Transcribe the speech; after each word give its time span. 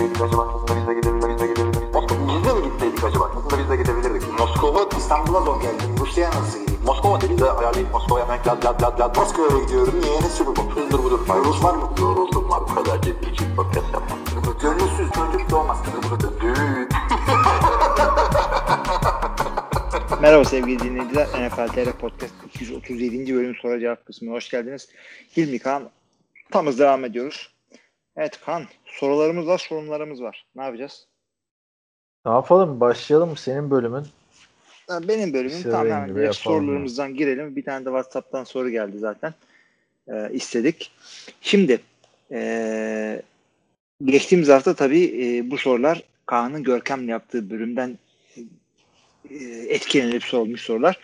gitseydik 0.00 0.22
acaba? 0.22 0.42
Aslında 0.54 0.80
biz 0.80 0.86
de 0.88 0.94
gidebilirdik. 0.94 1.40
Biz 2.28 2.44
de 2.44 2.52
mi 2.54 2.62
gitseydik 2.64 3.04
acaba? 3.04 3.24
Aslında 3.36 3.58
biz 3.62 3.70
de 3.70 3.76
gidebilirdik. 3.76 4.38
Moskova, 4.38 4.88
İstanbul'a 4.98 5.40
zor 5.40 5.60
geldim. 5.62 5.96
Rusya'ya 6.00 6.30
nasıl 6.30 6.60
gideyim? 6.60 6.80
Moskova 6.84 7.20
dedi 7.20 7.38
de 7.38 7.50
ayarlayıp 7.50 7.92
Moskova'ya 7.92 8.24
hemen 8.28 8.38
lad 8.46 8.64
lad 8.64 8.82
lad 8.82 9.00
lad. 9.00 9.16
Moskova'ya 9.16 9.64
gidiyorum. 9.64 10.00
Niye? 10.00 10.20
Ne 10.20 10.28
sürü 10.28 10.48
bu? 10.48 10.70
Hızdır 10.74 10.98
budur. 10.98 11.20
Rus 11.44 11.64
var 11.64 11.74
mı? 11.74 11.90
Yoruldum 12.00 12.50
var. 12.50 12.60
Bu 12.60 12.74
kadar 12.74 13.02
ciddi 13.02 13.30
için 13.30 13.56
podcast 13.56 13.92
yapmam. 13.92 14.18
Gönülsüz 14.62 15.10
çocuk 15.12 15.50
doğmaz. 15.50 15.78
Düğün. 16.40 16.88
Merhaba 20.20 20.44
sevgili 20.44 20.78
dinleyiciler. 20.78 21.26
NFL 21.26 21.68
TR 21.68 21.92
Podcast 21.92 22.34
237. 22.54 23.34
bölüm 23.34 23.54
soru 23.62 23.80
cevap 23.80 24.06
kısmına 24.06 24.34
hoş 24.34 24.50
geldiniz. 24.50 24.88
Hilmi 25.36 25.58
Kaan 25.58 25.90
tamız 26.50 26.78
devam 26.78 27.04
ediyoruz. 27.04 27.59
Evet 28.16 28.40
Kaan 28.40 28.64
sorularımız 28.84 29.46
var 29.46 29.58
sorunlarımız 29.58 30.22
var. 30.22 30.46
Ne 30.56 30.62
yapacağız? 30.62 31.06
Ne 32.26 32.32
yapalım? 32.32 32.80
Başlayalım 32.80 33.36
senin 33.36 33.70
bölümün? 33.70 34.06
Benim 34.90 35.32
bölümüm 35.32 35.62
Söyle 35.62 35.76
tamam 35.76 36.14
direkt 36.14 36.34
sorularımızdan 36.34 37.14
girelim. 37.14 37.56
Bir 37.56 37.64
tane 37.64 37.84
de 37.84 37.88
WhatsApp'tan 37.88 38.44
soru 38.44 38.70
geldi 38.70 38.98
zaten. 38.98 39.34
Ee, 40.08 40.30
istedik. 40.32 40.92
Şimdi 41.40 41.80
ee, 42.32 43.22
geçtiğimiz 44.04 44.48
hafta 44.48 44.74
tabii 44.74 45.04
ee, 45.04 45.50
bu 45.50 45.58
sorular 45.58 46.02
Kaan'ın 46.26 46.62
Görkem'le 46.62 47.08
yaptığı 47.08 47.50
bölümden 47.50 47.98
ee, 49.30 49.44
etkilenip 49.68 50.24
sorulmuş 50.24 50.60
sorular. 50.60 50.98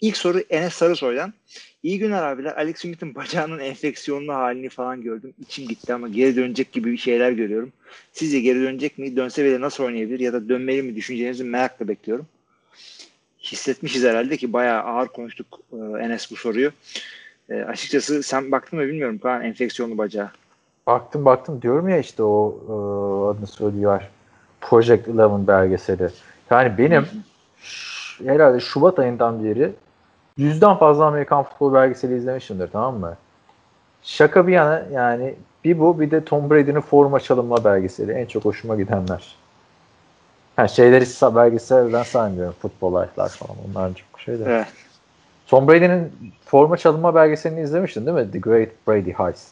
İlk 0.00 0.16
soru 0.16 0.38
Enes 0.50 0.74
Sarısoy'dan. 0.74 1.32
İyi 1.82 1.98
günler 1.98 2.22
abiler. 2.22 2.56
Alex 2.56 2.76
Smith'in 2.78 3.14
bacağının 3.14 3.58
enfeksiyonlu 3.58 4.34
halini 4.34 4.68
falan 4.68 5.02
gördüm. 5.02 5.34
İçim 5.40 5.68
gitti 5.68 5.94
ama 5.94 6.08
geri 6.08 6.36
dönecek 6.36 6.72
gibi 6.72 6.92
bir 6.92 6.96
şeyler 6.96 7.32
görüyorum. 7.32 7.72
Sizce 8.12 8.40
geri 8.40 8.60
dönecek 8.60 8.98
mi? 8.98 9.16
Dönse 9.16 9.44
bile 9.44 9.60
nasıl 9.60 9.84
oynayabilir 9.84 10.20
ya 10.20 10.32
da 10.32 10.48
dönmeli 10.48 10.82
mi? 10.82 10.96
Düşüncelerinizi 10.96 11.44
merakla 11.44 11.88
bekliyorum. 11.88 12.26
Hissetmişiz 13.38 14.04
herhalde 14.04 14.36
ki 14.36 14.52
bayağı 14.52 14.82
ağır 14.82 15.08
konuştuk 15.08 15.46
e, 15.72 15.76
Enes 15.76 16.30
bu 16.30 16.36
soruyu. 16.36 16.70
E, 17.50 17.54
açıkçası 17.62 18.22
sen 18.22 18.52
baktın 18.52 18.78
mı 18.78 18.86
bilmiyorum 18.86 19.18
Kaan 19.18 19.42
enfeksiyonlu 19.44 19.98
bacağı. 19.98 20.30
Baktım 20.86 21.24
baktım 21.24 21.62
diyorum 21.62 21.88
ya 21.88 21.98
işte 21.98 22.22
o 22.22 22.58
e, 22.68 22.72
adını 23.30 23.46
söylüyor. 23.46 24.02
Project 24.60 25.08
Eleven 25.08 25.46
belgeseli. 25.46 26.08
Yani 26.50 26.78
benim 26.78 27.06
ş- 27.62 28.24
herhalde 28.24 28.60
Şubat 28.60 28.98
ayından 28.98 29.44
beri 29.44 29.72
yüzden 30.36 30.76
fazla 30.76 31.06
Amerikan 31.06 31.42
futbol 31.42 31.74
belgeseli 31.74 32.16
izlemişimdir 32.16 32.68
tamam 32.72 33.00
mı? 33.00 33.16
Şaka 34.02 34.46
bir 34.46 34.52
yana 34.52 34.82
yani 34.92 35.34
bir 35.64 35.78
bu 35.78 36.00
bir 36.00 36.10
de 36.10 36.24
Tom 36.24 36.50
Brady'nin 36.50 36.80
forma 36.80 37.20
çalınma 37.20 37.64
belgeseli. 37.64 38.12
En 38.12 38.26
çok 38.26 38.44
hoşuma 38.44 38.76
gidenler. 38.76 39.34
Ha, 40.56 40.68
şeyleri 40.68 41.34
belgeselden 41.36 42.02
saymıyorum. 42.02 42.54
Futbol 42.62 43.02
life'lar 43.02 43.28
falan. 43.28 43.56
Onlar 43.70 43.94
çok 43.94 44.20
şeyler. 44.20 44.46
Evet. 44.46 44.66
Tom 45.46 45.68
Brady'nin 45.68 46.12
forma 46.44 46.76
çalınma 46.76 47.14
belgeselini 47.14 47.60
izlemiştin 47.60 48.06
değil 48.06 48.16
mi? 48.16 48.30
The 48.30 48.38
Great 48.38 48.68
Brady 48.88 49.12
Heist. 49.12 49.48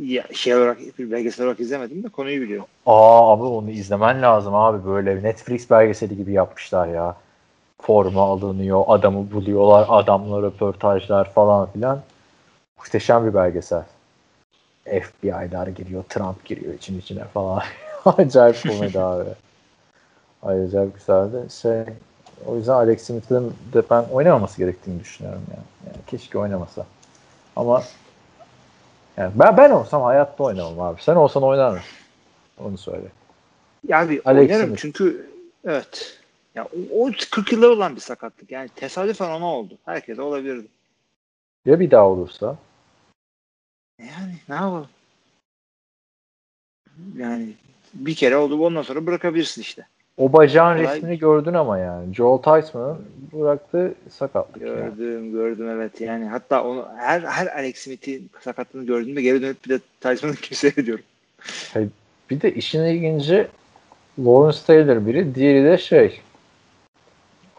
Ya, 0.00 0.24
şey 0.32 0.56
olarak 0.56 0.78
bir 0.98 1.10
belgesel 1.10 1.46
olarak 1.46 1.60
izlemedim 1.60 2.02
de 2.02 2.08
konuyu 2.08 2.40
biliyorum. 2.40 2.66
Aa 2.86 3.32
abi 3.32 3.42
onu 3.42 3.70
izlemen 3.70 4.22
lazım 4.22 4.54
abi 4.54 4.86
böyle 4.86 5.22
Netflix 5.22 5.70
belgeseli 5.70 6.16
gibi 6.16 6.32
yapmışlar 6.32 6.86
ya. 6.86 7.16
Forma 7.82 8.22
alınıyor, 8.22 8.84
adamı 8.86 9.32
buluyorlar, 9.32 9.86
adamla 9.88 10.42
röportajlar 10.42 11.30
falan 11.32 11.68
filan. 11.72 12.00
Muhteşem 12.78 13.26
bir 13.26 13.34
belgesel. 13.34 13.82
FBI'lar 14.84 15.66
giriyor, 15.66 16.04
Trump 16.08 16.44
giriyor 16.44 16.74
için 16.74 16.98
içine 16.98 17.24
falan. 17.24 17.62
Acayip 18.04 18.62
komedi 18.68 19.00
abi. 19.02 19.28
Acayip 20.42 20.94
güzeldi. 20.94 21.36
Şey, 21.52 21.82
o 22.46 22.56
yüzden 22.56 22.72
Alex 22.72 23.02
Smith'in 23.02 23.54
de 23.72 23.82
ben 23.90 24.04
oynamaması 24.12 24.58
gerektiğini 24.58 25.00
düşünüyorum 25.00 25.42
ya. 25.50 25.58
Yani 25.86 25.96
keşke 26.06 26.38
oynamasa. 26.38 26.86
Ama 27.56 27.82
yani 29.16 29.32
ben 29.34 29.56
ben 29.56 29.70
olsam 29.70 30.02
hayatta 30.02 30.44
oynamam 30.44 30.80
abi. 30.80 31.02
Sen 31.02 31.16
olsan 31.16 31.42
oynar 31.42 31.70
mısın? 31.70 31.84
Onu 32.64 32.78
söyle. 32.78 33.06
Ya 33.88 34.00
abi 34.00 34.22
Alex 34.24 34.50
oynarım 34.50 34.66
Smith. 34.66 34.80
çünkü 34.82 35.30
evet. 35.64 36.21
Ya 36.54 36.64
o, 36.64 37.06
o 37.06 37.10
40 37.30 37.52
yıllar 37.52 37.68
olan 37.68 37.96
bir 37.96 38.00
sakatlık. 38.00 38.50
Yani 38.50 38.68
tesadüfen 38.76 39.30
ona 39.30 39.46
oldu. 39.46 39.78
Herkese 39.84 40.22
olabilirdi. 40.22 40.66
Ya 41.66 41.80
bir 41.80 41.90
daha 41.90 42.08
olursa? 42.08 42.56
Yani 44.00 44.34
ne 44.48 44.54
yapalım? 44.54 44.88
Yani 47.16 47.48
bir 47.94 48.14
kere 48.14 48.36
oldu 48.36 48.66
ondan 48.66 48.82
sonra 48.82 49.06
bırakabilirsin 49.06 49.62
işte. 49.62 49.86
O 50.16 50.32
bacağın 50.32 50.76
Kolay- 50.76 50.96
resmini 50.96 51.18
gördün 51.18 51.54
ama 51.54 51.78
yani. 51.78 52.14
Joel 52.14 52.42
Tysman'ın 52.42 53.04
bıraktığı 53.32 53.94
sakatlık. 54.10 54.62
yani. 54.62 54.76
Gördüm 54.76 55.32
gördüm 55.32 55.68
evet 55.68 56.00
yani 56.00 56.24
hatta 56.24 56.64
onu 56.64 56.88
her 56.96 57.20
her 57.20 57.46
Alex 57.46 57.76
Smith'in 57.78 58.30
sakatlığını 58.40 58.86
gördüğümde 58.86 59.22
geri 59.22 59.42
dönüp 59.42 59.64
bir 59.64 59.70
de 59.70 59.80
Tyson'ın 60.00 60.32
kimse 60.42 60.68
ediyorum. 60.68 61.04
Bir 62.30 62.40
de 62.40 62.54
işin 62.54 62.80
ilginci 62.84 63.48
Lawrence 64.18 64.58
Taylor 64.66 65.06
biri, 65.06 65.34
diğeri 65.34 65.64
de 65.64 65.78
şey 65.78 66.20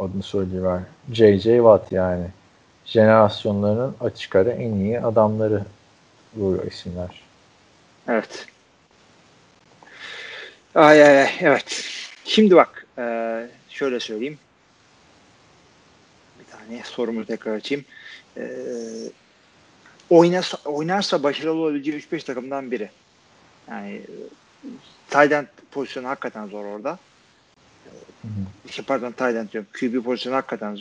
adını 0.03 0.24
söyleyiver. 0.24 0.80
J.J. 1.12 1.56
Watt 1.56 1.91
yani. 1.91 2.25
Jenerasyonlarının 2.86 3.96
açık 4.02 4.36
ara 4.36 4.52
en 4.52 4.74
iyi 4.74 5.00
adamları 5.02 5.64
bu 6.36 6.64
isimler. 6.68 7.22
Evet. 8.08 8.46
Ay 10.75 11.03
ay 11.03 11.22
ay 11.22 11.31
evet. 11.40 11.86
Şimdi 12.25 12.56
bak 12.56 12.86
eee, 12.97 13.50
şöyle 13.69 14.00
söyleyeyim. 14.00 14.40
Bir 16.40 16.46
tane 16.46 16.81
sorumu 16.84 17.25
tekrar 17.25 17.56
açayım. 17.56 17.86
Eee 18.38 18.46
oynarsa, 20.09 20.58
oynarsa 20.66 21.24
başarılı 21.24 21.62
olabileceği 21.62 21.97
3-5 21.97 22.24
takımdan 22.24 22.72
biri. 22.72 22.90
Yani 23.69 24.02
end 25.16 25.47
pozisyonu 25.72 26.08
hakikaten 26.08 26.47
zor 26.47 26.66
orada. 26.66 27.00
Şey, 28.70 28.86
pardon 28.86 29.26
end 29.26 29.50
diyorum. 29.52 29.70
QB 29.74 30.04
pozisyonu 30.04 30.36
hakikaten 30.36 30.76
e, 30.76 30.80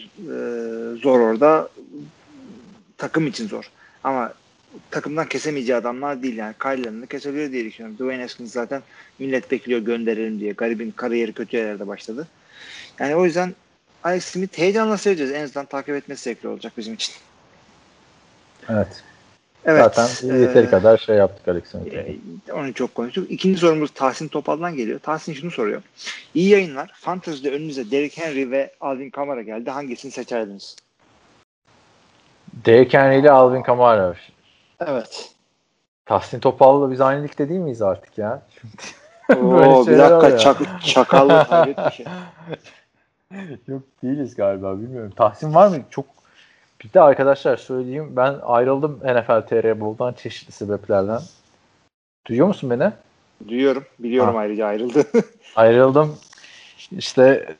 zor 0.97 1.21
orada. 1.21 1.69
Takım 2.99 3.27
için 3.27 3.49
zor. 3.49 3.71
Ama 4.05 4.33
takımdan 4.91 5.29
kesemeyeceği 5.29 5.77
adamlar 5.77 6.23
değil 6.23 6.37
yani. 6.37 6.55
Kyle'ını 6.63 7.07
kesebilir 7.07 7.53
diye 7.53 7.65
düşünüyorum. 7.65 7.99
Dwayne 7.99 8.23
Haskins 8.23 8.53
zaten 8.53 8.83
millet 9.19 9.51
bekliyor 9.51 9.81
gönderelim 9.81 10.41
diye. 10.41 10.53
Garibin 10.53 10.91
kariyeri 10.91 11.33
kötü 11.33 11.57
yerlerde 11.57 11.87
başladı. 11.87 12.29
Yani 12.99 13.17
o 13.17 13.25
yüzden 13.25 13.55
Alex 14.05 14.25
Smith 14.25 14.59
heyecanla 14.59 14.99
seveceğiz. 14.99 15.33
En 15.33 15.45
azından 15.45 15.67
takip 15.67 15.95
etmesi 15.95 16.23
zevkli 16.23 16.49
olacak 16.49 16.73
bizim 16.77 16.95
için. 16.95 17.15
Evet. 18.69 19.05
Evet. 19.65 19.95
Zaten 19.95 20.39
yeteri 20.39 20.67
e, 20.67 20.71
kadar 20.71 20.99
şey 20.99 21.17
yaptık 21.17 21.49
Alex 21.49 21.65
Smith'e. 21.71 21.97
e, 22.49 22.53
Onu 22.53 22.75
çok 22.75 22.95
konuştuk. 22.95 23.31
İkinci 23.31 23.61
sorumuz 23.61 23.91
Tahsin 23.91 24.29
Topal'dan 24.29 24.77
geliyor. 24.77 24.99
Tahsin 25.01 25.33
şunu 25.33 25.51
soruyor. 25.51 25.83
İyi 26.35 26.49
yayınlar. 26.49 26.91
Fantasy'de 26.95 27.51
önünüze 27.51 27.91
Derrick 27.91 28.23
Henry 28.25 28.51
ve 28.51 28.73
Alvin 28.81 29.11
Kamara 29.11 29.43
geldi. 29.43 29.71
Hangisini 29.71 30.13
seçerdiniz? 30.13 30.77
Derrick 32.67 32.99
Henry 32.99 33.19
ile 33.19 33.31
Alvin 33.31 33.63
Kamara. 33.63 34.15
Evet. 34.87 35.31
Tahsin 36.07 36.41
Topal'la 36.41 36.91
biz 36.91 37.01
aynı 37.01 37.25
ligde 37.25 37.49
değil 37.49 37.61
miyiz 37.61 37.83
artık 37.83 38.19
ya? 38.19 38.43
Oo, 39.37 39.87
bir 39.87 39.99
dakika 39.99 40.39
çak, 40.39 40.57
çakallı 40.85 41.47
şey. 41.93 42.07
Yok 43.67 43.83
değiliz 44.03 44.35
galiba 44.35 44.79
bilmiyorum. 44.79 45.13
Tahsin 45.17 45.55
var 45.55 45.69
mı? 45.69 45.77
Çok 45.91 46.07
bir 46.85 46.93
de 46.93 47.01
arkadaşlar 47.01 47.57
söyleyeyim 47.57 48.13
ben 48.17 48.35
ayrıldım 48.43 49.01
NFL 49.05 49.41
TR 49.47 49.81
Bowl'dan 49.81 50.13
çeşitli 50.13 50.53
sebeplerden. 50.53 51.21
Duyuyor 52.29 52.47
musun 52.47 52.71
beni? 52.71 52.93
Duyuyorum. 53.49 53.85
Biliyorum 53.99 54.35
Ha. 54.35 54.41
ayrıca 54.41 54.67
ayrıldı. 54.67 55.05
Ayrıldım. 55.57 56.17
İşte 56.99 57.55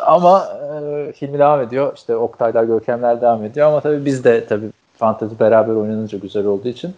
ama 0.00 0.48
e, 0.62 1.12
Hilmi 1.22 1.38
devam 1.38 1.60
ediyor. 1.62 1.92
İşte 1.96 2.16
Oktaylar, 2.16 2.64
Görkemler 2.64 3.20
devam 3.20 3.44
ediyor 3.44 3.68
ama 3.68 3.80
tabii 3.80 4.04
biz 4.04 4.24
de 4.24 4.46
tabii 4.46 4.66
fantezi 4.96 5.40
beraber 5.40 5.72
oynanınca 5.72 6.18
güzel 6.18 6.46
olduğu 6.46 6.68
için 6.68 6.94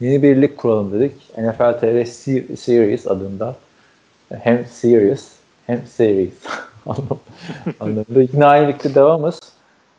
yeni 0.00 0.22
bir 0.22 0.42
lig 0.42 0.56
kuralım 0.56 0.92
dedik. 0.92 1.12
NFL 1.38 1.78
TR 1.80 1.84
Se- 2.04 2.56
Series 2.56 3.06
adında. 3.06 3.56
Hem 4.42 4.66
Series 4.66 5.32
hem 5.66 5.86
Series 5.86 6.32
anlam- 6.86 7.18
anlamında. 7.80 8.46
Aynı 8.48 8.68
ligde 8.68 8.94
devamız. 8.94 9.40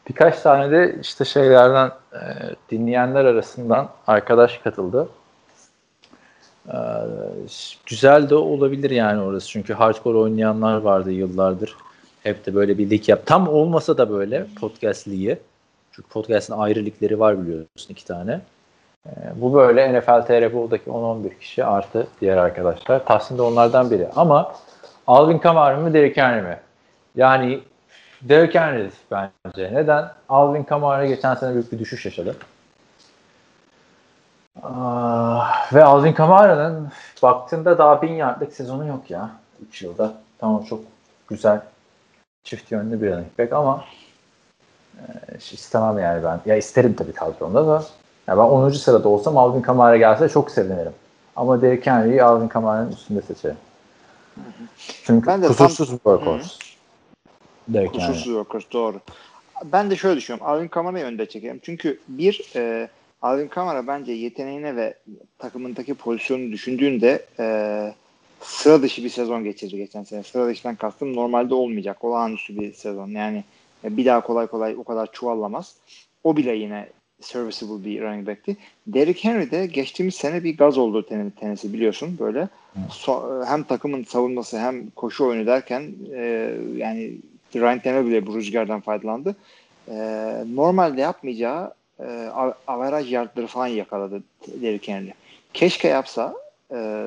Birkaç 0.10 0.42
tane 0.42 0.72
de 0.72 0.96
işte 1.02 1.26
şeylerden 1.26 1.92
e, 2.14 2.20
dinleyenler 2.72 3.26
arasından 3.26 3.90
arkadaş 4.08 4.58
katıldı. 4.58 5.08
Ee, 6.68 6.78
güzel 7.86 8.30
de 8.30 8.36
olabilir 8.36 8.90
yani 8.90 9.22
orası. 9.22 9.48
Çünkü 9.48 9.74
hardcore 9.74 10.18
oynayanlar 10.18 10.78
vardı 10.78 11.12
yıllardır. 11.12 11.76
Hep 12.24 12.46
de 12.46 12.56
böyle 12.56 12.78
bir 12.78 12.90
lig 12.90 13.10
yap. 13.10 13.26
Tam 13.26 13.48
olmasa 13.48 13.98
da 13.98 14.10
böyle 14.10 14.46
podcast 14.60 15.08
ligi. 15.08 15.40
Çünkü 15.92 16.10
podcast'ın 16.10 16.58
ayrı 16.58 17.20
var 17.20 17.42
biliyorsun 17.42 17.90
iki 17.90 18.06
tane. 18.06 18.42
E, 19.06 19.12
bu 19.36 19.54
böyle 19.54 20.00
NFL 20.00 20.22
TR 20.22 20.54
buradaki 20.54 20.90
10-11 20.90 21.40
kişi 21.40 21.66
artı 21.66 22.08
diğer 22.22 22.38
arkadaşlar. 22.38 23.06
Tahsin 23.06 23.38
de 23.38 23.42
onlardan 23.42 23.92
biri. 23.92 24.08
Ama 24.16 24.56
Alvin 25.08 25.38
Kamara 25.38 25.78
mı 25.78 25.94
Derrick 25.94 26.22
Henry 26.22 26.42
mi? 26.42 26.60
Yani 27.16 27.60
Derrick 28.22 28.60
Henry 28.60 28.90
bence. 29.12 29.74
Neden? 29.74 30.12
Alvin 30.30 30.64
Kamara 30.64 31.06
geçen 31.06 31.36
sene 31.36 31.54
büyük 31.54 31.72
bir 31.72 31.80
düşüş 31.80 32.06
yaşadı. 32.06 32.36
Ah, 34.64 35.74
ve 35.74 35.84
Alvin 35.84 36.14
Kamara'nın 36.14 36.90
baktığında 37.24 37.78
daha 37.78 38.02
bin 38.02 38.14
yardlık 38.14 38.54
sezonu 38.54 38.88
yok 38.88 39.10
ya. 39.12 39.30
3 39.68 39.82
yılda. 39.82 40.14
Tamam 40.40 40.64
çok 40.64 40.80
güzel 41.28 41.62
çift 42.44 42.72
yönlü 42.72 43.02
bir 43.02 43.12
running 43.12 43.40
back 43.40 43.54
ama 43.54 43.86
e, 44.98 45.38
istemem 45.38 46.00
yani 46.00 46.24
ben. 46.24 46.40
Ya 46.46 46.56
isterim 46.56 46.94
tabii 46.94 47.14
kadromda 47.14 47.68
da. 47.68 47.84
Ya 48.28 48.38
ben 48.38 48.44
10. 48.44 48.70
sırada 48.70 49.10
olsam 49.10 49.38
Alvin 49.38 49.62
Kamara 49.62 49.98
gelse 49.98 50.30
çok 50.30 50.52
sevinirim. 50.52 50.94
Ama 51.36 51.62
Derrick 51.62 51.92
Henry'i 51.92 52.24
Alvin 52.24 52.48
Kamara'nın 52.48 52.92
üstünde 52.92 53.22
seçerim. 53.22 53.58
Çünkü 55.04 55.28
Ben 55.28 55.42
de 55.42 55.48
kusursuz 55.48 55.88
tam- 55.88 55.96
bir 55.96 56.00
workhorse. 56.04 56.71
Henry. 57.90 58.08
Kusursuz 58.08 58.24
Workers 58.26 58.64
doğru. 58.74 59.00
Ben 59.66 59.90
de 59.90 59.96
şöyle 59.96 60.16
düşünüyorum. 60.18 60.48
Alvin 60.48 60.68
Kamara'yı 60.68 61.06
önde 61.06 61.26
çekerim. 61.26 61.60
Çünkü 61.64 62.00
bir 62.08 62.52
e, 62.56 62.90
Alvin 63.22 63.48
Kamara 63.48 63.88
bence 63.88 64.12
yeteneğine 64.12 64.76
ve 64.76 64.94
takımındaki 65.40 65.94
pozisyonu 65.94 66.52
düşündüğünde 66.52 67.26
e, 67.40 67.46
sıra 68.42 68.82
dışı 68.82 69.04
bir 69.04 69.10
sezon 69.10 69.44
geçirdi 69.44 69.78
geçen 69.78 70.04
sene. 70.04 70.24
Sıra 70.24 70.48
dışından 70.48 70.76
kastım 70.76 71.16
normalde 71.16 71.54
olmayacak. 71.54 72.04
Olağanüstü 72.04 72.60
bir 72.60 72.74
sezon. 72.74 73.10
Yani 73.10 73.44
e, 73.84 73.98
bir 73.98 74.06
daha 74.06 74.22
kolay 74.22 74.48
kolay 74.48 74.76
o 74.78 74.84
kadar 74.84 75.12
çuvallamaz. 75.12 75.76
O 76.24 76.38
bile 76.38 76.56
yine 76.56 76.88
serviceable 77.22 77.86
bir 77.86 78.02
running 78.02 78.28
back'ti. 78.28 78.58
Derrick 78.88 79.30
Henry 79.30 79.52
de 79.52 79.66
geçtiğimiz 79.66 80.16
sene 80.16 80.44
bir 80.44 80.58
gaz 80.58 80.78
oldu 80.78 81.06
ten- 81.06 81.30
tenisi 81.30 81.74
biliyorsun 81.74 82.18
böyle. 82.20 82.48
So- 82.90 83.46
hem 83.46 83.64
takımın 83.64 84.04
savunması 84.04 84.60
hem 84.60 84.90
koşu 84.90 85.26
oyunu 85.26 85.46
derken 85.48 85.92
e, 86.14 86.54
yani 86.76 87.12
Ryan 87.56 87.80
Tannehill 87.80 88.06
bile 88.08 88.26
bu 88.28 88.36
rüzgardan 88.36 88.82
faydalandı. 88.82 89.36
E, 89.88 89.94
normalde 90.54 91.02
yapmayacağı 91.02 91.74
e, 92.00 92.04
av- 92.34 92.54
averaj 92.68 93.14
yardları 93.14 93.48
falan 93.48 93.68
yakaladı 93.68 94.24
Derrick 94.48 94.94
Henry. 94.94 95.14
Keşke 95.54 95.88
yapsa 95.88 96.34
e, 96.74 97.06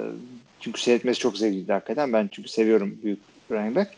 çünkü 0.60 0.80
seyretmesi 0.80 1.20
çok 1.20 1.38
zevkliydi 1.38 1.72
hakikaten. 1.72 2.12
Ben 2.12 2.28
çünkü 2.32 2.48
seviyorum 2.48 2.98
büyük 3.02 3.18
running 3.50 3.76
back. 3.76 3.90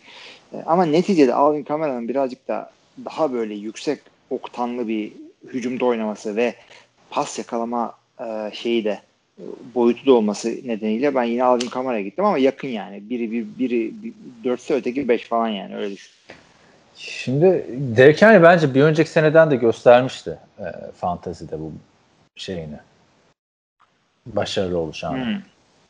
E, 0.53 0.57
ama 0.67 0.85
neticede 0.85 1.35
Alvin 1.35 1.63
Kamara'nın 1.65 2.09
birazcık 2.09 2.49
da 2.49 2.71
daha 3.05 3.33
böyle 3.33 3.55
yüksek 3.55 4.01
oktanlı 4.31 4.89
bir 4.89 5.13
hücumda 5.47 5.85
oynaması 5.85 6.37
ve 6.37 6.55
pas 7.11 7.39
yakalama 7.39 7.95
e, 8.21 8.51
şeyi 8.55 8.85
de 8.85 9.01
boyutu 9.75 10.07
da 10.07 10.13
olması 10.13 10.49
nedeniyle 10.49 11.15
ben 11.15 11.23
yine 11.23 11.45
Alvin 11.45 11.69
Kamara'ya 11.69 12.03
gittim 12.03 12.25
ama 12.25 12.39
yakın 12.39 12.69
yani. 12.69 13.11
Biri 13.11 13.33
bir 13.33 13.47
biri 13.59 13.93
bir, 14.03 14.13
dörtse 14.45 14.75
öteki 14.75 15.09
beş 15.09 15.25
falan 15.25 15.49
yani 15.49 15.77
öyle 15.77 15.91
düşün. 15.91 16.13
Şimdi 16.97 17.67
Derrick 17.97 18.27
Henry 18.27 18.43
bence 18.43 18.75
bir 18.75 18.83
önceki 18.83 19.11
seneden 19.11 19.51
de 19.51 19.57
göstermişti 19.57 20.39
e, 20.59 20.65
fantezide 20.97 21.61
bu 21.61 21.73
şeyini. 22.37 22.79
Başarılı 24.27 24.79
olacağını. 24.79 25.25
Hmm. 25.25 25.43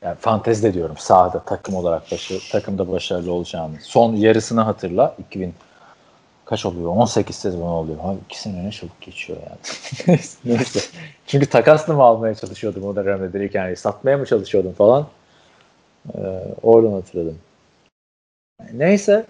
Yani 0.02 0.16
fantezide 0.16 0.74
diyorum 0.74 0.96
sahada 0.98 1.38
takım 1.38 1.74
olarak 1.74 2.12
başarı, 2.12 2.38
takımda 2.52 2.88
başarılı 2.88 3.32
olacağını. 3.32 3.76
Son 3.80 4.16
yarısını 4.16 4.60
hatırla. 4.60 5.14
2000 5.18 5.54
kaç 6.46 6.66
oluyor? 6.66 6.90
18 6.90 7.36
sezon 7.36 7.60
oluyor. 7.60 7.98
Abi 8.02 8.18
iki 8.24 8.40
sene 8.40 8.64
ne 8.64 8.70
çabuk 8.70 9.00
geçiyor 9.00 9.38
yani. 9.48 10.18
Neyse. 10.44 10.80
Çünkü 11.26 11.46
takasla 11.46 11.94
mı 11.94 12.02
almaya 12.02 12.34
çalışıyordum 12.34 12.84
o 12.84 12.96
dönemde 12.96 13.32
Derrick 13.32 13.58
Henry'i? 13.58 13.76
Satmaya 13.76 14.18
mı 14.18 14.26
çalışıyordum 14.26 14.72
falan. 14.72 15.06
Ee, 16.14 16.18
oradan 16.62 16.92
hatırladım. 16.92 17.38
Neyse. 18.72 19.26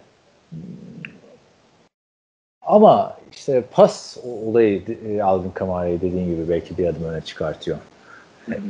Ama 2.62 3.16
işte 3.32 3.64
pas 3.72 4.16
olayı 4.46 4.82
e, 5.08 5.22
Alvin 5.22 5.50
Kamara'yı 5.50 6.00
dediğin 6.00 6.26
gibi 6.26 6.48
belki 6.48 6.78
bir 6.78 6.86
adım 6.86 7.04
öne 7.04 7.20
çıkartıyor. 7.20 7.78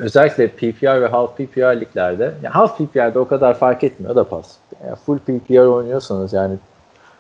Özellikle 0.01 0.49
PPR 0.49 1.03
ve 1.03 1.07
half 1.07 1.37
PPR 1.37 1.81
liglerde 1.81 2.25
yani 2.25 2.53
half 2.53 2.79
PPR'de 2.79 3.19
o 3.19 3.29
kadar 3.29 3.59
fark 3.59 3.85
etmiyor 3.85 4.17
da 4.17 4.29
pas. 4.29 4.57
Yani 4.85 4.97
full 4.97 5.19
PPR 5.19 5.67
oynuyorsanız 5.67 6.33
yani 6.33 6.57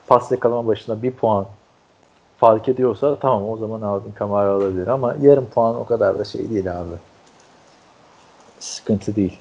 pas 0.06 0.32
yakalama 0.32 0.66
başına 0.66 1.02
bir 1.02 1.10
puan 1.10 1.46
fark 2.38 2.68
ediyorsa 2.68 3.18
tamam 3.18 3.48
o 3.48 3.56
zaman 3.56 3.82
Alvin 3.82 4.12
Kamara 4.12 4.50
alabilir 4.50 4.86
ama 4.86 5.16
yarım 5.22 5.46
puan 5.46 5.76
o 5.76 5.86
kadar 5.86 6.18
da 6.18 6.24
şey 6.24 6.50
değil 6.50 6.80
abi. 6.80 6.94
Sıkıntı 8.60 9.16
değil. 9.16 9.38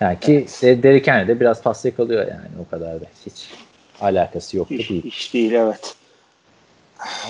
Yani 0.00 0.20
ki 0.20 0.46
evet. 0.62 0.82
Derrick 0.82 1.12
Henry 1.12 1.28
de 1.28 1.40
biraz 1.40 1.62
pas 1.62 1.84
yakalıyor 1.84 2.26
yani 2.28 2.48
o 2.66 2.70
kadar 2.70 3.00
da 3.00 3.04
hiç 3.26 3.50
alakası 4.00 4.56
yok 4.56 4.70
Hiç, 4.70 4.90
değil. 4.90 5.04
hiç 5.04 5.34
değil 5.34 5.52
evet. 5.52 5.94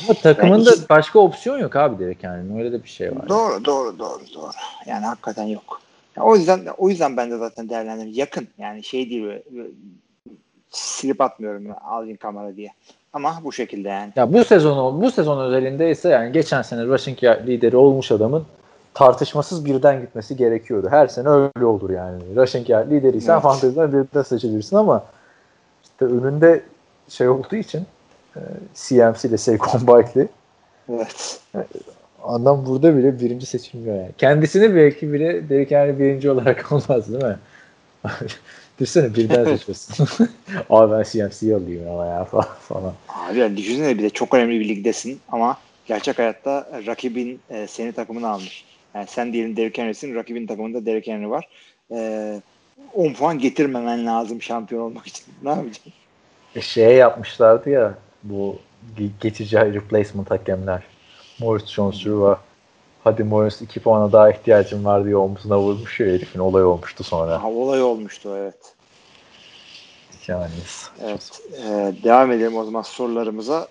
Ama 0.05 0.15
takımın 0.15 0.67
da 0.67 0.71
Yani- 0.71 0.89
başka 0.91 1.19
opsiyon 1.19 1.59
yok 1.59 1.77
abi 1.77 2.05
Derrick 2.05 2.29
Henry'nin 2.29 2.59
öyle 2.59 2.73
de 2.73 2.83
bir 2.83 2.89
şey 2.89 3.17
var. 3.17 3.29
Doğru 3.29 3.65
doğru 3.65 3.99
doğru 3.99 4.23
doğru. 4.35 4.51
Yani 4.87 5.07
hakikaten 5.07 5.45
yok. 5.45 5.81
Ya 6.17 6.23
o 6.23 6.37
yüzden 6.37 6.67
o 6.79 6.89
yüzden 6.89 7.17
ben 7.17 7.31
de 7.31 7.39
zaten 7.39 7.69
değerlendirdim. 7.69 8.13
Yakın 8.15 8.49
yani 8.59 8.85
şey 8.85 9.11
değil 9.11 9.23
böyle, 9.25 9.43
silip 10.75 11.21
atmıyorum 11.21 11.67
Alvin 11.85 12.17
Kamara 12.17 12.57
diye. 12.57 12.69
Ama 13.13 13.41
bu 13.45 13.53
şekilde 13.53 13.89
yani. 13.89 14.13
Ya 14.17 14.33
bu 14.33 14.45
sezon 14.45 15.03
bu 15.03 15.11
sezon 15.11 15.41
özelinde 15.45 15.91
ise 15.91 16.09
yani 16.09 16.33
geçen 16.33 16.63
sene 16.63 16.85
rushing 16.85 17.25
lideri 17.25 17.77
olmuş 17.77 18.13
adamın 18.13 18.45
tartışmasız 18.95 19.65
birden 19.65 20.01
gitmesi 20.01 20.37
gerekiyordu. 20.37 20.89
Her 20.91 21.07
sene 21.07 21.29
öyle 21.29 21.65
olur 21.65 21.91
yani. 21.91 22.23
Rushing 22.37 22.71
yard 22.71 22.91
lideriysen 22.91 23.33
Evet. 23.33 23.43
fanteziden 23.43 23.93
birden 23.93 24.23
seçilirsin 24.23 24.77
ama 24.77 25.05
işte 25.83 26.05
önünde 26.05 26.63
şey 27.09 27.29
olduğu 27.29 27.57
için 27.57 27.87
e, 28.37 28.41
CMC 28.75 29.29
ile 29.29 29.37
Saquon 29.37 29.87
Barkley 29.87 30.27
Evet. 30.93 31.41
adam 32.25 32.67
burada 32.67 32.97
bile 32.97 33.21
birinci 33.21 33.47
seçilmiyor 33.47 33.97
yani. 33.97 34.11
Kendisini 34.19 34.75
belki 34.77 35.13
bile 35.13 35.49
Derrick 35.49 35.77
Henry 35.77 35.99
birinci 35.99 36.31
olarak 36.31 36.67
olmaz 36.73 37.13
değil 37.13 37.25
mi? 37.25 37.37
Düşünsene 38.81 39.15
birden 39.15 39.45
seçiyorsun. 39.57 40.07
Abi 40.71 40.93
ben 40.93 41.03
CMC'yi 41.03 41.55
alayım 41.55 41.89
ama 41.89 42.07
ya 42.07 42.25
falan. 42.25 42.49
falan. 42.69 42.95
Abi 43.09 43.39
yani 43.39 43.57
düşünsene 43.57 43.99
bir 43.99 44.03
de 44.03 44.11
çok 44.11 44.35
önemli 44.35 44.61
bir 44.61 44.69
ligdesin 44.69 45.21
ama 45.29 45.59
gerçek 45.87 46.19
hayatta 46.19 46.83
rakibin 46.87 47.41
e, 47.51 47.67
seni 47.67 47.93
takımına 47.93 48.29
almış. 48.29 48.65
Yani 48.95 49.07
sen 49.09 49.33
diyelim 49.33 49.57
Derrick 49.57 49.83
Henry'sin, 49.83 50.15
rakibin 50.15 50.47
takımında 50.47 50.87
Derrick 50.87 51.13
Henry 51.13 51.31
var. 51.31 51.49
E, 51.93 52.41
10 52.95 53.13
puan 53.13 53.39
getirmemen 53.39 54.07
lazım 54.07 54.43
şampiyon 54.43 54.83
olmak 54.83 55.07
için. 55.07 55.25
Ne 55.43 55.49
yapacaksın? 55.49 55.93
E, 56.57 56.61
şeye 56.61 56.93
yapmışlardı 56.93 57.71
ya 57.71 57.95
bu 58.23 58.59
ge- 58.99 59.11
geçici 59.21 59.57
replacement 59.57 60.31
hakemler. 60.31 60.83
Morris 61.41 61.65
Jones-Drewa 61.65 62.37
hadi 63.05 63.25
Morris 63.25 63.63
2 63.63 63.81
puana 63.81 64.13
daha 64.13 64.31
ihtiyacım 64.31 64.85
var 64.85 65.05
diye 65.05 65.17
omzuna 65.17 65.59
vurmuş 65.59 66.01
ya 66.01 66.07
herifin 66.07 66.41
olay 66.41 66.65
olmuştu 66.65 67.05
sonra. 67.05 67.43
Ha, 67.43 67.51
olay 67.51 67.83
olmuştu 67.83 68.37
evet. 68.37 68.75
Yani 70.29 70.51
Evet. 71.03 71.43
e, 71.53 71.93
devam 72.05 72.33
edelim 72.33 72.57
o 72.57 72.65
zaman 72.65 72.83
sorularımıza. 72.83 73.69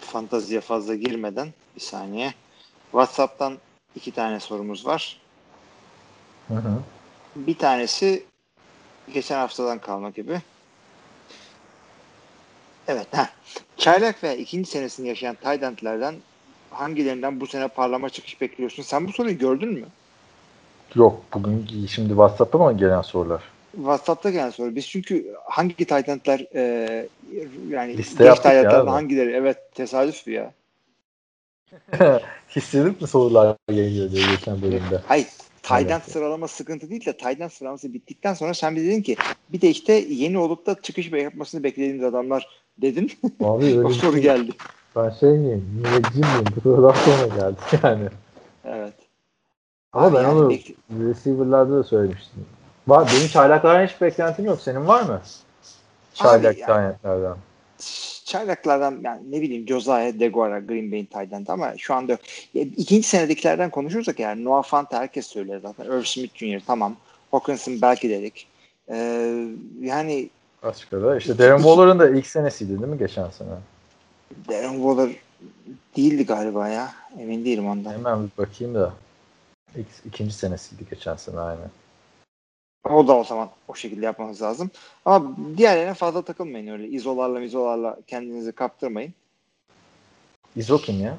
Fantaziye 0.00 0.60
fazla 0.60 0.94
girmeden 0.94 1.48
bir 1.76 1.80
saniye. 1.80 2.34
WhatsApp'tan 2.90 3.58
iki 3.94 4.12
tane 4.12 4.40
sorumuz 4.40 4.86
var. 4.86 5.20
Hı 6.48 6.54
hı. 6.54 6.78
Bir 7.36 7.58
tanesi 7.58 8.24
geçen 9.14 9.38
haftadan 9.38 9.78
kalma 9.78 10.10
gibi. 10.10 10.40
Evet. 12.88 13.06
Heh. 13.10 13.26
Çaylak 13.76 14.22
veya 14.24 14.34
ikinci 14.34 14.70
senesini 14.70 15.08
yaşayan 15.08 15.34
Tydent'lerden 15.34 16.14
hangilerinden 16.80 17.40
bu 17.40 17.46
sene 17.46 17.68
parlama 17.68 18.10
çıkış 18.10 18.40
bekliyorsun? 18.40 18.82
Sen 18.82 19.06
bu 19.06 19.12
soruyu 19.12 19.38
gördün 19.38 19.72
mü? 19.72 19.84
Yok 20.94 21.22
bugün 21.34 21.86
şimdi 21.90 22.08
WhatsApp'a 22.08 22.58
mı 22.58 22.78
gelen 22.78 23.02
sorular? 23.02 23.42
WhatsApp'ta 23.76 24.30
gelen 24.30 24.50
soru. 24.50 24.76
Biz 24.76 24.88
çünkü 24.88 25.34
hangi 25.44 25.74
Tydent'ler 25.74 26.46
e, 26.54 27.08
yani 27.70 27.98
Liste 27.98 28.24
geç 28.24 28.46
abi. 28.46 28.90
hangileri? 28.90 29.30
Evet 29.30 29.58
tesadüf 29.74 30.28
ya. 30.28 30.52
Hissedip 32.56 33.00
mi 33.00 33.08
sorular 33.08 33.56
geliyor 33.68 34.10
diye 34.10 34.26
geçen 34.26 34.62
bölümde? 34.62 35.00
Hayır. 35.06 35.26
Evet. 35.70 36.02
sıralama 36.12 36.48
sıkıntı 36.48 36.90
değil 36.90 37.06
de 37.06 37.16
Tydent 37.16 37.52
sıralaması 37.52 37.94
bittikten 37.94 38.34
sonra 38.34 38.54
sen 38.54 38.76
bir 38.76 38.80
dedin 38.84 39.02
ki 39.02 39.16
bir 39.48 39.60
de 39.60 39.70
işte 39.70 39.92
yeni 39.92 40.38
olup 40.38 40.66
da 40.66 40.82
çıkış 40.82 41.12
yapmasını 41.12 41.62
beklediğimiz 41.62 42.04
adamlar 42.04 42.48
dedin. 42.78 43.12
Abi 43.40 43.64
öyle 43.64 43.84
o 43.84 43.90
soru 43.90 44.12
şey- 44.12 44.22
geldi. 44.22 44.50
Ben 44.96 45.10
şey 45.10 45.30
miyim? 45.30 45.82
Müneccim 45.84 46.20
miyim? 46.20 46.44
Bu 46.56 46.60
sorudan 46.60 46.92
sonra 46.92 47.26
geldi 47.26 47.56
yani. 47.82 48.08
Evet. 48.64 48.94
Ama 49.92 50.14
ben 50.14 50.22
Yani 50.22 50.38
onu 50.38 50.52
bek- 50.52 50.74
receiver'larda 50.90 51.76
da 51.78 51.84
söylemiştim. 51.84 52.46
Var, 52.88 53.12
benim 53.16 53.28
çaylaklardan 53.28 53.86
hiç 53.86 54.00
beklentim 54.00 54.44
yok. 54.44 54.60
Senin 54.60 54.86
var 54.86 55.02
mı? 55.02 55.20
Çaylak 56.14 56.58
yani- 56.58 56.94
çaylaklardan 58.24 59.00
yani 59.04 59.30
ne 59.30 59.40
bileyim 59.40 59.68
Josiah 59.68 60.20
Deguara 60.20 60.58
Green 60.58 60.92
Bay'in 60.92 61.04
tight 61.04 61.50
ama 61.50 61.72
şu 61.78 61.94
anda 61.94 62.12
yok. 62.12 62.20
Ya, 62.54 62.62
ikinci 62.62 63.08
senedekilerden 63.08 63.70
konuşursak 63.70 64.20
eğer 64.20 64.36
Noah 64.36 64.62
Fant 64.64 64.92
herkes 64.92 65.26
söyler 65.26 65.58
zaten. 65.58 65.84
Irv 65.84 66.02
Smith 66.02 66.36
Jr. 66.36 66.60
tamam. 66.66 66.96
Hawkinson 67.30 67.82
belki 67.82 68.10
dedik. 68.10 68.48
Ee, 68.88 69.48
yani 69.80 70.30
Başka 70.62 71.02
da 71.02 71.16
işte 71.16 71.38
Darren 71.38 71.56
Waller'ın 71.56 71.98
da 71.98 72.08
ilk 72.08 72.26
senesiydi 72.26 72.70
değil 72.78 72.92
mi 72.92 72.98
geçen 72.98 73.30
sene? 73.30 73.48
Darren 74.48 74.72
Waller 74.72 75.10
değildi 75.96 76.26
galiba 76.26 76.68
ya. 76.68 76.92
Emin 77.20 77.44
değilim 77.44 77.68
ondan. 77.68 77.92
Hemen 77.92 78.24
bir 78.24 78.42
bakayım 78.44 78.74
da. 78.74 78.92
İlk, 79.76 79.86
ikinci 80.06 80.34
senesiydi 80.34 80.84
geçen 80.90 81.16
sene 81.16 81.40
aynen. 81.40 81.70
O 82.90 83.08
da 83.08 83.16
o 83.16 83.24
zaman 83.24 83.48
o 83.68 83.74
şekilde 83.74 84.04
yapmanız 84.04 84.42
lazım. 84.42 84.70
Ama 85.04 85.36
diğerlerine 85.56 85.94
fazla 85.94 86.22
takılmayın 86.22 86.66
öyle. 86.66 86.88
İzolarla 86.88 87.40
izolarla 87.40 87.96
kendinizi 88.06 88.52
kaptırmayın. 88.52 89.14
İzo 90.56 90.78
kim 90.78 91.00
ya? 91.00 91.18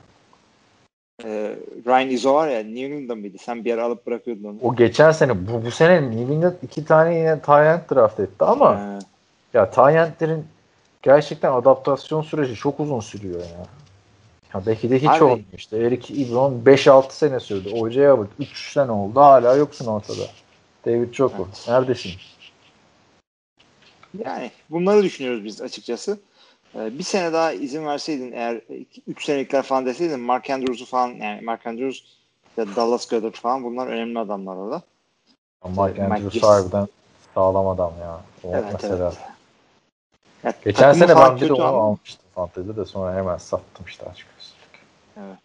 Ee, 1.24 1.56
Ryan 1.86 2.10
Izo 2.10 2.34
var 2.34 2.48
ya 2.48 2.64
New 2.64 2.82
England'da 2.82 3.16
mıydı? 3.16 3.38
Sen 3.42 3.66
bir 3.66 3.74
ara 3.74 3.84
alıp 3.84 4.08
bırakıyordun 4.08 4.44
onu. 4.44 4.58
O 4.62 4.76
geçen 4.76 5.12
sene 5.12 5.48
bu, 5.48 5.66
bu 5.66 5.72
sene 5.72 6.12
New 6.12 6.34
England 6.34 6.54
iki 6.64 6.86
tane 6.86 7.16
yine 7.18 7.42
Tyent 7.42 7.92
draft 7.92 8.20
etti 8.20 8.46
ama 8.46 8.80
Ee, 8.80 9.00
ya 9.58 9.72
Tyent'lerin 9.72 10.46
gerçekten 11.02 11.52
adaptasyon 11.52 12.22
süreci 12.22 12.56
çok 12.56 12.80
uzun 12.80 13.00
sürüyor 13.00 13.40
ya. 13.40 13.66
Ya 14.54 14.66
belki 14.66 14.90
de 14.90 15.00
hiç 15.00 15.10
Abi- 15.10 15.24
olmuyor 15.24 15.44
işte. 15.58 15.78
Eric 15.78 16.24
Ebron 16.24 16.62
5-6 16.66 17.12
sene 17.14 17.40
sürdü. 17.40 17.70
O.J. 17.70 18.18
bak 18.18 18.28
3 18.40 18.72
sene 18.72 18.92
oldu 18.92 19.20
hala 19.20 19.56
yoksun 19.56 19.86
ortada. 19.88 20.24
David 20.86 21.12
Choku. 21.14 21.48
Evet. 21.48 21.66
Neredesin? 21.68 22.12
yani 24.26 24.52
bunları 24.70 25.04
düşünüyoruz 25.04 25.44
biz 25.44 25.62
açıkçası. 25.62 26.20
Ee, 26.76 26.98
bir 27.00 27.04
sene 27.04 27.34
daha 27.34 27.54
izin 27.54 27.86
verseydin 27.86 28.32
eğer 28.32 28.62
3 29.08 29.26
senelikler 29.26 29.62
falan 29.64 29.86
deseydin 29.86 30.20
Mark 30.20 30.50
Andrews'u 30.50 30.86
falan 30.86 31.08
yani 31.08 31.42
Mark 31.42 31.68
Andrews 31.68 32.04
ya 32.58 32.66
Dallas 32.76 33.10
Goddard 33.10 33.34
falan 33.36 33.64
bunlar 33.64 33.88
önemli 33.88 34.20
adamlar 34.20 34.56
orada. 34.56 34.82
Mike 35.66 35.82
Mike 35.82 36.04
Andrews 36.04 36.44
harbiden 36.44 36.88
sağlam 37.36 37.68
adam 37.68 37.94
ya. 38.02 38.22
O 38.44 38.48
Evet 38.54 38.64
mesela. 38.74 38.96
evet. 39.06 39.37
Ya, 40.44 40.54
Geçen 40.66 40.94
sene 40.94 41.16
ben 41.16 41.36
bir 41.42 41.50
de 41.50 41.54
onu 41.54 41.64
ama- 41.64 41.84
almıştım 41.84 42.26
fantezide 42.36 42.76
de 42.76 42.86
sonra 42.86 43.16
hemen 43.16 43.38
sattım 43.38 43.86
işte 43.88 44.06
açık. 44.06 44.28
Evet. 45.18 45.38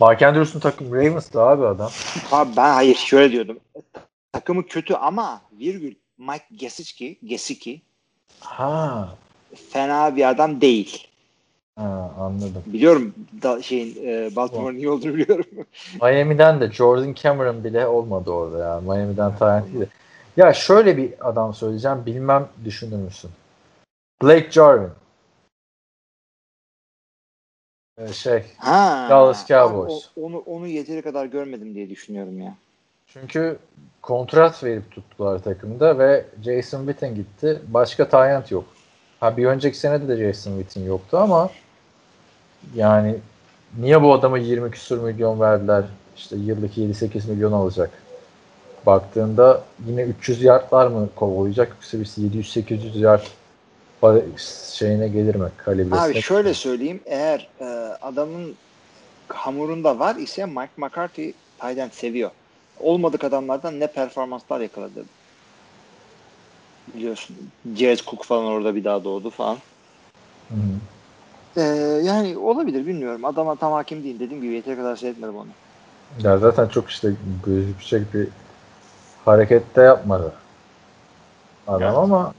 Mark 0.00 0.22
Andrews'un 0.22 0.60
takım 0.60 0.92
Ravens'da 0.94 1.42
abi 1.48 1.66
adam. 1.66 1.90
Abi 2.32 2.50
ben 2.56 2.72
hayır 2.74 2.94
şöyle 2.94 3.32
diyordum. 3.32 3.58
Takımı 4.32 4.66
kötü 4.66 4.94
ama 4.94 5.40
virgül 5.60 5.94
Mike 6.18 6.44
Gesicki, 6.56 7.18
Gesicki 7.24 7.82
Ha. 8.40 9.08
fena 9.70 10.16
bir 10.16 10.28
adam 10.28 10.60
değil. 10.60 11.08
Ha 11.76 12.10
anladım. 12.20 12.62
Biliyorum 12.66 13.14
da 13.42 13.62
şeyin 13.62 14.06
e, 14.06 14.36
Baltimore 14.36 14.74
niye 14.76 14.90
olduğunu 14.90 15.14
biliyorum. 15.14 15.46
Miami'den 16.02 16.60
de 16.60 16.70
Jordan 16.72 17.14
Cameron 17.14 17.64
bile 17.64 17.86
olmadı 17.86 18.30
orada 18.30 18.58
ya. 18.64 18.80
Miami'den 18.80 19.36
Tyrant'iydi. 19.38 19.88
Ya 20.36 20.52
şöyle 20.52 20.96
bir 20.96 21.28
adam 21.28 21.54
söyleyeceğim. 21.54 22.06
Bilmem 22.06 22.48
düşünür 22.64 22.96
müsün? 22.96 23.30
Blake 24.22 24.50
Jarvin. 24.50 24.90
Ee, 27.98 28.12
şey 28.12 28.42
ha. 28.58 29.06
Dallas 29.10 29.48
Cowboys. 29.48 30.08
o- 30.16 30.26
onu 30.26 30.38
onu 30.38 30.66
yeteri 30.66 31.02
kadar 31.02 31.26
görmedim 31.26 31.74
diye 31.74 31.90
düşünüyorum 31.90 32.40
ya. 32.40 32.54
çünkü 33.06 33.58
kontrat 34.02 34.64
verip 34.64 34.90
tuttular 34.90 35.42
takımda 35.42 35.98
ve 35.98 36.24
Jason 36.44 36.78
Witten 36.86 37.14
gitti. 37.14 37.62
Başka 37.68 38.08
Tyrant 38.08 38.50
yok. 38.50 38.64
Ha 39.20 39.36
bir 39.36 39.46
önceki 39.46 39.78
senede 39.78 40.08
de 40.08 40.16
Jason 40.26 40.58
Witten 40.58 40.82
yoktu 40.82 41.16
ama 41.18 41.50
yani 42.74 43.16
niye 43.78 44.02
bu 44.02 44.12
adama 44.12 44.38
20 44.38 44.70
küsur 44.70 44.98
milyon 44.98 45.40
verdiler? 45.40 45.84
İşte 46.16 46.36
yıllık 46.36 46.78
7-8 46.78 47.30
milyon 47.30 47.52
alacak. 47.52 47.90
Baktığında 48.86 49.62
yine 49.86 50.02
300 50.02 50.42
yardlar 50.42 50.86
mı 50.86 51.08
kovalayacak 51.16 51.68
yoksa 51.68 51.98
birisi 51.98 52.20
700-800 52.22 52.98
yard 52.98 53.22
şeyine 54.78 55.08
gelir 55.08 55.34
mi 55.34 55.48
kalibresine? 55.56 56.00
Abi 56.00 56.22
şöyle 56.22 56.54
söyleyeyim 56.54 57.00
eğer 57.06 57.50
e, 57.60 57.64
adamın 58.00 58.56
hamurunda 59.28 59.98
var 59.98 60.16
ise 60.16 60.46
Mike 60.46 60.72
McCarthy 60.76 61.32
Tayden 61.58 61.88
seviyor. 61.88 62.30
Olmadık 62.78 63.24
adamlardan 63.24 63.80
ne 63.80 63.86
performanslar 63.86 64.60
yakaladı. 64.60 65.04
Biliyorsun. 66.94 67.36
Jared 67.76 67.98
Cook 67.98 68.24
falan 68.24 68.44
orada 68.44 68.74
bir 68.74 68.84
daha 68.84 69.04
doğdu 69.04 69.30
falan. 69.30 69.56
Hı 70.48 70.54
hı. 70.54 71.60
Ee, 71.60 71.60
yani 72.04 72.38
olabilir 72.38 72.86
bilmiyorum. 72.86 73.24
Adama 73.24 73.56
tam 73.56 73.72
hakim 73.72 74.04
değil. 74.04 74.20
Dediğim 74.20 74.42
gibi 74.42 74.54
yeteri 74.54 74.76
kadar 74.76 74.96
seyretmedim 74.96 75.36
onu. 75.36 75.48
Ya 76.22 76.38
zaten 76.38 76.68
çok 76.68 76.88
işte 76.90 77.12
gözükecek 77.46 78.14
bir 78.14 78.28
hareket 79.24 79.76
de 79.76 79.82
yapmadı. 79.82 80.32
Adam 81.66 81.82
Evet. 81.82 81.98
ama 81.98 82.34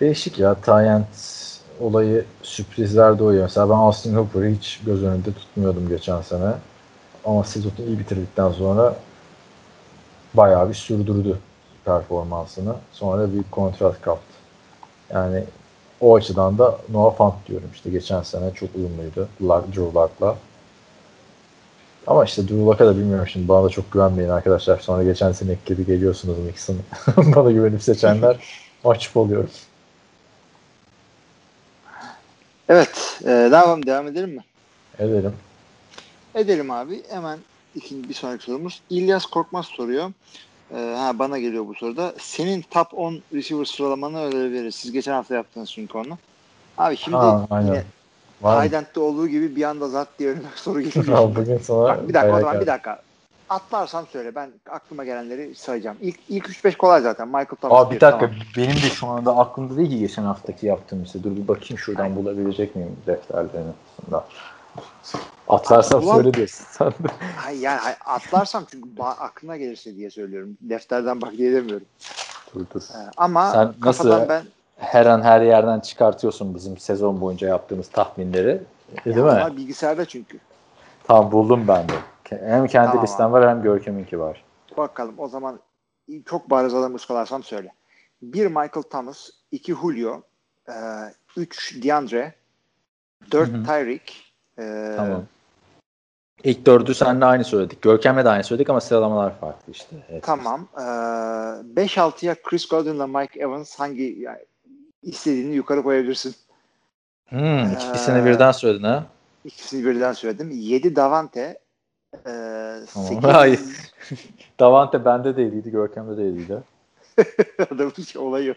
değişik 0.00 0.38
ya 0.38 0.54
Tyent 0.54 1.06
olayı 1.80 2.24
sürprizler 2.42 3.18
doğuyor. 3.18 3.42
Mesela 3.42 3.70
ben 3.70 3.74
Austin 3.74 4.14
Hooper'ı 4.14 4.48
hiç 4.48 4.80
göz 4.86 5.04
önünde 5.04 5.32
tutmuyordum 5.32 5.88
geçen 5.88 6.22
sene. 6.22 6.52
Ama 7.24 7.44
sezonu 7.44 7.72
iyi 7.86 7.98
bitirdikten 7.98 8.52
sonra 8.52 8.96
bayağı 10.34 10.68
bir 10.68 10.74
sürdürdü 10.74 11.38
performansını. 11.84 12.74
Sonra 12.92 13.32
bir 13.32 13.42
kontrat 13.50 14.00
kaptı. 14.00 14.34
Yani 15.10 15.44
o 16.00 16.14
açıdan 16.14 16.58
da 16.58 16.78
Noah 16.92 17.16
Fant 17.16 17.34
diyorum 17.48 17.68
işte 17.74 17.90
geçen 17.90 18.22
sene 18.22 18.54
çok 18.54 18.68
uyumluydu. 18.76 19.28
Luck, 19.42 19.66
Drew 19.68 20.00
Luck'la. 20.00 20.36
Ama 22.06 22.24
işte 22.24 22.42
Drew 22.42 22.64
Luck'a 22.64 22.86
da 22.86 22.96
bilmiyorum 22.96 23.26
şimdi 23.26 23.48
bana 23.48 23.64
da 23.64 23.68
çok 23.68 23.92
güvenmeyin 23.92 24.30
arkadaşlar. 24.30 24.78
Sonra 24.78 25.04
geçen 25.04 25.32
seneki 25.32 25.64
gibi 25.66 25.86
geliyorsunuz 25.86 26.38
Nixon. 26.38 26.76
bana 27.36 27.50
güvenip 27.50 27.82
seçenler 27.82 28.36
mahcup 28.84 29.16
oluyorum. 29.16 29.50
Evet. 32.68 33.20
E, 33.22 33.26
devam, 33.26 33.86
devam 33.86 34.06
edelim 34.06 34.30
mi? 34.30 34.44
Edelim. 34.98 35.32
Edelim 36.34 36.70
abi. 36.70 37.02
Hemen 37.08 37.38
ikinci 37.74 38.08
bir 38.08 38.14
sonraki 38.14 38.44
sorumuz. 38.44 38.80
İlyas 38.90 39.26
Korkmaz 39.26 39.66
soruyor. 39.66 40.12
Ee, 40.74 40.94
ha 40.98 41.18
bana 41.18 41.38
geliyor 41.38 41.66
bu 41.66 41.74
soruda. 41.74 42.14
Senin 42.18 42.64
top 42.70 42.86
10 42.94 43.18
receiver 43.34 43.64
sıralamanı 43.64 44.24
öyle 44.24 44.52
veririz. 44.52 44.74
Siz 44.74 44.92
geçen 44.92 45.12
hafta 45.12 45.34
yaptınız 45.34 45.70
çünkü 45.70 45.98
onu. 45.98 46.18
Abi 46.78 46.96
şimdi 46.96 47.16
Ha, 47.16 47.46
aynen. 47.50 47.84
Tydent'te 48.42 49.00
olduğu 49.00 49.28
gibi 49.28 49.56
bir 49.56 49.62
anda 49.62 49.88
zat 49.88 50.08
diye 50.18 50.30
önüme 50.30 50.48
soru 50.56 50.80
geliyor. 50.80 51.36
Bugün 51.36 51.58
sana 51.58 51.84
Bak, 51.84 52.08
bir 52.08 52.14
dakika 52.14 52.36
o 52.36 52.40
zaman 52.40 52.60
bir 52.60 52.66
dakika. 52.66 53.02
Atlarsam 53.50 54.06
söyle. 54.06 54.34
Ben 54.34 54.50
aklıma 54.70 55.04
gelenleri 55.04 55.54
sayacağım. 55.54 55.96
İlk, 56.00 56.18
ilk 56.28 56.46
3-5 56.46 56.76
kolay 56.76 57.00
zaten. 57.00 57.28
Michael 57.28 57.46
Thomas. 57.46 57.86
Aa 57.86 57.90
bir 57.90 58.00
dakika 58.00 58.18
tamam. 58.26 58.36
benim 58.56 58.76
de 58.76 58.90
şu 58.94 59.06
anda 59.06 59.36
aklımda 59.36 59.76
değil 59.76 59.90
ki 59.90 59.98
geçen 59.98 60.22
haftaki 60.22 60.66
yaptığım 60.66 61.02
işte. 61.02 61.22
Dur 61.22 61.36
bir 61.36 61.48
bakayım 61.48 61.78
şuradan 61.78 62.16
bulabilecek 62.16 62.76
miyim 62.76 62.96
defterlerini 63.06 63.72
aslında. 63.98 64.24
Atlarsam 65.48 66.02
Ulan- 66.04 66.14
söyle 66.14 66.34
diyorsun 66.34 66.64
sen 66.70 66.88
de. 66.88 67.08
Hayır, 67.36 67.60
yani 67.60 67.80
atlarsam 68.06 68.64
çünkü 68.70 69.02
aklına 69.02 69.56
gelirse 69.56 69.96
diye 69.96 70.10
söylüyorum. 70.10 70.56
Defterden 70.60 71.20
bak 71.22 71.32
diye 71.32 71.52
demiyorum. 71.52 71.86
Dur 72.54 72.66
dur. 72.74 72.80
Ee, 72.80 73.10
ama 73.16 73.50
Sen 73.52 73.74
nasıl- 73.84 74.28
ben 74.28 74.42
Her 74.76 75.06
an 75.06 75.22
her 75.22 75.40
yerden 75.40 75.80
çıkartıyorsun 75.80 76.54
bizim 76.54 76.78
sezon 76.78 77.20
boyunca 77.20 77.48
yaptığımız 77.48 77.88
tahminleri. 77.88 78.60
Değil 79.04 79.16
mi? 79.16 79.22
onlar 79.22 79.56
bilgisayarda 79.56 80.04
çünkü. 80.04 80.38
Tamam 81.04 81.32
buldum 81.32 81.64
ben 81.68 81.88
de. 81.88 81.92
Hem 82.30 82.66
kendi 82.66 82.88
Tamam 82.88 83.04
listem 83.04 83.32
var 83.32 83.48
hem 83.48 83.62
Görkem'inki 83.62 84.20
var. 84.20 84.44
Bakalım 84.76 85.14
o 85.18 85.28
zaman 85.28 85.60
çok 86.24 86.50
bariz 86.50 86.74
adamı 86.74 86.96
ıskalarsam 86.96 87.42
söyle. 87.42 87.72
Bir 88.22 88.46
Michael 88.46 88.82
Thomas, 88.90 89.30
iki 89.52 89.74
Julio, 89.74 90.22
e, 90.68 90.74
üç 91.36 91.82
DeAndre, 91.82 92.34
dört. 93.32 93.66
Tyreek, 93.66 94.34
e, 94.58 94.94
Tamam. 94.96 95.24
İlk 96.44 96.66
dördü 96.66 96.94
seninle 96.94 97.24
aynı 97.24 97.44
söyledik. 97.44 97.82
Görkem'le 97.82 98.24
de 98.24 98.28
aynı 98.28 98.44
söyledik 98.44 98.70
ama 98.70 98.80
sıralamalar 98.80 99.40
farklı 99.40 99.72
işte. 99.72 99.96
Evet. 100.10 100.22
tamam. 100.22 100.68
E, 100.76 100.82
5-6'ya 100.82 102.34
Chris 102.42 102.68
Godwin'la 102.68 103.06
Mike 103.06 103.40
Evans 103.40 103.78
hangi 103.80 104.16
yani 104.18 104.38
istediğini 105.02 105.54
yukarı 105.54 105.82
koyabilirsin. 105.82 106.34
Hmm, 107.28 107.72
ikisini 107.72 108.18
Ee, 108.18 108.24
birden 108.24 108.52
söyledin 108.52 108.84
ha. 108.84 109.04
İkisini 109.44 109.86
birden 109.86 110.12
söyledim. 110.12 110.50
7 110.50 110.96
Davante, 110.96 111.58
e, 112.14 112.20
Tamam. 112.94 113.08
8 113.08 113.24
Hayır. 113.24 113.60
Davante 114.60 115.04
bende 115.04 115.36
değildi, 115.36 115.70
Görkem'de 115.70 116.16
değildi. 116.16 116.62
Adamın 117.70 117.90
hiç 117.90 118.16
olayı. 118.16 118.54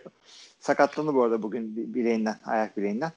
Sakatlandı 0.60 1.14
bu 1.14 1.24
arada 1.24 1.44
bugün 1.44 1.76
bi- 1.76 1.94
bileğinden, 1.94 2.36
ayak 2.46 2.78
bileğinden. 2.78 3.12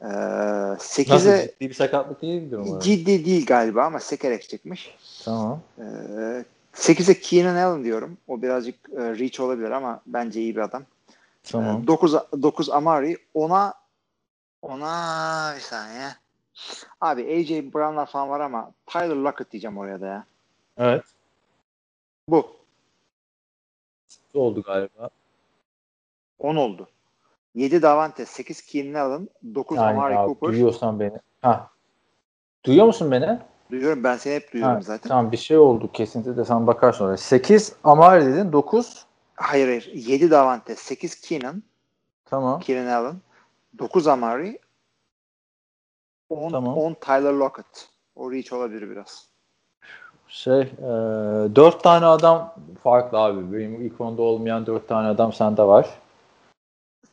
Ee, 0.00 0.06
Nasıl 0.06 1.02
8'e 1.02 1.42
ciddi 1.52 1.68
bir 1.68 1.74
sakatlık 1.74 2.22
değildir 2.22 2.56
umarım. 2.56 2.80
ciddi 2.80 3.24
değil 3.24 3.46
galiba 3.46 3.84
ama 3.84 4.00
sekerek 4.00 4.48
çıkmış. 4.48 4.94
Tamam. 5.24 5.60
Ee, 5.78 6.44
8'e 6.74 7.20
Keenan 7.20 7.56
Allen 7.56 7.84
diyorum. 7.84 8.18
O 8.28 8.42
birazcık 8.42 8.74
e, 8.92 8.96
reach 9.18 9.40
olabilir 9.40 9.70
ama 9.70 10.00
bence 10.06 10.40
iyi 10.40 10.56
bir 10.56 10.60
adam. 10.60 10.82
Tamam. 11.42 11.86
9, 11.86 12.14
9 12.42 12.70
Amari. 12.70 13.16
10'a 13.34 13.74
Ona 14.62 15.52
bir 15.56 15.60
saniye. 15.60 16.08
Abi 17.00 17.22
AJ 17.22 17.74
Brown'lar 17.74 18.06
falan 18.06 18.28
var 18.28 18.40
ama 18.40 18.72
Tyler 18.86 19.16
Lockett 19.16 19.52
diyeceğim 19.52 19.78
oraya 19.78 20.00
da 20.00 20.06
ya. 20.06 20.24
Evet. 20.78 21.04
Bu. 22.28 22.46
Oldu 24.34 24.62
galiba. 24.62 25.10
10 26.38 26.56
oldu. 26.56 26.88
7 27.54 27.82
Davante, 27.82 28.26
8 28.26 28.62
Keenan 28.62 29.00
Allen, 29.00 29.28
9 29.54 29.76
Yani 29.78 29.90
Amari 29.90 30.14
ya, 30.14 30.24
Cooper. 30.26 30.48
duyuyorsan 30.48 31.00
beni. 31.00 31.18
Ha. 31.42 31.70
Duyuyor 32.64 32.86
musun 32.86 33.10
beni? 33.10 33.38
Duyuyorum 33.70 34.04
ben 34.04 34.16
seni 34.16 34.34
hep 34.34 34.52
duyuyorum 34.52 34.76
Ha, 34.76 34.82
zaten. 34.82 35.08
Tamam 35.08 35.32
bir 35.32 35.36
şey 35.36 35.58
oldu 35.58 35.90
kesinti 35.92 36.36
de 36.36 36.44
sen 36.44 36.66
bakarsın 36.66 37.04
oraya. 37.04 37.16
8 37.16 37.72
Amari 37.84 38.26
dedin 38.26 38.52
9 38.52 39.06
Hayır 39.34 39.66
hayır. 39.66 39.90
7 39.94 40.30
Davante, 40.30 40.76
8 40.76 41.20
Keenan, 41.20 41.62
tamam. 42.24 42.60
Keenan 42.60 42.86
Allen, 42.86 43.16
9 43.78 44.06
Amari, 44.06 44.58
10, 46.30 46.50
Tamam. 46.50 46.76
10 46.78 46.94
Tyler 46.94 47.32
Lockett. 47.32 47.88
O 48.16 48.32
reach 48.32 48.52
olabilir 48.52 48.90
biraz. 48.90 49.26
Şey 50.28 50.60
e, 50.60 50.86
4 51.56 51.82
tane 51.82 52.06
adam 52.06 52.54
farklı 52.82 53.18
abi. 53.18 53.52
Benim 53.52 53.82
ilk 53.82 54.00
onda 54.00 54.22
olmayan 54.22 54.66
4 54.66 54.88
tane 54.88 55.08
adam 55.08 55.32
sende 55.32 55.62
var. 55.62 55.88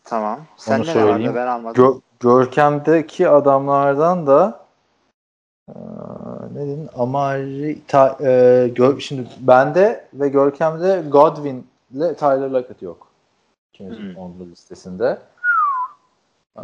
Tamam. 0.04 0.40
Sen 0.58 0.80
ne 0.80 0.86
söyleyeyim. 0.86 1.26
vardı 1.28 1.36
ben 1.36 1.48
almadım. 1.48 1.84
Gö- 1.84 2.02
Görkem'deki 2.20 3.30
adamlardan 3.30 4.28
da 4.28 4.66
e, 5.70 5.74
ne 6.54 6.60
dedin? 6.68 6.90
Amari 6.96 7.82
ta, 7.88 8.18
e, 8.20 8.26
gö- 8.76 9.02
şimdi 9.02 9.30
bende 9.40 10.08
ve 10.14 10.30
Görkem'de 10.30 11.04
Godwin 11.10 11.68
ile 11.92 12.16
Tyler 12.16 12.50
Lockett 12.50 12.82
yok. 12.82 13.08
İkimizin 13.74 14.16
Hı. 14.16 14.20
onlu 14.20 14.46
listesinde. 14.46 15.20
E, 16.58 16.64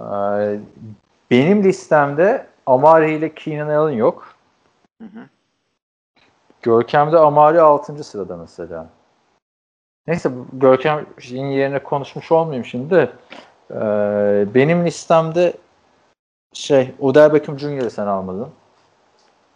benim 1.33 1.63
listemde 1.63 2.47
Amari 2.65 3.13
ile 3.13 3.33
Keenan 3.35 3.69
Allen 3.69 3.91
yok. 3.93 4.35
Hı 5.01 5.07
hı. 5.07 5.19
Görkem'de 6.61 7.17
Amari 7.17 7.61
6. 7.61 8.03
sırada 8.03 8.37
mesela. 8.37 8.87
Neyse 10.07 10.31
Görkem'in 10.53 11.45
yerine 11.45 11.83
konuşmuş 11.83 12.31
olmayayım 12.31 12.65
şimdi. 12.65 12.89
de. 12.89 13.09
Ee, 13.71 14.53
benim 14.55 14.85
listemde 14.85 15.53
şey 16.53 16.95
Odell 16.99 17.33
Beckham 17.33 17.59
Jr.'ı 17.59 17.89
sen 17.89 18.07
almadın. 18.07 18.47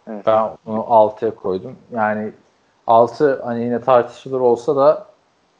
Evet. 0.06 0.26
Ben 0.26 0.50
onu 0.66 0.80
6'ya 0.80 1.34
koydum. 1.34 1.76
Yani 1.92 2.32
6 2.86 3.42
hani 3.42 3.64
yine 3.64 3.80
tartışılır 3.80 4.40
olsa 4.40 4.76
da 4.76 5.06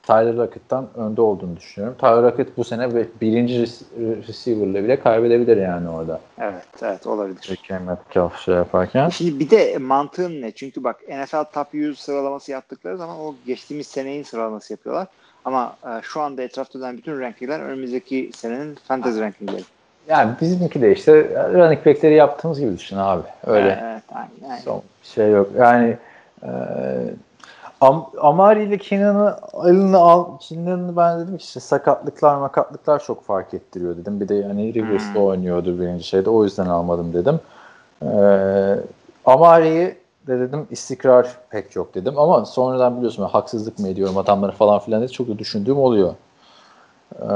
Tyler 0.08 0.34
Lockett'tan 0.34 0.86
önde 0.96 1.20
olduğunu 1.20 1.56
düşünüyorum. 1.56 1.96
Tyler 2.00 2.22
Lockett 2.22 2.56
bu 2.56 2.64
sene 2.64 2.94
bir- 2.94 3.08
birinci 3.20 3.60
receiver'la 4.28 4.84
bile 4.84 5.00
kaybedebilir 5.00 5.56
yani 5.56 5.88
orada. 5.88 6.20
Evet, 6.40 6.66
evet 6.82 7.06
olabilir. 7.06 7.60
Metcalf 7.86 8.38
şey 8.40 8.54
yaparken. 8.54 9.08
Şimdi 9.08 9.40
bir 9.40 9.50
de 9.50 9.78
mantığın 9.78 10.42
ne? 10.42 10.50
Çünkü 10.50 10.84
bak 10.84 10.96
NFL 11.08 11.44
Top 11.44 11.66
100 11.74 11.98
sıralaması 12.00 12.50
yaptıkları 12.52 12.96
zaman 12.96 13.16
o 13.20 13.34
geçtiğimiz 13.46 13.86
seneyin 13.86 14.22
sıralaması 14.22 14.72
yapıyorlar. 14.72 15.06
Ama 15.44 15.76
e, 15.84 16.02
şu 16.02 16.20
anda 16.20 16.42
etrafta 16.42 16.80
dönen 16.80 16.96
bütün 16.96 17.20
rankingler 17.20 17.60
önümüzdeki 17.60 18.30
senenin 18.34 18.74
fantasy 18.74 19.20
rankingleri. 19.20 19.62
Yani 20.08 20.30
bizimki 20.40 20.82
de 20.82 20.92
işte 20.92 21.12
running 21.54 21.86
back'leri 21.86 22.14
yaptığımız 22.14 22.60
gibi 22.60 22.78
düşün 22.78 22.96
abi. 22.96 23.22
Öyle. 23.46 23.78
Evet, 23.82 24.02
aynen. 24.14 24.56
Son 24.64 24.82
şey 25.02 25.30
yok. 25.30 25.50
Yani 25.56 25.96
e, 26.42 26.48
Am 27.80 28.06
Amari 28.20 28.62
ile 28.64 28.78
Kenan'ı 28.78 29.36
Allen'ı 29.52 29.98
al 29.98 30.38
Kenan'ı 30.40 30.96
ben 30.96 31.20
dedim 31.20 31.36
ki 31.38 31.44
işte 31.44 31.60
sakatlıklar 31.60 32.36
makatlıklar 32.36 33.02
çok 33.04 33.24
fark 33.24 33.54
ettiriyor 33.54 33.96
dedim. 33.96 34.20
Bir 34.20 34.28
de 34.28 34.34
yani 34.34 34.74
Rivers'da 34.74 35.18
Hmm. 35.20 35.26
oynuyordu 35.26 35.80
birinci 35.80 36.04
şeyde. 36.04 36.30
O 36.30 36.44
yüzden 36.44 36.66
almadım 36.66 37.12
dedim. 37.12 37.40
E, 38.02 38.10
Amari'yi 39.24 39.98
de 40.26 40.40
dedim 40.40 40.66
istikrar 40.70 41.28
pek 41.50 41.76
yok 41.76 41.94
dedim. 41.94 42.18
Ama 42.18 42.44
sonradan 42.44 42.96
biliyorsun 42.96 43.24
ben 43.24 43.30
haksızlık 43.30 43.78
mı 43.78 43.88
ediyorum 43.88 44.16
adamları 44.18 44.52
falan 44.52 44.78
filan 44.78 45.00
diye 45.00 45.08
çok 45.08 45.28
da 45.28 45.38
düşündüğüm 45.38 45.78
oluyor. 45.78 46.14
E, 47.22 47.26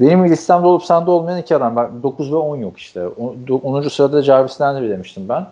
benim 0.00 0.24
listemde 0.24 0.66
olup 0.66 0.84
sende 0.84 1.10
olmayan 1.10 1.38
iki 1.38 1.56
adam. 1.56 1.76
Bak 1.76 1.90
9 2.02 2.32
ve 2.32 2.36
10 2.36 2.56
yok 2.56 2.78
işte. 2.78 3.06
O- 3.08 3.34
do- 3.46 3.62
10. 3.62 3.88
sırada 3.90 4.22
Jarvis 4.22 4.60
Landry 4.60 4.90
demiştim 4.90 5.28
ben. 5.28 5.46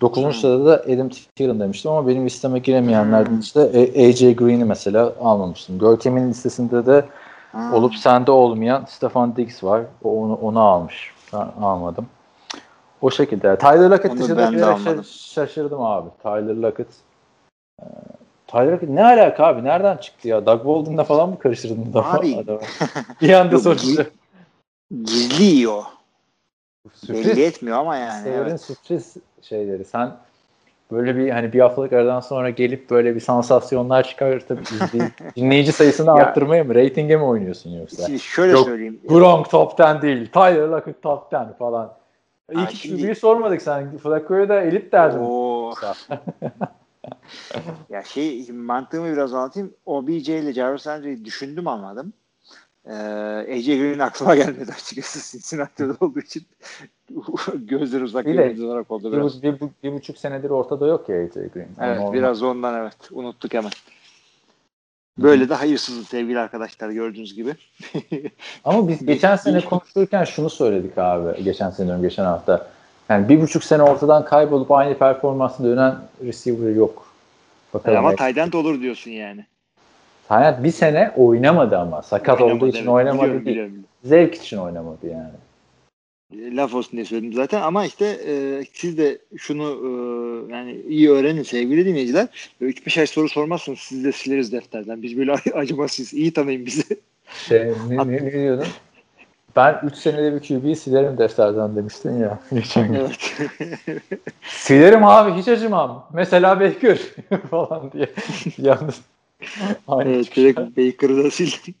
9. 0.00 0.24
Hmm. 0.24 0.32
sırada 0.32 0.66
da 0.66 0.82
Adam 0.94 1.08
Thielen 1.08 1.60
demiştim 1.60 1.90
ama 1.90 2.08
benim 2.08 2.24
listeme 2.26 2.58
giremeyenlerden 2.58 3.30
Hmm. 3.30 3.40
işte 3.40 3.60
AJ 4.08 4.34
Green'i 4.36 4.64
mesela 4.64 5.12
almamıştım. 5.20 5.78
Görkem'in 5.78 6.28
listesinde 6.30 6.86
de 6.86 7.04
Ha. 7.52 7.70
olup 7.74 7.94
sende 7.94 8.30
olmayan 8.30 8.84
Stefan 8.88 9.36
Diggs 9.36 9.64
var. 9.64 9.82
O 10.04 10.22
onu, 10.22 10.34
onu 10.34 10.60
almış. 10.60 11.12
Ben 11.32 11.48
almadım. 11.62 12.06
O 13.02 13.10
şekilde. 13.10 13.58
Tyler 13.58 13.90
Lockett 13.90 14.18
dışında 14.20 14.46
almadım. 14.46 15.04
şaşırdım 15.04 15.82
abi. 15.82 16.08
Tyler 16.22 16.54
Lockett. 16.56 16.88
Ee, 17.82 17.84
Tyler 18.46 18.72
Lockett 18.72 18.90
ne 18.90 19.04
alaka 19.04 19.46
abi? 19.46 19.64
Nereden 19.64 19.96
çıktı 19.96 20.28
ya? 20.28 20.46
Doug 20.46 20.66
Baldwin'le 20.66 21.04
falan 21.04 21.28
mı 21.28 21.38
karıştırdın 21.38 21.92
Abi. 21.94 22.44
bir 23.22 23.32
anda 23.32 23.58
sonuçta. 23.58 24.04
Gizli 25.04 25.44
yiyor. 25.44 25.82
Belli 27.08 27.24
Sürpriz. 27.24 27.38
etmiyor 27.38 27.78
ama 27.78 27.96
yani. 27.96 28.22
Sever'in 28.22 28.48
Evet. 28.50 28.60
sürpriz 28.60 29.16
şeyleri. 29.42 29.84
Sen 29.84 30.10
böyle 30.92 31.16
bir 31.16 31.30
hani 31.30 31.52
bir 31.52 31.60
haftalık 31.60 31.92
aradan 31.92 32.20
sonra 32.20 32.50
gelip 32.50 32.90
böyle 32.90 33.14
bir 33.14 33.20
sansasyonlar 33.20 34.02
çıkartıp 34.08 34.60
izleyip 34.72 35.36
dinleyici 35.36 35.72
sayısını 35.72 36.06
Ya. 36.06 36.14
arttırmaya 36.14 36.64
mı, 36.64 36.74
reytinge 36.74 37.16
mi 37.16 37.22
oynuyorsun 37.24 37.70
yoksa? 37.70 38.06
Şimdi 38.06 38.20
şöyle 38.20 38.52
Yok. 38.52 38.64
söyleyeyim. 38.66 39.00
Gronk 39.08 39.50
top 39.50 39.80
10 39.80 40.02
değil, 40.02 40.30
Tyler 40.32 40.68
Lockett 40.68 41.02
top 41.02 41.32
10 41.34 41.52
falan. 41.58 41.92
Ha, 42.54 42.62
İlk 42.62 42.70
şimdi- 42.70 43.14
sormadık 43.14 43.62
sen. 43.62 43.98
Flacco'ya 43.98 44.48
da 44.48 44.60
elit 44.60 44.92
derdin. 44.92 45.18
Oo. 45.18 45.72
Ya 47.90 48.02
şey 48.02 48.46
mantığımı 48.52 49.12
biraz 49.12 49.34
anlatayım. 49.34 49.72
OBJ 49.86 50.28
ile 50.28 50.52
Jarvis 50.52 50.86
Landry'i 50.86 51.24
düşündüm 51.24 51.68
anladım. 51.68 52.12
Ee, 52.86 52.92
AJ 53.56 53.66
Green 53.66 53.98
aklıma 53.98 54.36
gelmedi 54.36 54.72
açıkçası 54.72 55.38
Cincinnati'de 55.38 55.92
olduğu 56.00 56.20
için 56.20 56.42
gözler 57.54 58.00
uzak 58.00 58.26
Bir 58.26 58.62
olarak 58.62 58.90
oldu 58.90 59.12
Bir, 59.12 59.16
biraz. 59.16 59.42
bir, 59.42 59.60
bu- 59.60 59.70
bir 59.82 59.92
buçuk 59.92 60.18
senedir 60.18 60.50
ortada 60.50 60.86
yok 60.86 61.08
ya 61.08 61.16
AJ 61.24 61.30
Green. 61.32 61.68
Evet 61.80 61.98
Normal. 61.98 62.12
biraz 62.12 62.42
ondan 62.42 62.74
evet 62.80 62.96
unuttuk 63.10 63.54
hemen. 63.54 63.70
Böyle 65.18 65.48
de 65.48 65.54
hayırsızlık 65.54 66.08
sevgili 66.08 66.38
arkadaşlar 66.38 66.90
gördüğünüz 66.90 67.34
gibi. 67.34 67.54
Ama 68.64 68.88
biz 68.88 69.06
geçen 69.06 69.36
sene 69.46 69.64
konuşurken 69.64 70.24
şunu 70.24 70.50
söyledik 70.50 70.98
abi. 70.98 71.44
Geçen 71.44 71.70
sene 71.70 71.86
diyorum, 71.86 72.02
geçen 72.02 72.24
hafta. 72.24 72.70
Yani 73.08 73.28
bir 73.28 73.40
buçuk 73.40 73.64
sene 73.64 73.82
ortadan 73.82 74.24
kaybolup 74.24 74.70
aynı 74.70 74.98
performansı 74.98 75.64
dönen 75.64 75.94
receiver 76.24 76.74
yok. 76.74 77.06
Bakalım. 77.74 77.98
Ama 77.98 78.08
Ama 78.08 78.16
Tayland 78.16 78.52
olur 78.52 78.80
diyorsun 78.80 79.10
yani. 79.10 79.46
Hayat 80.28 80.64
bir 80.64 80.70
sene 80.70 81.12
oynamadı 81.16 81.78
ama. 81.78 82.02
Sakat 82.02 82.40
Oynamadı, 82.40 82.56
olduğu 82.56 82.68
için 82.68 82.78
evet. 82.78 82.88
oynamadı 82.88 83.22
Biliyorum, 83.22 83.44
değil. 83.46 83.56
biliyorum. 83.56 83.84
Zevk 84.04 84.34
için 84.34 84.56
oynamadı 84.56 85.06
yani. 85.06 85.30
E, 86.32 86.56
Laf 86.56 86.74
olsun 86.74 86.92
diye 86.92 87.04
söyledim 87.04 87.32
zaten 87.32 87.62
ama 87.62 87.84
işte 87.86 88.06
e, 88.26 88.62
siz 88.72 88.98
de 88.98 89.18
şunu 89.36 89.62
e, 89.62 89.88
yani 90.54 90.72
iyi 90.88 91.10
öğrenin 91.10 91.42
sevgili 91.42 91.86
dinleyiciler. 91.86 92.28
3-5 92.62 93.00
ay 93.00 93.06
soru 93.06 93.28
sormazsanız 93.28 93.78
siz 93.78 94.04
de 94.04 94.12
sileriz 94.12 94.52
defterden. 94.52 95.02
Biz 95.02 95.18
böyle 95.18 95.32
acımasız. 95.54 96.14
iyi 96.14 96.32
tanıyın 96.32 96.66
bizi. 96.66 96.82
Şey, 97.48 97.72
ne, 97.88 97.96
ne, 97.96 98.12
ne 98.12 98.32
diyordun? 98.32 98.66
Ben 99.56 99.80
3 99.82 99.94
senede 99.94 100.34
bir 100.34 100.40
QB'yi 100.40 100.76
silerim 100.76 101.18
defterden 101.18 101.76
demiştin 101.76 102.18
ya. 102.18 102.38
Geçen 102.52 102.92
gün. 102.92 102.94
evet. 102.94 103.34
Silerim 104.42 105.04
abi 105.04 105.32
hiç 105.32 105.48
acımam. 105.48 106.08
Mesela 106.12 106.60
Baker 106.60 106.98
falan 107.50 107.92
diye. 107.92 108.08
Yalnız. 108.58 109.00
Aynı 109.88 110.10
evet 110.10 110.24
çıkış. 110.24 110.36
direkt 110.38 110.58
Baker'ı 110.58 111.24
da 111.24 111.30
sildim. 111.30 111.74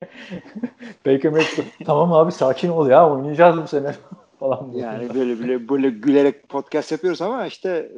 Baker 1.06 1.32
Mayfield 1.32 1.66
tamam 1.86 2.12
abi 2.12 2.32
sakin 2.32 2.68
ol 2.68 2.88
ya 2.88 3.10
oynayacağız 3.10 3.62
bu 3.62 3.68
sene 3.68 3.94
falan 4.40 4.72
diye. 4.72 4.82
Yani 4.82 5.14
böyle 5.14 5.38
böyle 5.38 5.68
böyle 5.68 5.90
gülerek 5.90 6.48
podcast 6.48 6.92
yapıyoruz 6.92 7.22
ama 7.22 7.46
işte 7.46 7.92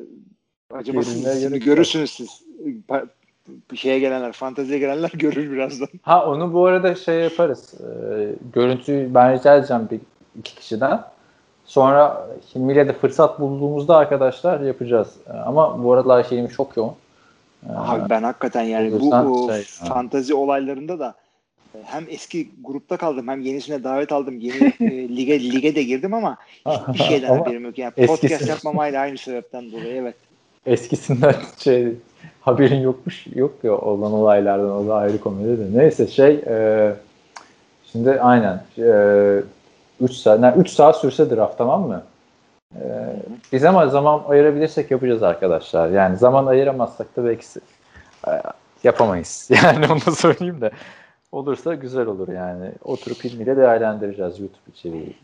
acımasız. 0.75 1.14
Gerilmeye 1.14 1.40
Şimdi 1.40 1.51
gerek 1.53 1.64
görürsünüz 1.64 2.11
siz. 2.11 2.42
Pa- 2.88 3.07
şeye 3.75 3.98
gelenler, 3.98 4.33
fanteziye 4.33 4.79
gelenler 4.79 5.11
görür 5.14 5.53
birazdan. 5.53 5.88
Ha 6.03 6.27
onu 6.27 6.53
bu 6.53 6.66
arada 6.66 6.94
şey 6.94 7.20
yaparız. 7.20 7.75
Ee, 7.81 8.29
görüntüyü 8.55 9.14
ben 9.14 9.33
rica 9.35 9.57
edeceğim 9.57 9.88
bir 9.90 10.01
iki 10.38 10.55
kişiden. 10.55 11.05
Sonra 11.64 12.29
Hilmi'yle 12.55 12.88
de 12.88 12.92
fırsat 12.92 13.40
bulduğumuzda 13.40 13.96
arkadaşlar 13.96 14.61
yapacağız. 14.61 15.09
Ee, 15.27 15.33
ama 15.33 15.85
bu 15.85 15.92
aralar 15.92 16.25
şeyim 16.25 16.48
çok 16.48 16.77
yoğun. 16.77 16.94
Ee, 17.68 17.72
Abi 17.77 18.11
ben 18.11 18.22
hakikaten 18.22 18.62
yani 18.62 18.94
o 18.94 19.01
bu 19.01 19.53
şey, 19.53 19.62
fantazi 19.62 20.35
olaylarında 20.35 20.98
da 20.98 21.14
e, 21.75 21.79
hem 21.85 22.05
eski 22.09 22.48
grupta 22.64 22.96
kaldım 22.96 23.29
hem 23.29 23.40
yenisine 23.40 23.85
davet 23.85 24.12
aldım. 24.12 24.40
Yeni 24.40 24.66
e, 24.81 25.09
lige 25.16 25.40
lige 25.40 25.75
de 25.75 25.83
girdim 25.83 26.14
ama 26.14 26.37
hiçbir 26.68 27.05
şeyden 27.09 27.29
Ama 27.31 27.40
haberim 27.40 27.64
yok. 27.64 27.79
Yani 27.79 27.92
eskisi- 27.96 28.07
podcast 28.07 28.48
yapmamayla 28.48 29.01
aynı 29.01 29.18
sebepten 29.18 29.72
dolayı 29.72 29.94
evet. 29.94 30.14
eskisinden 30.66 31.35
şey 31.59 31.92
haberin 32.40 32.81
yokmuş 32.81 33.27
yok 33.35 33.55
ya 33.62 33.72
olan 33.77 34.12
olaylardan 34.12 34.70
o 34.70 34.88
da 34.88 34.94
ayrı 34.94 35.20
komedi 35.20 35.59
de. 35.59 35.79
Neyse 35.79 36.07
şey 36.07 36.35
e, 36.46 36.92
şimdi 37.92 38.20
aynen 38.20 38.64
e, 38.79 39.42
3 40.01 40.12
saat, 40.12 40.42
yani 40.42 40.61
3 40.61 40.70
saat 40.70 40.96
sürse 40.96 41.31
draft 41.31 41.59
tamam 41.59 41.87
mı? 41.87 42.03
Ee, 42.81 43.17
biz 43.53 43.65
ama 43.65 43.89
zaman 43.89 44.23
ayırabilirsek 44.29 44.91
yapacağız 44.91 45.23
arkadaşlar. 45.23 45.91
Yani 45.91 46.17
zaman 46.17 46.47
ayıramazsak 46.47 47.17
da 47.17 47.25
belki 47.25 47.47
e, 48.29 48.31
yapamayız. 48.85 49.51
Yani 49.65 49.87
onu 49.93 50.01
da 50.07 50.11
söyleyeyim 50.13 50.61
de. 50.61 50.71
Olursa 51.33 51.75
güzel 51.75 52.07
olur 52.07 52.29
yani. 52.29 52.73
Oturup 52.85 53.25
ilmiyle 53.25 53.57
değerlendireceğiz 53.57 54.41
YouTube 54.41 54.71
içeriği 54.75 55.17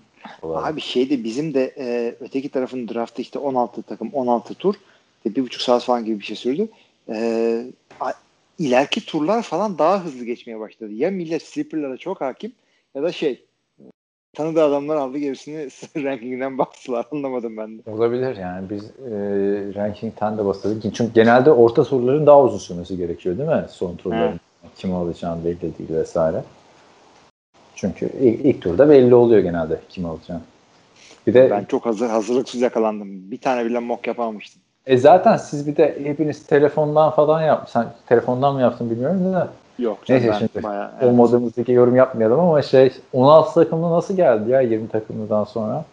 olarak. 0.43 0.67
Abi 0.67 0.81
şeyde 0.81 1.25
bizim 1.25 1.55
de 1.55 1.75
e, 1.79 2.15
öteki 2.21 2.49
tarafın 2.49 2.89
draftı 2.89 3.23
işte 3.23 3.39
16 3.39 3.83
takım 3.83 4.11
16 4.13 4.55
tur. 4.55 4.75
İşte 5.17 5.37
bir 5.37 5.43
buçuk 5.43 5.63
saat 5.63 5.85
falan 5.85 6.05
gibi 6.05 6.19
bir 6.19 6.25
şey 6.25 6.37
sürdü. 6.37 6.69
E, 7.09 7.67
a, 8.01 8.13
ileriki 8.59 9.07
turlar 9.07 9.43
falan 9.43 9.79
daha 9.79 10.05
hızlı 10.05 10.25
geçmeye 10.25 10.61
başladı. 10.61 10.93
Ya 10.93 11.11
millet 11.11 11.43
sleeper'lara 11.43 11.97
çok 11.97 12.21
hakim 12.21 12.53
ya 12.95 13.03
da 13.03 13.13
şey 13.13 13.45
tanıdığı 14.39 14.65
adamlar 14.65 14.97
aldı 14.97 15.19
gerisini 15.19 15.69
rankinginden 16.05 16.59
baktılar. 16.59 17.07
Anlamadım 17.13 17.57
ben 17.57 17.79
de. 17.79 17.91
Olabilir 17.91 18.37
yani 18.37 18.71
biz 18.71 18.85
e, 18.85 19.11
rankingten 19.75 20.39
de 20.39 20.45
bahsedelim. 20.45 20.81
Çünkü 20.81 21.13
genelde 21.15 21.51
orta 21.51 21.85
turların 21.85 22.27
daha 22.27 22.43
uzun 22.43 22.59
sürmesi 22.59 22.97
gerekiyor 22.97 23.39
değil 23.39 23.49
mi? 23.49 23.65
Son 23.71 23.97
turların. 23.97 24.41
Kim 24.77 24.95
alacağını 24.95 25.45
belli 25.45 25.61
değil 25.61 25.91
vesaire. 25.91 26.43
Çünkü 27.75 28.11
ilk, 28.21 28.45
ilk 28.45 28.63
turda 28.63 28.89
belli 28.89 29.15
oluyor 29.15 29.41
genelde 29.41 29.81
kim 29.89 30.07
alacağını. 30.07 30.43
Bir 31.27 31.35
de 31.35 31.51
ben 31.51 31.65
çok 31.65 31.87
hazır 31.87 32.09
hazırlıksız 32.09 32.61
yakalandım. 32.61 33.31
Bir 33.31 33.41
tane 33.41 33.65
bile 33.65 33.79
mock 33.79 34.07
yapamamıştım. 34.07 34.63
E 34.87 34.97
zaten 34.97 35.37
siz 35.37 35.67
bir 35.67 35.77
de 35.77 35.99
hepiniz 36.05 36.47
telefondan 36.47 37.11
falan 37.11 37.43
yap. 37.43 37.71
Sen 37.71 37.87
telefondan 38.07 38.55
mı 38.55 38.61
yaptın 38.61 38.91
bilmiyorum 38.91 39.33
da. 39.33 39.49
Yok. 39.79 39.99
Neyse 40.09 40.35
şimdi 40.39 40.63
bayağı, 40.63 40.93
evet. 40.95 41.05
olmadığımızdaki 41.05 41.73
yorum 41.73 41.97
yapmayalım 41.97 42.41
ama 42.41 42.63
şey 42.63 42.93
16 43.13 43.55
takımlı 43.55 43.91
nasıl 43.91 44.17
geldi 44.17 44.51
ya 44.51 44.61
20 44.61 44.89
takımlıdan 44.89 45.45
sonra? 45.45 45.85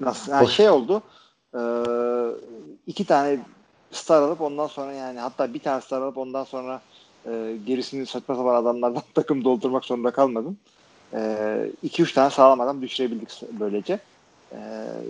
Nasıl? 0.00 0.32
Yani 0.32 0.48
şey 0.48 0.70
oldu. 0.70 1.02
E, 1.54 1.60
iki 2.86 3.04
tane 3.04 3.38
star 3.92 4.22
alıp 4.22 4.40
ondan 4.40 4.66
sonra 4.66 4.92
yani 4.92 5.20
hatta 5.20 5.54
bir 5.54 5.58
tane 5.58 5.80
star 5.80 6.02
alıp 6.02 6.18
ondan 6.18 6.44
sonra 6.44 6.80
e, 7.26 7.56
gerisini 7.66 8.06
saçma 8.06 8.34
sapan 8.34 8.54
adamlardan 8.54 9.02
takım 9.14 9.44
doldurmak 9.44 9.84
zorunda 9.84 10.10
kalmadım. 10.10 10.56
2-3 11.12 12.10
e, 12.10 12.14
tane 12.14 12.30
sağlam 12.30 12.60
adam 12.60 12.82
düşürebildik 12.82 13.42
böylece. 13.60 13.98
E, 14.52 14.58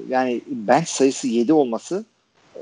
yani 0.09 0.41
bench 0.47 0.87
sayısı 0.87 1.29
7 1.29 1.53
olması 1.53 2.05
e, 2.57 2.61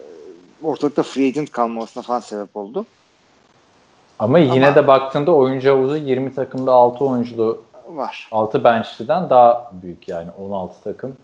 ortalıkta 0.62 1.03
free 1.03 1.27
agent 1.27 1.51
kalmamasına 1.51 2.03
falan 2.03 2.21
sebep 2.21 2.57
oldu. 2.57 2.87
Ama 4.18 4.38
yine 4.38 4.66
Ama, 4.66 4.76
de 4.76 4.87
baktığında 4.87 5.33
oyuncu 5.33 5.70
havuzu 5.70 5.96
20 5.96 6.35
takımda 6.35 6.72
6 6.72 7.05
oyunculu 7.05 7.62
var. 7.88 8.29
6 8.33 8.64
bench'liden 8.64 9.31
daha 9.31 9.70
büyük 9.83 10.09
yani 10.09 10.31
16 10.38 10.83
takım. 10.85 11.16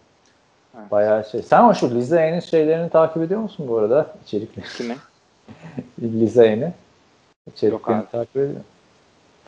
Evet. 0.79 0.91
Bayağı 0.91 1.25
şey. 1.25 1.43
Sen 1.43 1.65
o 1.65 1.75
şu 1.75 1.95
Lize'nin 1.95 2.41
şeylerini 2.41 2.91
takip 2.91 3.23
ediyor 3.23 3.41
musun 3.41 3.69
bu 3.69 3.79
arada? 3.79 4.07
İçerikli. 4.27 4.63
Kimin? 4.77 4.99
Lize'ni. 6.03 6.73
İçeriklerini 7.57 8.07
takip 8.13 8.37
ediyor. 8.37 8.61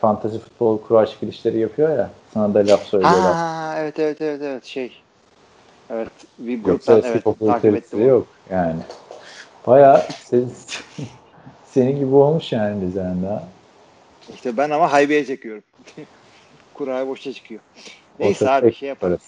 Fantasy 0.01 0.37
futbol 0.37 0.77
kura 0.77 1.05
çekilişleri 1.05 1.59
yapıyor 1.59 1.97
ya. 1.97 2.09
Sana 2.33 2.53
da 2.53 2.59
laf 2.59 2.83
söylüyorlar. 2.83 3.33
Ha, 3.33 3.75
evet 3.77 3.99
evet 3.99 4.21
evet 4.21 4.41
evet 4.41 4.65
şey. 4.65 4.91
Evet 5.89 6.11
bir 6.39 6.63
gruptan 6.63 7.01
evet, 7.05 7.23
takip 7.39 7.75
ettim. 7.75 8.07
Yok 8.07 8.27
yani. 8.49 8.79
Bayağı 9.67 10.03
senin, 11.75 11.99
gibi 11.99 12.15
olmuş 12.15 12.51
yani 12.51 12.85
Lize'nin 12.85 13.23
daha. 13.23 13.47
İşte 14.33 14.57
ben 14.57 14.69
ama 14.69 14.91
haybeye 14.91 15.25
çekiyorum. 15.25 15.63
Kuraya 16.73 17.07
boşa 17.07 17.33
çıkıyor. 17.33 17.61
Neyse 18.19 18.49
abi 18.49 18.73
şey 18.73 18.89
yaparız. 18.89 19.21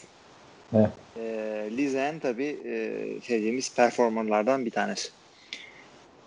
Ne? 0.74 0.90
Ee, 1.18 1.70
Lizen 1.72 2.20
tabii 2.20 2.58
e, 2.66 3.04
sevdiğimiz 3.24 3.76
performerlardan 3.76 4.66
bir 4.66 4.72
tanesi. 4.72 5.10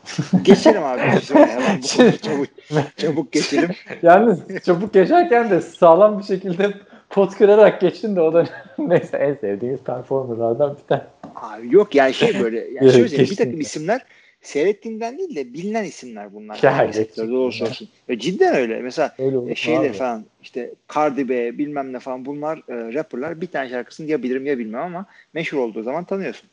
geçelim 0.42 0.85
abi. 0.85 1.00
Hemen 1.00 1.83
bu 1.83 2.18
çabuk, 2.18 2.48
çabuk 2.96 3.33
geçelim. 3.33 3.70
Yalnız 4.02 4.38
çabuk 4.64 4.94
geçerken 4.94 5.50
de 5.50 5.61
sağlam 5.61 6.18
bir 6.18 6.24
şekilde 6.24 6.72
pot 7.11 7.38
kırarak 7.38 7.80
geçtin 7.80 8.16
de 8.16 8.20
o 8.20 8.33
da 8.33 8.46
neyse 8.78 9.16
en 9.16 9.35
sevdiğimiz 9.35 9.80
performerlardan 9.80 10.76
bir 10.76 10.88
tane. 10.88 11.02
Abi 11.37 11.74
yok 11.74 11.94
yani 11.94 12.14
şey 12.14 12.40
böyle 12.40 12.59
yani 12.59 12.92
şöyle 12.92 13.18
bir 13.18 13.37
takım 13.37 13.61
isimler 13.61 14.02
seyrettiğinden 14.42 15.18
değil 15.18 15.37
de 15.37 15.55
bilinen 15.55 15.85
isimler 15.85 16.35
bunlar. 16.35 16.61
Ya, 16.62 16.92
sektörde 16.92 17.33
olursa 17.33 17.64
olsun. 17.64 17.88
Ya, 18.09 18.18
cidden 18.18 18.55
öyle. 18.55 18.81
Mesela 18.81 19.14
öyle 19.18 19.55
şeyler 19.55 19.92
falan 19.92 20.24
işte 20.42 20.70
Cardi 20.94 21.29
B 21.29 21.59
bilmem 21.59 21.92
ne 21.92 21.98
falan 21.98 22.24
bunlar 22.26 22.59
e, 22.59 22.94
rapperlar 22.94 23.40
bir 23.40 23.46
tane 23.46 23.68
şarkısını 23.68 24.11
ya 24.11 24.22
bilirim 24.22 24.46
ya 24.46 24.59
bilmem 24.59 24.83
ama 24.83 25.07
meşhur 25.35 25.59
olduğu 25.59 25.83
zaman 25.83 26.05
tanıyorsun. 26.05 26.48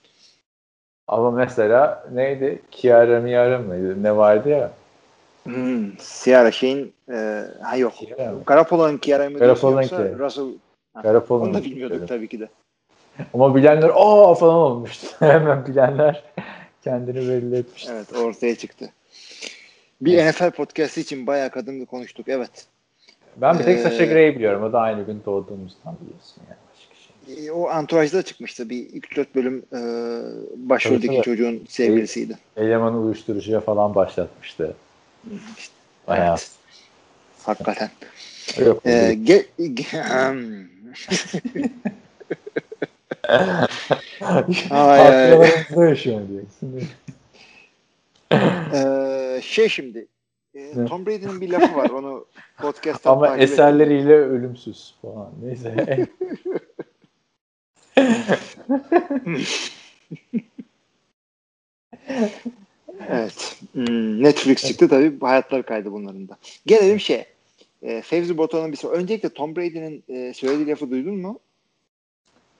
Ama 1.07 1.31
mesela 1.31 2.07
neydi? 2.13 2.61
Kiara 2.71 3.19
Miara 3.19 3.59
mıydı? 3.59 4.03
Ne 4.03 4.17
vardı 4.17 4.49
ya? 4.49 4.71
Hmm, 5.43 5.91
Ciara 6.23 6.51
şeyin 6.51 6.93
e, 7.11 7.43
ha 7.61 7.77
yok. 7.77 7.93
Garapolo'nun 8.45 8.97
Kiara 8.97 9.29
mı 9.29 9.39
Garapolo'nun 9.39 9.81
yoksa 9.81 10.09
Russell 10.19 10.47
Garapolo'nun 11.03 11.45
Onu 11.45 11.53
da 11.53 11.63
bilmiyorduk 11.63 12.07
tabii 12.07 12.27
ki 12.27 12.39
de. 12.39 12.49
Ama 13.33 13.55
bilenler 13.55 13.89
o 13.89 14.35
falan 14.35 14.55
olmuştu. 14.55 15.07
Hemen 15.19 15.65
bilenler 15.65 16.23
kendini 16.89 17.29
belli 17.29 17.57
etmişti. 17.57 17.91
Evet 17.93 18.13
ortaya 18.13 18.55
çıktı. 18.55 18.89
Bir 20.01 20.17
evet. 20.17 20.35
NFL 20.35 20.51
podcast'i 20.51 21.01
için 21.01 21.27
bayağı 21.27 21.49
kadınla 21.49 21.85
konuştuk. 21.85 22.29
Evet. 22.29 22.65
Ben 23.37 23.59
bir 23.59 23.63
tek 23.63 23.79
ee, 23.79 23.81
Sasha 23.81 24.05
Grey 24.05 24.35
biliyorum. 24.35 24.63
O 24.63 24.73
da 24.73 24.79
aynı 24.79 25.05
gün 25.05 25.21
doğduğumuzdan 25.25 25.95
biliyorsun 26.01 26.43
yani. 26.49 27.47
E, 27.47 27.51
o 27.51 27.71
Entourage'da 27.71 28.23
çıkmıştı. 28.23 28.69
Bir 28.69 28.89
3-4 28.89 29.25
bölüm 29.35 29.65
e, 29.73 29.79
başroldeki 30.69 31.13
evet, 31.13 31.23
çocuğun 31.23 31.65
sevgilisiydi. 31.69 32.37
Elemanı 32.57 32.99
uyuşturucuya 32.99 33.59
falan 33.59 33.95
başlatmıştı. 33.95 34.75
İşte, 35.57 35.73
Bayağı. 36.07 36.29
Evet. 36.29 36.51
Hakikaten. 37.43 37.89
Yok, 38.65 38.81
ee, 38.85 39.17
ge, 39.23 39.45
ge, 39.73 39.83
Ay, 44.69 44.99
yaşıyor 45.77 46.21
ee, 48.33 49.41
şey 49.41 49.69
şimdi 49.69 50.07
e, 50.55 50.85
Tom 50.85 51.05
Brady'nin 51.05 51.41
bir 51.41 51.51
lafı 51.51 51.75
var 51.75 51.89
onu 51.89 52.25
podcast'ta 52.57 53.11
Ama 53.11 53.37
eserleriyle 53.37 54.15
edin. 54.15 54.23
ölümsüz 54.23 54.95
falan. 55.01 55.31
Neyse. 55.43 56.07
evet. 63.09 63.57
Hmm, 63.73 64.23
Netflix 64.23 64.67
çıktı 64.67 64.89
tabii. 64.89 65.19
Hayatlar 65.19 65.63
kaydı 65.63 65.91
bunların 65.91 66.27
da. 66.27 66.37
Gelelim 66.65 66.99
şey. 66.99 67.25
E, 67.81 68.01
Fevzi 68.01 68.37
Botan'ın 68.37 68.71
bir 68.71 68.77
soru. 68.77 68.93
Öncelikle 68.93 69.29
Tom 69.29 69.55
Brady'nin 69.55 70.03
e, 70.09 70.33
söylediği 70.33 70.67
lafı 70.67 70.91
duydun 70.91 71.15
mu? 71.15 71.39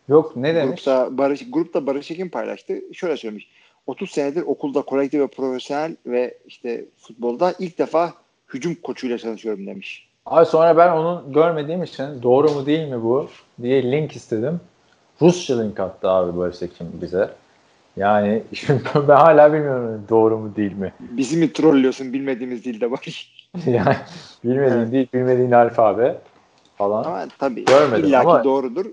Yok 0.08 0.36
ne 0.36 0.56
demiş? 0.56 0.84
Grupta 0.84 1.18
Barış, 1.18 1.52
grupta 1.52 1.88
Barış 1.88 2.12
Ekin 2.12 2.30
paylaştı. 2.30 2.82
Şöyle 2.94 3.18
söylemiş. 3.18 3.50
30 3.88 4.12
senedir 4.12 4.42
okulda 4.42 4.82
kolektif 4.82 5.22
ve 5.22 5.28
profesyonel 5.28 5.96
ve 6.06 6.38
işte 6.48 6.86
futbolda 6.98 7.54
ilk 7.60 7.78
defa 7.78 8.14
hücum 8.54 8.76
koçuyla 8.76 9.18
çalışıyorum 9.18 9.68
demiş. 9.68 10.08
Abi 10.26 10.46
sonra 10.46 10.78
ben 10.78 10.92
onu 10.92 11.24
görmediğim 11.34 11.84
için 11.84 12.22
doğru 12.24 12.52
mu 12.52 12.66
değil 12.66 12.88
mi 12.88 13.04
bu 13.04 13.28
diye 13.62 13.92
link 13.92 14.16
istedim. 14.16 14.60
Rusça 15.22 15.62
link 15.62 15.80
attı 15.80 16.10
abi 16.10 16.38
Barış 16.38 16.62
Ekim 16.62 16.88
bize. 17.02 17.30
Yani 17.98 18.44
ben 18.96 19.16
hala 19.16 19.54
bilmiyorum 19.54 20.04
doğru 20.10 20.38
mu 20.38 20.56
değil 20.56 20.74
mi. 20.74 20.94
Bizi 21.00 21.38
mi 21.38 21.54
trollüyorsun 21.54 22.14
bilmediğimiz 22.14 22.66
dilde 22.66 22.92
var. 22.92 23.32
yani 23.66 23.96
bilmediğin 24.44 24.92
değil, 24.92 25.08
bilmediğin 25.14 25.52
alfabe 25.52 26.18
falan. 26.78 27.04
Ama 27.04 27.28
tabii 27.40 27.66
Görmedim 27.66 28.06
illaki 28.06 28.28
ama, 28.28 28.44
doğrudur. 28.44 28.86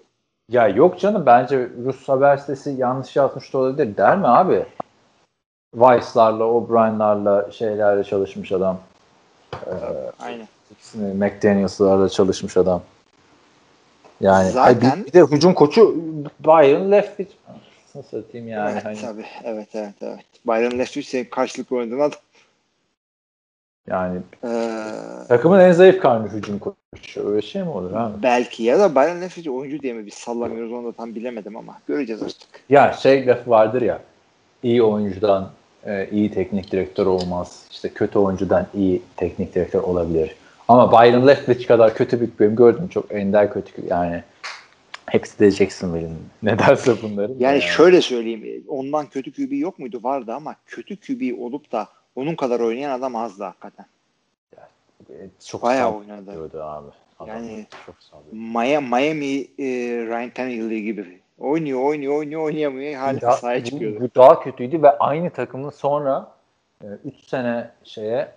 Ya 0.50 0.68
yok 0.68 1.00
canım 1.00 1.26
bence 1.26 1.68
Rus 1.84 2.08
haber 2.08 2.36
sitesi 2.36 2.70
yanlış 2.70 3.16
yazmış 3.16 3.52
da 3.52 3.58
olabilir 3.58 3.96
der 3.96 4.18
mi 4.18 4.26
abi? 4.26 4.66
Vice'larla, 5.74 6.44
O'Brien'larla 6.44 7.50
şeylerle 7.50 8.04
çalışmış 8.04 8.52
adam. 8.52 8.80
Ee, 9.66 9.70
Aynen. 10.20 10.48
McDaniels'larla 10.94 12.08
çalışmış 12.08 12.56
adam. 12.56 12.82
Yani 14.20 14.50
Zaten, 14.50 15.00
bir, 15.00 15.06
bir 15.06 15.12
de 15.12 15.22
hücum 15.22 15.54
koçu 15.54 15.96
Byron 16.40 16.90
Leftwich. 16.92 17.30
Nasıl 17.94 18.22
satayım 18.22 18.48
yani? 18.48 18.70
Evet 18.72 18.84
hani. 18.84 19.00
tabii. 19.00 19.26
Evet 19.44 19.68
evet 19.74 19.94
evet. 20.00 20.24
Byron 20.46 20.78
Leftwich 20.78 21.30
karşılıklı 21.30 21.76
oynadığın 21.76 22.00
adam. 22.00 22.18
Yani 23.88 24.18
ee, 24.44 25.28
takımın 25.28 25.60
en 25.60 25.72
zayıf 25.72 26.00
karnı 26.00 26.28
hücum 26.28 26.58
koçu. 26.58 27.28
Öyle 27.28 27.42
şey 27.42 27.62
mi 27.62 27.70
olur 27.70 27.92
abi? 27.92 28.22
Belki 28.22 28.62
ya 28.62 28.78
da 28.78 28.94
Byron 28.94 29.20
Leftwich 29.20 29.48
oyuncu 29.48 29.82
diye 29.82 29.92
mi 29.92 30.06
biz 30.06 30.14
sallamıyoruz 30.14 30.72
onu 30.72 30.86
da 30.86 30.92
tam 30.92 31.14
bilemedim 31.14 31.56
ama 31.56 31.78
göreceğiz 31.86 32.22
artık. 32.22 32.48
Ya 32.68 32.92
şey 32.92 33.26
laf 33.26 33.48
vardır 33.48 33.82
ya 33.82 34.00
iyi 34.62 34.82
oyuncudan 34.82 35.50
e, 35.86 36.08
iyi 36.10 36.30
teknik 36.30 36.72
direktör 36.72 37.06
olmaz. 37.06 37.66
İşte 37.70 37.88
kötü 37.88 38.18
oyuncudan 38.18 38.66
iyi 38.74 39.02
teknik 39.16 39.54
direktör 39.54 39.82
olabilir. 39.82 40.34
Ama 40.68 40.92
Byron 40.92 41.26
Leftwich 41.26 41.66
kadar 41.66 41.94
kötü 41.94 42.20
bir 42.20 42.28
benim 42.40 42.56
gördüm 42.56 42.88
çok 42.88 43.12
ender 43.12 43.52
kötü 43.52 43.72
yani 43.88 44.22
Hepsi 45.06 45.38
de 45.38 45.50
Jacksonville'in. 45.50 46.18
Ne 46.42 46.58
derse 46.58 46.92
bunların. 47.02 47.34
Yani, 47.38 47.62
şöyle 47.62 48.00
söyleyeyim. 48.00 48.64
Ondan 48.68 49.06
kötü 49.06 49.32
QB 49.32 49.52
yok 49.52 49.78
muydu? 49.78 50.00
Vardı 50.02 50.32
ama 50.32 50.56
kötü 50.66 50.96
QB 50.96 51.40
olup 51.40 51.72
da 51.72 51.88
onun 52.16 52.34
kadar 52.34 52.60
oynayan 52.60 52.98
adam 52.98 53.16
azdı 53.16 53.44
hakikaten. 53.44 53.86
çok 55.46 55.62
Bayağı 55.62 55.98
oynadı. 55.98 56.64
abi. 56.64 56.88
Adam 57.18 57.28
Yani- 57.36 57.66
çok 57.86 57.94
Miami, 58.32 58.88
Miami 58.88 59.40
e, 59.58 59.66
Ryan 60.06 60.30
Tannehill 60.30 60.70
gibi. 60.70 61.20
Oynuyor, 61.38 61.80
oynuyor, 61.84 62.18
oynuyor, 62.18 62.42
oynayamıyor. 62.42 62.94
Hala 62.94 63.20
Daha- 63.20 63.36
sahaya 63.36 63.60
bu- 63.60 63.64
çıkıyordu. 63.64 64.00
Bu 64.00 64.08
daha 64.20 64.40
kötüydü 64.40 64.82
ve 64.82 64.98
aynı 64.98 65.30
takımın 65.30 65.70
sonra 65.70 66.32
3 67.04 67.14
sene 67.28 67.70
şeye 67.84 68.28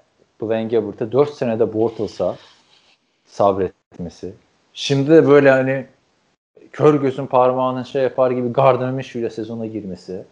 Blaine 0.41 0.67
Gabbert'a 0.69 1.11
4 1.11 1.29
senede 1.33 1.73
Bortles'a 1.73 2.35
sabretmesi. 3.25 4.33
Şimdi 4.73 5.09
de 5.11 5.27
böyle 5.27 5.51
hani 5.51 5.85
kör 6.71 7.01
gözün 7.01 7.25
parmağının 7.25 7.83
şey 7.83 8.03
yapar 8.03 8.31
gibi 8.31 8.47
Gardner 8.53 8.91
Minshew 8.91 9.19
ile 9.19 9.29
sezona 9.29 9.65
girmesi. 9.65 10.23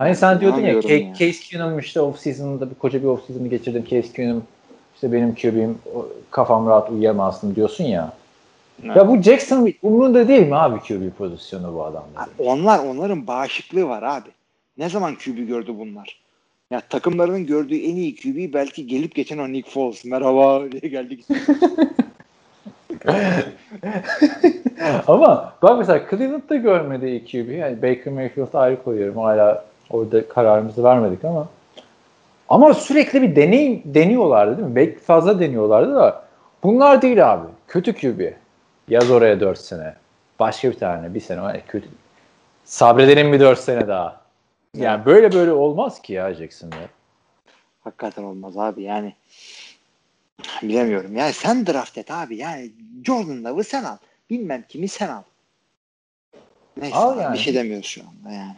Hani 0.00 0.16
sen 0.16 0.40
diyordun 0.40 0.60
ya, 0.60 0.80
Case, 0.80 0.94
ya. 0.94 1.12
Case 1.14 1.40
Keenum 1.40 1.78
işte 1.78 2.00
off 2.00 2.18
season'da 2.18 2.70
bir 2.70 2.74
koca 2.74 3.02
bir 3.02 3.06
off 3.06 3.26
season'ı 3.26 3.48
geçirdim. 3.48 3.84
Case 3.90 4.12
Keenum 4.12 4.44
işte 4.94 5.12
benim 5.12 5.34
QB'm 5.34 5.74
o- 5.94 6.08
kafam 6.30 6.66
rahat 6.66 6.90
uyuyamazsın 6.90 7.54
diyorsun 7.54 7.84
ya. 7.84 8.12
Evet. 8.84 8.96
Ya 8.96 9.08
bu 9.08 9.22
Jackson 9.22 9.72
umurunda 9.82 10.28
değil 10.28 10.46
mi 10.46 10.56
abi 10.56 10.80
QB 10.80 11.10
pozisyonu 11.18 11.74
bu 11.74 11.84
adamların? 11.84 12.30
Onlar 12.38 12.78
onların 12.78 13.26
bağışıklığı 13.26 13.88
var 13.88 14.02
abi. 14.02 14.28
Ne 14.78 14.88
zaman 14.88 15.14
QB 15.14 15.46
gördü 15.48 15.72
bunlar? 15.78 16.20
Ya 16.70 16.80
takımlarının 16.80 17.46
gördüğü 17.46 17.76
en 17.78 17.96
iyi 17.96 18.16
QB 18.16 18.54
belki 18.54 18.86
gelip 18.86 19.14
geçen 19.14 19.38
o 19.38 19.48
Nick 19.48 19.70
Foles. 19.70 20.04
Merhaba 20.04 20.72
diye 20.72 20.90
geldik. 20.90 21.24
Ama 25.06 25.54
bak 25.62 25.78
mesela 25.78 26.06
Cleveland'da 26.10 26.56
görmediği 26.56 27.24
QB. 27.24 27.50
Yani 27.50 27.82
Baker 27.82 28.12
Mayfield'ı 28.12 28.58
ayrı 28.58 28.82
koyuyorum. 28.82 29.16
Hala 29.16 29.69
orada 29.90 30.28
kararımızı 30.28 30.84
vermedik 30.84 31.24
ama 31.24 31.48
ama 32.48 32.74
sürekli 32.74 33.22
bir 33.22 33.36
deney 33.36 33.82
deniyorlardı 33.84 34.56
değil 34.56 34.68
mi? 34.68 34.76
Belki 34.76 34.98
fazla 34.98 35.40
deniyorlardı 35.40 35.94
da 35.94 36.24
bunlar 36.62 37.02
değil 37.02 37.32
abi. 37.32 37.46
Kötü 37.68 37.94
QB. 37.94 38.32
Yaz 38.88 39.10
oraya 39.10 39.40
4 39.40 39.58
sene. 39.58 39.94
Başka 40.38 40.70
bir 40.70 40.78
tane. 40.78 41.14
Bir 41.14 41.20
sene 41.20 41.40
var. 41.42 41.60
Kötü. 41.66 41.88
Sabredelim 42.64 43.32
bir 43.32 43.40
4 43.40 43.58
sene 43.58 43.88
daha. 43.88 44.20
Yani 44.76 45.04
böyle 45.04 45.32
böyle 45.32 45.52
olmaz 45.52 46.02
ki 46.02 46.12
ya 46.12 46.34
Jackson'da. 46.34 46.76
Hakikaten 47.80 48.22
olmaz 48.22 48.58
abi 48.58 48.82
yani. 48.82 49.14
Bilemiyorum. 50.62 51.16
Yani 51.16 51.32
sen 51.32 51.66
draft 51.66 51.98
et 51.98 52.10
abi. 52.10 52.36
Yani 52.36 52.70
Jordan 53.04 53.44
Love'ı 53.44 53.64
sen 53.64 53.84
al. 53.84 53.96
Bilmem 54.30 54.64
kimi 54.68 54.88
sen 54.88 55.08
al. 55.08 55.22
Neyse 56.76 56.96
Al 56.96 57.20
yani. 57.20 57.34
bir 57.34 57.38
şey 57.38 57.54
demiyoruz 57.54 57.86
şu 57.86 58.02
anda 58.02 58.34
yani. 58.34 58.56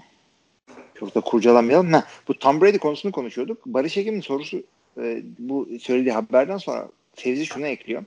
Çok 1.03 1.15
da 1.15 1.21
kurcalamayalım. 1.21 1.93
Ha, 1.93 2.05
bu 2.29 2.39
Tom 2.39 2.61
Brady 2.61 2.79
konusunu 2.79 3.13
konuşuyorduk. 3.13 3.67
Barış 3.67 3.97
Ekim'in 3.97 4.21
sorusu 4.21 4.63
e, 4.99 5.23
bu 5.39 5.69
söylediği 5.81 6.13
haberden 6.13 6.57
sonra 6.57 6.89
Fevzi 7.15 7.47
şunu 7.47 7.67
ekliyor. 7.67 8.05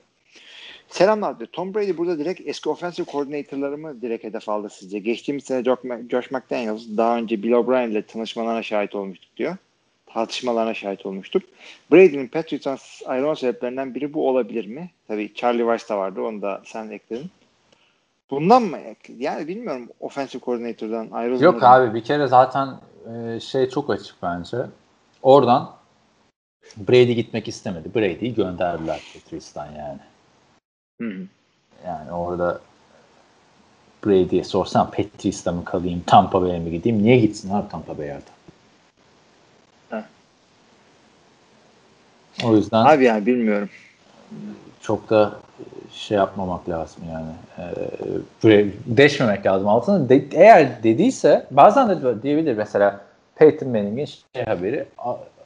Selamlar 0.88 1.38
diyor. 1.38 1.48
Tom 1.52 1.74
Brady 1.74 1.96
burada 1.96 2.18
direkt 2.18 2.40
eski 2.44 2.68
offensive 2.68 3.06
coordinator'ları 3.12 3.78
mı 3.78 4.02
direkt 4.02 4.24
hedef 4.24 4.48
aldı 4.48 4.68
sizce? 4.70 4.98
Geçtiğimiz 4.98 5.44
sene 5.44 5.64
Josh 6.10 6.30
McDaniels 6.30 6.82
daha 6.96 7.16
önce 7.16 7.42
Bill 7.42 7.52
O'Brien 7.52 7.90
ile 7.90 8.02
tanışmalarına 8.02 8.62
şahit 8.62 8.94
olmuştuk 8.94 9.36
diyor. 9.36 9.56
Tartışmalarına 10.06 10.74
şahit 10.74 11.06
olmuştuk. 11.06 11.42
Brady'nin 11.92 12.28
Patriots'tan 12.28 12.78
ayrılma 13.06 13.36
sebeplerinden 13.36 13.94
biri 13.94 14.14
bu 14.14 14.28
olabilir 14.28 14.66
mi? 14.66 14.90
Tabii 15.08 15.34
Charlie 15.34 15.58
Weiss 15.62 15.88
da 15.88 15.98
vardı. 15.98 16.20
Onu 16.20 16.42
da 16.42 16.62
sen 16.64 16.90
ekledin. 16.90 17.30
Bundan 18.30 18.62
mı? 18.62 18.78
Yani 19.18 19.48
bilmiyorum 19.48 19.88
offensive 20.00 20.42
coordinator'dan 20.42 21.10
ayrılmadı. 21.10 21.44
Yok 21.44 21.62
abi 21.62 21.94
bir 21.94 22.04
kere 22.04 22.26
zaten 22.26 22.68
e, 23.14 23.40
şey 23.40 23.68
çok 23.68 23.90
açık 23.90 24.22
bence. 24.22 24.56
Oradan 25.22 25.72
Brady 26.76 27.12
gitmek 27.12 27.48
istemedi. 27.48 27.94
Brady'yi 27.94 28.34
gönderdiler 28.34 29.00
Patriots'tan 29.14 29.66
yani. 29.66 30.00
Hı 31.00 31.08
hı. 31.08 31.26
Yani 31.86 32.12
orada 32.12 32.60
Brady'ye 34.06 34.44
sorsan 34.44 34.90
Patriots'ta 34.90 35.52
mı 35.52 35.64
kalayım, 35.64 36.02
Tampa 36.06 36.42
Bay'e 36.42 36.58
mi 36.58 36.70
gideyim? 36.70 37.02
Niye 37.02 37.18
gitsin 37.18 37.54
abi 37.54 37.68
Tampa 37.68 37.98
Bay'e 37.98 38.12
adam? 38.12 38.36
O 42.44 42.56
yüzden 42.56 42.84
Abi 42.84 43.04
yani 43.04 43.26
bilmiyorum. 43.26 43.68
Çok 44.80 45.10
da 45.10 45.32
şey 45.92 46.16
yapmamak 46.16 46.68
lazım 46.68 47.02
yani. 47.12 47.32
Ee, 47.58 47.74
buraya 48.42 48.66
deşmemek 48.86 49.46
lazım 49.46 49.68
altına. 49.68 50.08
De- 50.08 50.24
eğer 50.32 50.82
dediyse 50.82 51.46
bazen 51.50 51.88
de 51.88 52.22
diyebilir 52.22 52.56
mesela 52.56 53.00
Peyton 53.34 53.68
Manning'in 53.68 54.08
şey 54.34 54.44
haberi 54.44 54.86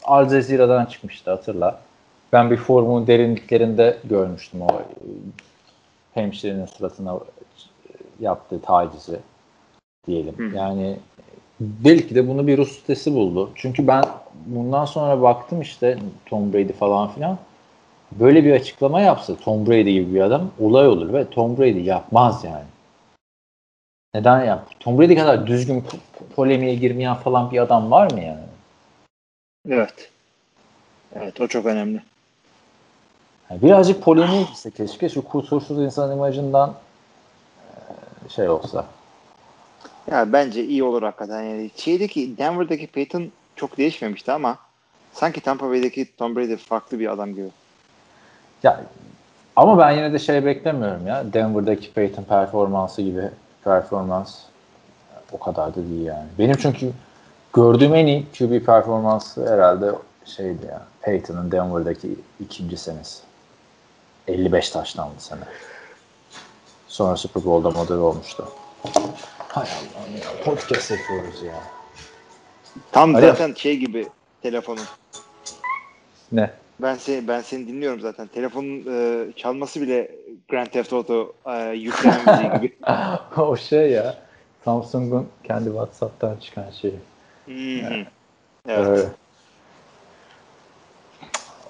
Al 0.04 0.28
Cezira'dan 0.28 0.86
çıkmıştı 0.86 1.30
hatırla. 1.30 1.80
Ben 2.32 2.50
bir 2.50 2.56
forumun 2.56 3.06
derinliklerinde 3.06 3.96
görmüştüm 4.04 4.62
o 4.62 4.66
e, 4.66 4.80
hemşirenin 6.14 6.66
suratına 6.66 7.18
yaptığı 8.20 8.60
tacizi 8.60 9.18
diyelim. 10.06 10.34
Hı. 10.38 10.56
Yani 10.56 10.96
belki 11.60 12.14
de 12.14 12.28
bunu 12.28 12.46
bir 12.46 12.58
Rus 12.58 12.78
sitesi 12.78 13.14
buldu. 13.14 13.50
Çünkü 13.54 13.86
ben 13.86 14.04
bundan 14.46 14.84
sonra 14.84 15.22
baktım 15.22 15.60
işte 15.60 15.98
Tom 16.26 16.52
Brady 16.52 16.72
falan 16.72 17.08
filan 17.08 17.38
böyle 18.12 18.44
bir 18.44 18.52
açıklama 18.52 19.00
yapsa 19.00 19.36
Tom 19.36 19.66
Brady 19.66 19.92
gibi 19.92 20.14
bir 20.14 20.20
adam 20.20 20.50
olay 20.60 20.88
olur 20.88 21.12
ve 21.12 21.30
Tom 21.30 21.58
Brady 21.58 21.80
yapmaz 21.80 22.44
yani. 22.44 22.64
Neden 24.14 24.44
yap? 24.44 24.70
Tom 24.80 24.98
Brady 24.98 25.14
kadar 25.16 25.46
düzgün 25.46 25.80
po- 25.80 26.34
polemiğe 26.36 26.74
girmeyen 26.74 27.14
falan 27.14 27.50
bir 27.50 27.58
adam 27.58 27.90
var 27.90 28.12
mı 28.12 28.20
yani? 28.20 28.40
Evet. 29.68 30.10
Evet 31.14 31.40
o 31.40 31.46
çok 31.46 31.66
önemli. 31.66 32.02
Yani 33.50 33.62
birazcık 33.62 34.02
polemiğe 34.02 34.42
girse 34.42 34.70
keşke 34.70 35.08
şu 35.08 35.24
kusursuz 35.24 35.78
insan 35.78 36.12
imajından 36.12 36.74
şey 38.28 38.48
olsa. 38.48 38.86
Ya 40.10 40.32
bence 40.32 40.64
iyi 40.64 40.84
olur 40.84 41.02
hakikaten. 41.02 41.42
Yani 41.42 41.70
şeydeki 41.76 42.38
Denver'daki 42.38 42.86
Peyton 42.86 43.30
çok 43.56 43.78
değişmemişti 43.78 44.32
ama 44.32 44.58
sanki 45.12 45.40
Tampa 45.40 45.70
Bay'deki 45.70 46.16
Tom 46.16 46.36
Brady 46.36 46.56
farklı 46.56 46.98
bir 46.98 47.12
adam 47.12 47.34
gibi. 47.34 47.48
Ya 48.62 48.80
ama 49.56 49.78
ben 49.78 49.90
yine 49.90 50.12
de 50.12 50.18
şey 50.18 50.44
beklemiyorum 50.44 51.06
ya. 51.06 51.32
Denver'daki 51.32 51.92
Peyton 51.92 52.22
performansı 52.22 53.02
gibi 53.02 53.30
performans 53.64 54.38
o 55.32 55.38
kadar 55.38 55.74
da 55.74 55.76
değil 55.76 56.06
yani. 56.06 56.26
Benim 56.38 56.56
çünkü 56.56 56.92
gördüğüm 57.52 57.94
en 57.94 58.06
iyi 58.06 58.26
QB 58.38 58.66
performansı 58.66 59.52
herhalde 59.52 59.92
şeydi 60.24 60.66
ya. 60.66 60.82
Peyton'ın 61.02 61.52
Denver'daki 61.52 62.16
ikinci 62.40 62.76
senesi. 62.76 63.22
55 64.28 64.70
taşlandı 64.70 65.14
sene. 65.18 65.40
Sonra 66.88 67.16
Super 67.16 67.44
Bowl'da 67.44 67.70
model 67.70 67.96
olmuştu. 67.96 68.48
Hay 69.38 69.64
Allah'ım 69.64 70.16
ya. 70.16 70.44
Podcast 70.44 70.90
yapıyoruz 70.90 71.42
ya. 71.42 71.54
Tam 72.92 73.14
Alo. 73.14 73.26
zaten 73.26 73.54
şey 73.54 73.76
gibi 73.76 74.08
telefonun. 74.42 74.84
Ne? 76.32 76.50
Ben 76.82 76.94
seni 76.94 77.28
ben 77.28 77.40
seni 77.40 77.68
dinliyorum 77.68 78.00
zaten. 78.00 78.26
Telefonun 78.26 78.84
e, 78.88 79.26
çalması 79.36 79.80
bile 79.80 80.10
Grand 80.48 80.66
Theft 80.66 80.92
Auto 80.92 81.32
e, 81.46 81.50
müziği 81.74 82.52
gibi. 82.56 82.76
o 83.36 83.56
şey 83.56 83.90
ya. 83.90 84.16
Samsung'un 84.64 85.28
kendi 85.44 85.64
WhatsApp'tan 85.64 86.36
çıkan 86.36 86.70
şeyi. 86.70 86.98
Hı. 87.46 88.06
Evet. 88.68 89.08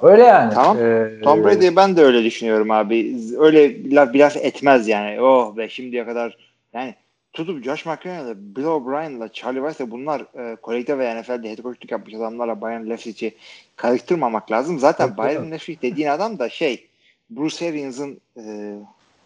Öyle 0.02 0.22
yani. 0.22 0.54
Tamam. 0.54 0.76
Ee, 0.78 1.20
Tom 1.22 1.44
Brady'ye 1.44 1.76
ben 1.76 1.96
de 1.96 2.02
öyle 2.02 2.24
düşünüyorum 2.24 2.70
abi. 2.70 3.16
Öyle 3.38 3.84
bir 3.84 3.92
laf, 3.92 4.12
bir 4.12 4.18
laf 4.18 4.36
etmez 4.36 4.88
yani. 4.88 5.20
Oh 5.20 5.56
be 5.56 5.68
şimdiye 5.68 6.04
kadar 6.04 6.36
yani 6.72 6.94
tutup 7.32 7.64
Josh 7.64 7.86
McCown'la, 7.86 8.34
Bill 8.36 8.64
O'Brien'la, 8.64 9.28
Charlie 9.32 9.60
Weiss'le 9.60 9.90
bunlar 9.90 10.20
e, 10.20 10.56
kolekte 10.56 10.98
ve 10.98 11.20
NFL'de 11.20 11.50
head 11.50 11.58
coachluk 11.58 11.90
yapmış 11.90 12.14
adamlarla 12.14 12.60
Bayern 12.60 12.90
Leftwich'i 12.90 13.34
karıştırmamak 13.76 14.50
lazım. 14.50 14.78
Zaten 14.78 15.06
Tabii, 15.08 15.18
Bayern. 15.18 15.50
Leftwich 15.50 15.82
dediğin 15.82 16.08
adam 16.08 16.38
da 16.38 16.48
şey 16.48 16.86
Bruce 17.30 17.68
Arians'ın 17.68 18.20
e, 18.36 18.74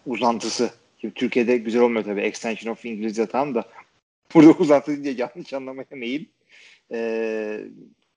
uzantısı. 0.06 0.70
Şimdi 1.00 1.14
Türkiye'de 1.14 1.56
güzel 1.56 1.82
olmuyor 1.82 2.04
tabii. 2.04 2.20
Extension 2.20 2.72
of 2.72 2.84
İngilizce 2.84 3.26
tam 3.26 3.54
da 3.54 3.64
burada 4.34 4.50
uzantı 4.50 4.86
deyince 5.04 5.10
yanlış 5.22 5.52
anlamaya 5.52 5.86
meyil. 5.90 6.24
E, 6.92 7.60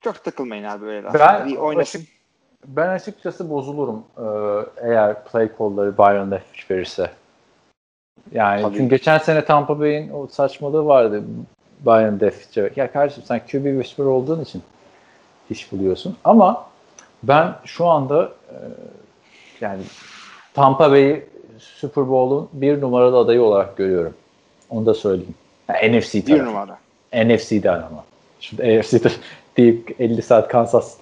çok 0.00 0.24
takılmayın 0.24 0.64
abi 0.64 0.86
böyle. 0.86 1.14
Ben 1.14 1.48
Bir 1.48 1.56
oynasın. 1.56 1.98
açık- 1.98 2.10
ben 2.66 2.88
açıkçası 2.88 3.50
bozulurum 3.50 4.04
e, 4.16 4.24
eğer 4.88 5.24
play 5.24 5.48
call'ları 5.58 5.98
Byron 5.98 6.30
Leftwich 6.30 6.70
verirse. 6.70 7.10
Yani 8.32 8.62
Tabii. 8.62 8.76
çünkü 8.76 8.96
geçen 8.96 9.18
sene 9.18 9.44
Tampa 9.44 9.80
Bay'in 9.80 10.10
o 10.12 10.26
saçmalığı 10.26 10.86
vardı 10.86 11.22
Byron 11.86 12.20
Leftwich'e. 12.20 12.70
Ya 12.76 12.92
kardeşim 12.92 13.22
sen 13.26 13.38
QB 13.38 13.64
whisperer 13.64 14.08
olduğun 14.08 14.40
için 14.40 14.62
iş 15.50 15.72
buluyorsun. 15.72 16.16
Ama 16.24 16.66
ben 17.22 17.54
şu 17.64 17.86
anda 17.86 18.32
e, 18.50 18.56
yani 19.60 19.82
Tampa 20.54 20.90
Bay'i 20.90 21.26
Super 21.58 22.08
Bowl'un 22.08 22.48
bir 22.52 22.80
numaralı 22.80 23.18
adayı 23.18 23.42
olarak 23.42 23.76
görüyorum. 23.76 24.14
Onu 24.70 24.86
da 24.86 24.94
söyleyeyim. 24.94 25.34
Yani 25.68 25.98
NFC 25.98 26.14
Bir 26.14 26.26
tarafı. 26.26 26.44
numara. 26.46 26.78
NFC'de 27.14 27.70
ama. 27.70 28.04
Şimdi 28.40 28.62
AFC'de 28.78 29.08
deyip 29.56 29.96
50 30.00 30.22
saat 30.22 30.48
Kansas 30.48 30.96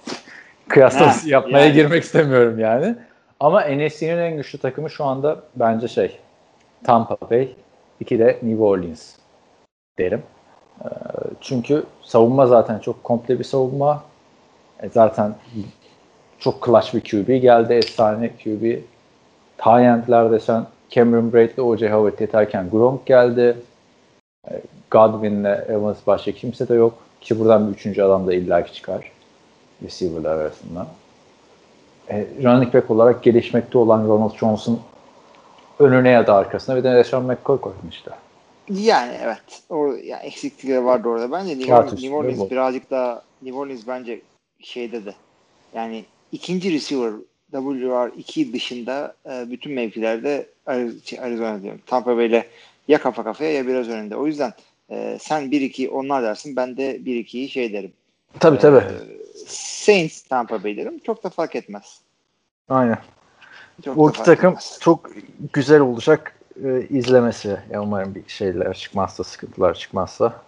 kıyaslaması 0.67 1.29
yapmaya 1.29 1.65
yani. 1.65 1.73
girmek 1.73 2.03
istemiyorum 2.03 2.59
yani. 2.59 2.95
Ama 3.39 3.61
NFC'nin 3.61 4.17
en 4.17 4.37
güçlü 4.37 4.57
takımı 4.59 4.89
şu 4.89 5.05
anda 5.05 5.37
bence 5.55 5.87
şey 5.87 6.17
Tampa 6.87 7.17
Bay, 7.29 7.49
iki 7.99 8.19
de 8.19 8.39
New 8.43 8.63
Orleans 8.63 9.15
derim. 9.99 10.23
Ee, 10.81 10.87
Çünkü 11.41 11.83
savunma 12.01 12.47
zaten 12.47 12.79
çok 12.79 13.03
komple 13.03 13.39
bir 13.39 13.43
savunma. 13.43 14.03
E 14.79 14.89
zaten 14.89 15.35
çok 16.39 16.65
clutch 16.65 16.93
bir 16.95 17.01
QB 17.01 17.41
geldi. 17.41 17.73
Efsane 17.73 18.29
QB. 18.43 18.79
Tyent'ler 19.57 20.31
desen 20.31 20.65
Cameron 20.89 21.33
Braid'le 21.33 21.59
O.J. 21.59 21.89
Howard 21.91 22.19
yeterken 22.19 22.69
Gronk 22.69 23.05
geldi. 23.05 23.57
E, 24.51 24.61
Godwin'le 24.91 25.69
Evans 25.69 25.97
başka 26.07 26.31
kimse 26.31 26.67
de 26.67 26.73
yok. 26.73 26.93
Ki 27.21 27.39
buradan 27.39 27.67
bir 27.67 27.73
üçüncü 27.73 28.01
adam 28.01 28.27
da 28.27 28.33
illaki 28.33 28.73
çıkar. 28.73 29.11
Receiver'lar 29.83 30.37
arasında. 30.37 30.87
E, 32.09 32.27
running 32.43 32.73
back 32.73 32.91
olarak 32.91 33.23
gelişmekte 33.23 33.77
olan 33.77 34.07
Ronald 34.07 34.35
Jones'un 34.35 34.79
önüne 35.79 36.09
ya 36.09 36.27
da 36.27 36.35
arkasına 36.35 36.75
bir 36.75 36.83
de 36.83 36.95
LeSean 36.95 37.23
McCoy 37.23 37.59
işte. 37.89 38.11
Yani 38.69 39.17
evet. 39.23 39.61
O 39.69 39.85
yani 39.85 40.23
eksiklikleri 40.23 40.85
vardı 40.85 41.07
orada. 41.07 41.31
Bence 41.31 41.59
New 41.59 41.73
Orleans, 41.73 41.93
New 41.93 42.15
Orleans 42.15 42.51
birazcık 42.51 42.91
daha 42.91 43.23
New 43.41 43.59
Orleans 43.59 43.87
bence 43.87 44.21
şeyde 44.59 45.05
de 45.05 45.13
yani 45.73 46.05
ikinci 46.31 46.73
receiver 46.73 47.13
WR2 47.53 48.53
dışında 48.53 49.15
e, 49.25 49.51
bütün 49.51 49.73
mevkilerde 49.73 50.49
şey, 51.03 51.19
Arizona 51.19 51.61
diyorum. 51.61 51.81
Tampa 51.85 52.17
Bay'le 52.17 52.43
ya 52.87 53.01
kafa 53.01 53.23
kafaya 53.23 53.53
ya 53.53 53.67
biraz 53.67 53.89
önünde. 53.89 54.15
O 54.15 54.27
yüzden 54.27 54.53
e, 54.89 55.17
sen 55.21 55.43
1-2 55.43 55.89
onlar 55.89 56.23
dersin. 56.23 56.55
Ben 56.55 56.77
de 56.77 56.97
1-2'yi 56.97 57.49
şey 57.49 57.73
derim. 57.73 57.93
Tabii 58.39 58.59
tabii. 58.59 58.83
Saints 59.47 60.21
Tampa 60.21 60.63
Bay 60.63 60.77
derim. 60.77 60.99
Çok 60.99 61.23
da 61.23 61.29
fark 61.29 61.55
etmez. 61.55 62.01
Aynen. 62.69 62.97
Çok 63.85 63.97
da 63.97 64.09
iki 64.09 64.23
takım 64.23 64.49
etmez. 64.49 64.77
çok 64.81 65.09
güzel 65.53 65.81
olacak 65.81 66.35
e, 66.63 66.87
izlemesi. 66.89 67.57
Ya 67.71 67.81
umarım 67.81 68.15
bir 68.15 68.23
şeyler 68.27 68.73
çıkmazsa, 68.73 69.23
sıkıntılar 69.23 69.73
çıkmazsa. 69.73 70.41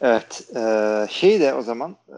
Evet. 0.00 0.48
E, 0.56 1.06
şey 1.10 1.40
de 1.40 1.54
o 1.54 1.62
zaman 1.62 1.96
e, 2.08 2.16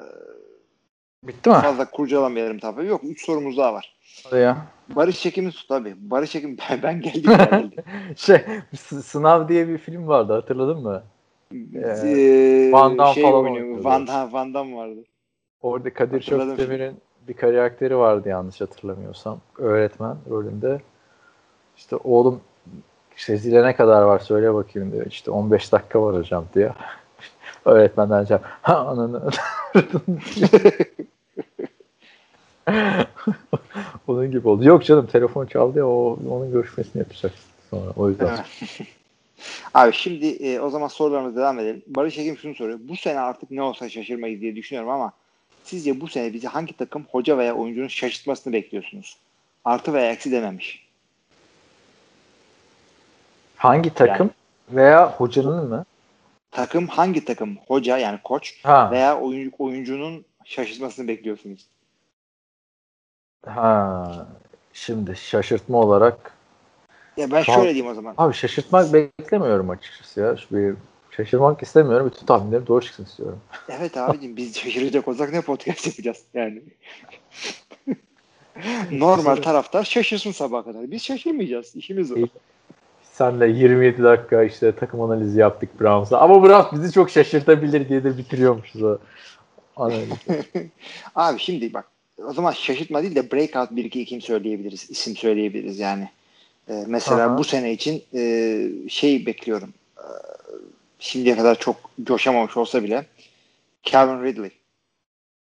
Bitti 1.26 1.50
mi? 1.50 1.54
fazla 1.54 1.90
kurcalamayalım 1.90 2.58
tabii. 2.58 2.86
Yok 2.86 3.00
3 3.04 3.24
sorumuz 3.24 3.56
daha 3.56 3.74
var. 3.74 3.96
Hadi 4.24 4.40
ya. 4.40 4.66
Barış 4.88 5.22
Çekim'i 5.22 5.50
tut 5.50 5.70
abi. 5.70 5.94
Barış 5.98 6.30
Çekim 6.30 6.56
ben, 6.70 6.82
ben 6.82 7.00
geldim. 7.00 7.22
geldim. 7.22 7.70
Şey, 8.16 8.40
Sınav 9.02 9.48
diye 9.48 9.68
bir 9.68 9.78
film 9.78 10.08
vardı 10.08 10.32
hatırladın 10.32 10.82
mı? 10.82 11.02
Ee, 11.74 12.72
Van 12.72 12.98
Damme 12.98 13.14
şey 13.14 13.22
falan 13.22 13.44
oynuyor. 13.44 13.84
Van 13.84 14.06
Damme, 14.06 14.32
Van 14.32 14.54
Damme 14.54 14.76
vardı. 14.76 15.04
Orada 15.62 15.94
Kadir 15.94 16.22
Şöpdemir'in 16.22 16.96
bir 17.30 17.34
karakteri 17.34 17.98
vardı 17.98 18.28
yanlış 18.28 18.60
hatırlamıyorsam. 18.60 19.40
Öğretmen 19.58 20.16
rolünde. 20.30 20.80
İşte 21.76 21.96
oğlum 21.96 22.40
Sezil'e 23.16 23.64
ne 23.64 23.76
kadar 23.76 24.02
var 24.02 24.18
söyle 24.18 24.54
bakayım 24.54 24.92
diyor. 24.92 25.06
İşte 25.06 25.30
15 25.30 25.72
dakika 25.72 26.02
var 26.02 26.16
hocam 26.16 26.44
diyor. 26.54 26.74
Öğretmenden 27.64 28.24
cevap. 28.24 28.44
Ha 28.62 28.76
ananı. 28.76 29.30
Onun 34.08 34.30
gibi 34.30 34.48
oldu. 34.48 34.64
Yok 34.64 34.84
canım 34.84 35.06
telefon 35.06 35.46
çaldı 35.46 35.78
ya 35.78 35.86
o, 35.86 36.18
onun 36.30 36.52
görüşmesini 36.52 37.00
yapacak 37.00 37.32
sonra. 37.70 37.90
O 37.96 38.08
yüzden. 38.08 38.38
Abi 39.74 39.92
şimdi 39.92 40.26
e, 40.26 40.60
o 40.60 40.70
zaman 40.70 40.88
sorularımıza 40.88 41.40
devam 41.40 41.58
edelim. 41.58 41.82
Barış 41.86 42.14
Çekim 42.14 42.38
şunu 42.38 42.54
soruyor. 42.54 42.78
Bu 42.82 42.96
sene 42.96 43.20
artık 43.20 43.50
ne 43.50 43.62
olsa 43.62 43.88
şaşırmayız 43.88 44.40
diye 44.40 44.56
düşünüyorum 44.56 44.90
ama 44.90 45.12
sizce 45.64 46.00
bu 46.00 46.08
sene 46.08 46.32
bizi 46.32 46.48
hangi 46.48 46.76
takım 46.76 47.06
hoca 47.10 47.38
veya 47.38 47.54
oyuncunun 47.54 47.88
şaşırtmasını 47.88 48.52
bekliyorsunuz? 48.52 49.16
Artı 49.64 49.92
veya 49.92 50.12
eksi 50.12 50.32
dememiş. 50.32 50.86
Hangi 53.56 53.94
takım 53.94 54.30
veya 54.70 55.12
hocanın 55.12 55.68
mı? 55.68 55.84
Takım 56.50 56.86
hangi 56.86 57.24
takım? 57.24 57.56
Hoca 57.66 57.98
yani 57.98 58.18
koç 58.24 58.64
Ha. 58.64 58.88
veya 58.92 59.20
oyuncu, 59.20 59.56
oyuncunun 59.58 60.24
şaşırtmasını 60.44 61.08
bekliyorsunuz? 61.08 61.66
Ha. 63.46 64.26
Şimdi 64.72 65.16
şaşırtma 65.16 65.78
olarak 65.78 66.34
Ya 67.16 67.30
ben 67.30 67.42
şöyle 67.42 67.74
diyeyim 67.74 67.86
o 67.86 67.94
zaman. 67.94 68.14
Abi 68.18 68.34
şaşırtmak 68.34 68.92
beklemiyorum 68.92 69.70
açıkçası 69.70 70.20
ya. 70.20 70.36
Şu 70.36 70.56
bir 70.56 70.74
şaşırmak 71.10 71.62
istemiyorum. 71.62 72.10
Bütün 72.14 72.26
tahminlerim 72.26 72.66
doğru 72.66 72.84
çıksın 72.84 73.04
istiyorum. 73.04 73.40
Evet 73.68 73.96
abicim 73.96 74.36
biz 74.36 74.58
şaşıracak 74.58 75.08
olsak 75.08 75.32
ne 75.32 75.40
podcast 75.40 75.86
yapacağız 75.86 76.22
yani. 76.34 76.62
Normal 78.90 79.36
taraftar 79.36 79.84
şaşırsın 79.84 80.32
sabaha 80.32 80.64
kadar. 80.64 80.90
Biz 80.90 81.02
şaşırmayacağız. 81.02 81.76
İşimiz 81.76 82.12
o. 82.12 82.16
Senle 83.02 83.48
27 83.48 84.02
dakika 84.02 84.42
işte 84.42 84.72
takım 84.72 85.00
analizi 85.00 85.40
yaptık 85.40 85.80
Browns'a. 85.80 86.18
Ama 86.18 86.42
Browns 86.42 86.72
bizi 86.72 86.92
çok 86.92 87.10
şaşırtabilir 87.10 87.88
diye 87.88 88.04
de 88.04 88.18
bitiriyormuşuz 88.18 88.82
o 88.82 88.98
analizi. 89.76 90.14
Abi 91.14 91.38
şimdi 91.38 91.74
bak 91.74 91.84
o 92.26 92.32
zaman 92.32 92.52
şaşırtma 92.52 93.02
değil 93.02 93.14
de 93.14 93.32
breakout 93.32 93.70
bir 93.70 93.84
iki 93.84 94.04
kim 94.04 94.20
söyleyebiliriz. 94.20 94.90
isim 94.90 95.16
söyleyebiliriz 95.16 95.78
yani. 95.78 96.08
Ee, 96.68 96.84
mesela 96.86 97.26
Aha. 97.26 97.38
bu 97.38 97.44
sene 97.44 97.72
için 97.72 98.02
e, 98.14 98.88
şey 98.88 99.26
bekliyorum. 99.26 99.74
Ee, 99.98 100.02
şimdiye 101.00 101.36
kadar 101.36 101.58
çok 101.58 101.76
coşamamış 102.02 102.56
olsa 102.56 102.82
bile 102.82 103.06
Calvin 103.82 104.24
Ridley. 104.24 104.50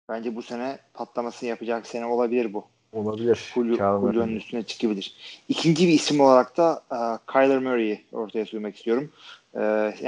Bence 0.09 0.37
bu 0.37 0.43
sene 0.43 0.79
patlamasını 0.95 1.49
yapacak 1.49 1.87
sene 1.87 2.07
olabilir 2.07 2.55
bu. 2.55 2.65
Olabilir. 2.93 3.53
Julio'nun 3.55 4.37
üstüne 4.37 4.63
çıkabilir. 4.63 5.15
İkinci 5.49 5.89
bir 5.89 5.93
isim 5.93 6.21
olarak 6.21 6.57
da 6.57 6.83
e, 6.93 6.99
Kyler 7.33 7.59
Murray'i 7.59 8.05
ortaya 8.13 8.47
sürmek 8.47 8.77
istiyorum. 8.77 9.13
E, 9.55 9.61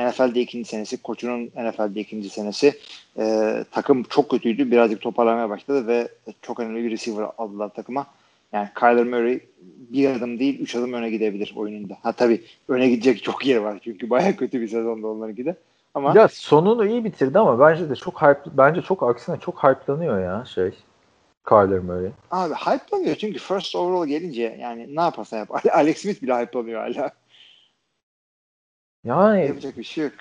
NFL'de 0.09 0.41
ikinci 0.41 0.69
senesi, 0.69 1.03
koçunun 1.03 1.47
NFL'de 1.47 2.01
ikinci 2.01 2.31
senesi. 2.31 2.79
E, 3.19 3.65
takım 3.71 4.03
çok 4.03 4.31
kötüydü. 4.31 4.71
Birazcık 4.71 5.01
toparlamaya 5.01 5.51
başladı 5.51 5.87
ve 5.87 6.09
çok 6.43 6.61
önemli 6.61 6.85
bir 6.85 6.91
receiver 6.91 7.27
aldılar 7.39 7.69
takıma. 7.69 8.07
Yani 8.53 8.69
Kyler 8.79 9.05
Murray 9.05 9.41
bir 9.91 10.11
adım 10.11 10.39
değil, 10.39 10.61
üç 10.61 10.77
adım 10.77 10.93
öne 10.93 11.11
gidebilir 11.11 11.53
oyununda. 11.57 11.99
Ha 12.03 12.13
tabii 12.13 12.45
öne 12.69 12.89
gidecek 12.89 13.23
çok 13.23 13.47
yer 13.47 13.57
var. 13.57 13.81
Çünkü 13.85 14.11
baya 14.11 14.37
kötü 14.37 14.61
bir 14.61 14.69
sezonda 14.69 15.07
onlarınki 15.07 15.45
de. 15.45 15.57
Ama 15.95 16.19
Ya 16.19 16.29
sonunu 16.29 16.87
iyi 16.87 17.05
bitirdi 17.05 17.39
ama 17.39 17.61
bence 17.61 17.91
de 17.91 17.97
çok 17.97 18.23
hype, 18.23 18.41
bence 18.53 18.83
çok 18.83 19.03
aksine 19.03 19.37
çok 19.41 19.65
hype'lanıyor 19.65 20.21
ya 20.21 20.45
şey. 20.45 20.71
Kyler 21.49 21.79
Murray. 21.79 22.11
abi 22.31 22.55
hype'lanıyor 22.55 23.17
çünkü 23.17 23.39
first 23.39 23.77
overall 23.77 24.07
gelince 24.07 24.57
yani 24.61 24.97
ne 24.97 25.01
yaparsa 25.01 25.37
yap. 25.37 25.49
Alex 25.73 25.99
Smith 25.99 26.23
bile 26.23 26.35
hype'lanıyor 26.35 26.81
hala. 26.81 27.11
Yani 29.05 29.47
Yapacak 29.47 29.79
bir 29.79 29.85
şey 29.85 30.05
yok. 30.05 30.13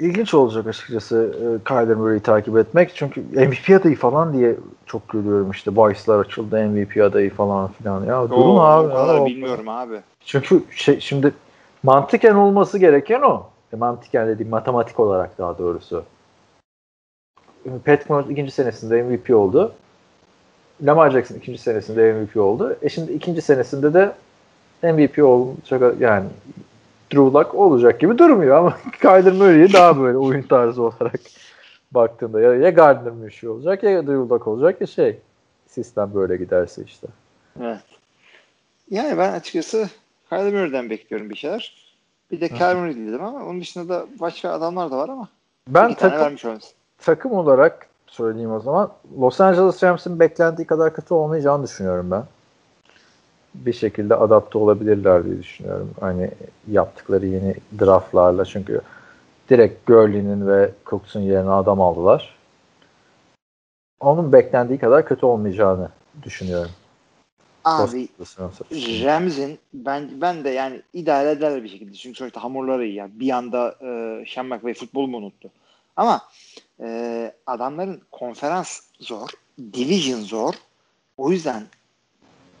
İlginç 0.00 0.34
olacak 0.34 0.66
açıkçası 0.66 1.36
e, 1.36 1.68
Kyler 1.68 1.96
Murray'i 1.96 2.20
takip 2.20 2.56
etmek. 2.56 2.92
Çünkü 2.94 3.20
MVP 3.20 3.80
adayı 3.80 3.96
falan 3.96 4.32
diye 4.32 4.56
çok 4.86 5.08
görüyorum 5.08 5.50
işte. 5.50 5.76
Bahisler 5.76 6.18
açıldı 6.18 6.68
MVP 6.68 7.02
adayı 7.02 7.34
falan 7.34 7.72
filan. 7.72 8.04
Ya 8.04 8.28
durun 8.28 8.56
Oo, 8.56 8.60
abi. 8.60 8.88
O 8.88 8.94
kadar 8.94 9.18
ya. 9.18 9.26
bilmiyorum 9.26 9.68
abi. 9.68 10.00
Çünkü 10.24 10.62
şey, 10.70 11.00
şimdi 11.00 11.32
mantıken 11.82 12.34
olması 12.34 12.78
gereken 12.78 13.22
o. 13.22 13.46
E, 13.72 13.76
mantıken 13.76 14.28
dediğim 14.28 14.50
matematik 14.50 15.00
olarak 15.00 15.38
daha 15.38 15.58
doğrusu. 15.58 16.04
E, 17.66 17.70
Patrick 17.84 18.06
Mahomes 18.08 18.30
ikinci 18.30 18.50
senesinde 18.52 19.02
MVP 19.02 19.34
oldu. 19.34 19.72
Lamar 20.82 21.10
Jackson 21.10 21.36
ikinci 21.36 21.58
senesinde 21.58 22.12
MVP 22.12 22.36
oldu. 22.36 22.76
E 22.82 22.88
şimdi 22.88 23.12
ikinci 23.12 23.42
senesinde 23.42 23.94
de 23.94 24.12
MVP 24.82 25.24
olacak 25.24 26.00
yani 26.00 26.24
Drew 27.12 27.38
Luck 27.38 27.54
olacak 27.54 28.00
gibi 28.00 28.18
durmuyor 28.18 28.56
ama 28.56 28.76
Kyler 29.00 29.32
Murray'i 29.32 29.72
daha 29.72 30.00
böyle 30.00 30.18
oyun 30.18 30.42
tarzı 30.42 30.82
olarak 30.82 31.20
baktığında 31.92 32.40
ya, 32.40 32.54
ya 32.54 32.70
Gardner 32.70 33.12
Minshew 33.12 33.48
olacak 33.48 33.82
ya 33.82 34.06
Drew 34.06 34.34
Luck 34.34 34.46
olacak 34.46 34.80
ya 34.80 34.86
şey 34.86 35.18
sistem 35.66 36.14
böyle 36.14 36.36
giderse 36.36 36.82
işte. 36.82 37.06
Evet. 37.60 37.80
Yani 38.90 39.18
ben 39.18 39.32
açıkçası 39.32 39.88
Kyler 40.28 40.52
Murray'den 40.52 40.90
bekliyorum 40.90 41.30
bir 41.30 41.36
şeyler. 41.36 41.92
Bir 42.30 42.40
de 42.40 42.48
Kyler 42.48 42.76
Murray 42.76 42.96
dedim 42.96 43.24
ama 43.24 43.44
onun 43.44 43.60
dışında 43.60 43.88
da 43.88 44.06
başka 44.20 44.50
adamlar 44.50 44.90
da 44.90 44.98
var 44.98 45.08
ama 45.08 45.28
Ben 45.68 45.94
takım, 45.94 46.36
takım 46.98 47.32
olarak 47.32 47.86
söyleyeyim 48.06 48.52
o 48.52 48.60
zaman. 48.60 48.92
Los 49.20 49.40
Angeles 49.40 49.82
Rams'ın 49.82 50.20
beklendiği 50.20 50.66
kadar 50.66 50.94
kötü 50.94 51.14
olmayacağını 51.14 51.64
düşünüyorum 51.64 52.10
ben. 52.10 52.24
Bir 53.54 53.72
şekilde 53.72 54.14
adapte 54.14 54.58
olabilirler 54.58 55.24
diye 55.24 55.38
düşünüyorum. 55.38 55.90
Hani 56.00 56.30
yaptıkları 56.70 57.26
yeni 57.26 57.54
draftlarla 57.80 58.44
çünkü 58.44 58.80
direkt 59.50 59.86
Gurley'nin 59.86 60.46
ve 60.46 60.70
Cooks'un 60.86 61.20
yerine 61.20 61.50
adam 61.50 61.80
aldılar. 61.80 62.34
Onun 64.00 64.32
beklendiği 64.32 64.78
kadar 64.78 65.06
kötü 65.06 65.26
olmayacağını 65.26 65.88
düşünüyorum. 66.22 66.70
Abi 67.64 68.08
sonuçta. 68.24 68.64
Rams'in 69.04 69.58
ben 69.74 70.20
ben 70.20 70.44
de 70.44 70.50
yani 70.50 70.82
idare 70.92 71.30
eder 71.30 71.62
bir 71.62 71.68
şekilde. 71.68 71.94
Çünkü 71.94 72.18
sonuçta 72.18 72.44
hamurları 72.44 72.86
iyi. 72.86 72.94
Yani 72.94 73.10
bir 73.14 73.30
anda 73.30 73.74
e, 73.82 74.24
Sean 74.28 74.46
McVay 74.46 74.74
futbolu 74.74 75.08
mu 75.08 75.16
unuttu? 75.16 75.50
Ama 75.96 76.20
e, 76.80 77.32
adamların 77.46 78.02
konferans 78.12 78.80
zor, 79.00 79.28
division 79.72 80.20
zor. 80.20 80.54
O 81.16 81.30
yüzden 81.30 81.62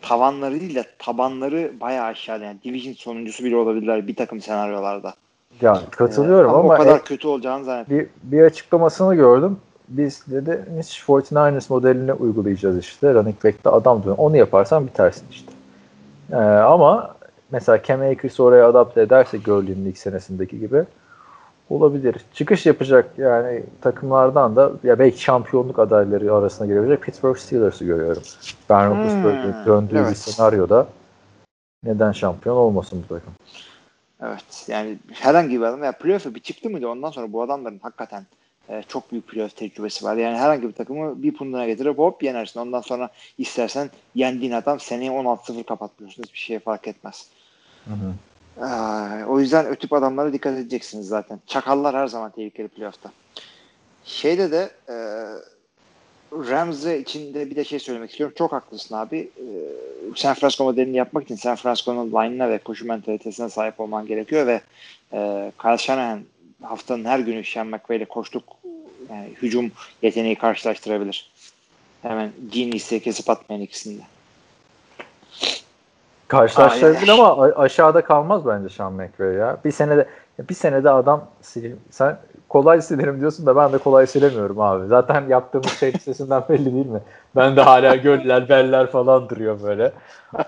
tavanlarıyla 0.02 0.84
tabanları 0.98 1.72
bayağı 1.80 2.06
aşağıda. 2.06 2.44
Yani 2.44 2.58
division 2.64 2.94
sonuncusu 2.94 3.44
bile 3.44 3.56
olabilirler 3.56 4.06
bir 4.06 4.16
takım 4.16 4.40
senaryolarda. 4.40 5.14
Yani 5.60 5.80
katılıyorum 5.90 6.50
Ee, 6.50 6.54
ama, 6.54 6.74
o 6.74 6.76
kadar 6.78 6.96
e- 6.96 7.02
kötü 7.02 7.28
olacağını 7.28 7.64
zannetmiyorum. 7.64 8.08
bir, 8.24 8.32
bir 8.38 8.42
açıklamasını 8.42 9.14
gördüm. 9.14 9.58
Biz 9.88 10.22
dedi 10.26 10.64
biz 10.78 10.86
49ers 11.06 11.72
modelini 11.72 12.12
uygulayacağız 12.12 12.78
işte. 12.78 13.14
Running 13.14 13.44
back'te 13.44 13.70
adam 13.70 14.04
dön. 14.04 14.14
Onu 14.18 14.36
yaparsan 14.36 14.86
bitersin 14.86 15.26
işte. 15.30 15.52
Ee, 16.32 16.36
ama 16.36 17.14
mesela 17.50 17.82
Cam 17.82 18.00
Akers'ı 18.00 18.42
oraya 18.44 18.68
adapte 18.68 19.00
ederse 19.02 19.38
Gurley'nin 19.38 19.84
ilk 19.84 19.98
senesindeki 19.98 20.60
gibi 20.60 20.84
olabilir. 21.70 22.16
Çıkış 22.34 22.66
yapacak 22.66 23.18
yani 23.18 23.62
takımlardan 23.80 24.56
da 24.56 24.72
ya 24.84 24.98
belki 24.98 25.22
şampiyonluk 25.22 25.78
adayları 25.78 26.34
arasına 26.34 26.66
girebilecek 26.66 27.02
Pittsburgh 27.02 27.38
Steelers'ı 27.38 27.84
görüyorum. 27.84 28.22
Ben 28.70 28.90
Hmm, 28.90 28.96
Roethlisberger'in 28.96 29.66
döndüğü 29.66 29.94
bir 29.94 30.00
evet. 30.00 30.16
senaryoda 30.18 30.86
neden 31.84 32.12
şampiyon 32.12 32.56
olmasın 32.56 33.04
bu 33.04 33.14
takım? 33.14 33.32
Evet. 34.22 34.64
Yani 34.68 34.98
herhangi 35.12 35.60
bir 35.60 35.64
adam 35.64 35.84
ya 35.84 35.92
playoff'a 35.92 36.34
bir 36.34 36.40
çıktı 36.40 36.70
mıydı 36.70 36.88
ondan 36.88 37.10
sonra 37.10 37.32
bu 37.32 37.42
adamların 37.42 37.78
hakikaten 37.82 38.26
e, 38.68 38.82
çok 38.88 39.12
büyük 39.12 39.28
playoff 39.28 39.56
tecrübesi 39.56 40.04
var. 40.04 40.16
Yani 40.16 40.38
herhangi 40.38 40.68
bir 40.68 40.72
takımı 40.72 41.22
bir 41.22 41.34
punduna 41.34 41.66
getirip 41.66 41.98
hop 41.98 42.22
yenersin. 42.22 42.60
Ondan 42.60 42.80
sonra 42.80 43.08
istersen 43.38 43.90
yendiğin 44.14 44.52
adam 44.52 44.80
seneye 44.80 45.10
16-0 45.10 45.64
kapatmıyorsun. 45.64 46.22
Hiçbir 46.22 46.38
şey 46.38 46.58
fark 46.58 46.88
etmez. 46.88 47.26
Hı 47.84 47.94
hı. 47.94 48.12
O 49.28 49.40
yüzden 49.40 49.72
o 49.72 49.74
tip 49.74 49.92
adamlara 49.92 50.32
dikkat 50.32 50.58
edeceksiniz 50.58 51.08
zaten. 51.08 51.40
Çakallar 51.46 51.96
her 51.96 52.06
zaman 52.06 52.30
tehlikeli 52.30 52.68
playoff'ta. 52.68 53.10
Şeyde 54.04 54.50
de 54.50 54.70
e, 54.88 54.94
Ramsey 56.32 57.00
için 57.00 57.34
de 57.34 57.50
bir 57.50 57.56
de 57.56 57.64
şey 57.64 57.78
söylemek 57.78 58.10
istiyorum. 58.10 58.34
Çok 58.38 58.52
haklısın 58.52 58.94
abi. 58.94 59.18
Ee, 59.18 59.42
San 60.16 60.34
Francisco 60.34 60.64
modelini 60.64 60.96
yapmak 60.96 61.24
için 61.24 61.36
San 61.36 61.56
Francisco'nun 61.56 62.10
line'ına 62.10 62.50
ve 62.50 62.58
koşu 62.58 62.86
mentalitesine 62.86 63.48
sahip 63.48 63.80
olman 63.80 64.06
gerekiyor 64.06 64.46
ve 64.46 64.60
e, 65.12 65.52
Kyle 65.62 65.78
Shanahan 65.78 66.20
haftanın 66.62 67.04
her 67.04 67.18
günü 67.18 67.44
Sean 67.44 67.66
McVay 67.66 67.96
ile 67.96 68.04
koştuk 68.04 68.44
yani 69.10 69.28
hücum 69.42 69.72
yeteneği 70.02 70.36
karşılaştırabilir. 70.36 71.30
Hemen 72.02 72.32
Genius'e 72.52 73.00
kesip 73.00 73.30
atmayan 73.30 73.62
ikisinde. 73.62 74.02
Karşılaştırabilir 76.30 77.08
ama 77.08 77.42
aşağıda 77.56 78.04
kalmaz 78.04 78.46
bence 78.46 78.68
Sean 78.68 78.92
McVay 78.92 79.34
ya. 79.34 79.56
Bir 79.64 79.72
senede 79.72 80.06
bir 80.50 80.54
senede 80.54 80.90
adam 80.90 81.28
sil, 81.48 81.64
sen 81.90 82.18
kolay 82.48 82.82
silerim 82.82 83.20
diyorsun 83.20 83.46
da 83.46 83.56
ben 83.56 83.72
de 83.72 83.78
kolay 83.78 84.06
silemiyorum 84.06 84.60
abi. 84.60 84.86
Zaten 84.86 85.28
yaptığımız 85.28 85.70
şey 85.70 85.92
listesinden 85.92 86.42
belli 86.48 86.74
değil 86.74 86.86
mi? 86.86 87.00
Ben 87.36 87.56
de 87.56 87.60
hala 87.60 87.96
göller, 87.96 88.48
beller 88.48 88.90
falan 88.90 89.28
duruyor 89.28 89.62
böyle. 89.62 89.92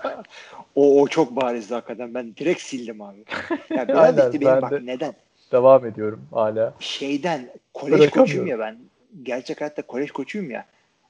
O, 0.75 1.01
o 1.01 1.07
çok 1.07 1.35
barizdi 1.35 1.73
hakikaten. 1.73 2.13
Ben 2.13 2.35
direkt 2.35 2.61
sildim 2.61 3.01
abi. 3.01 3.25
Ya 3.69 3.87
biraz 3.87 4.17
işte 4.17 4.41
benim 4.41 4.53
ben 4.53 4.61
bak 4.61 4.71
de. 4.71 4.79
neden? 4.85 5.13
Devam 5.51 5.85
ediyorum 5.85 6.21
hala. 6.31 6.73
Şeyden 6.79 7.49
kolej 7.73 8.09
koçuyum 8.09 8.47
ya 8.47 8.59
ben. 8.59 8.77
Gerçek 9.23 9.61
hayatta 9.61 9.81
kolej 9.81 10.11
koçuyum 10.11 10.51
ya. 10.51 10.65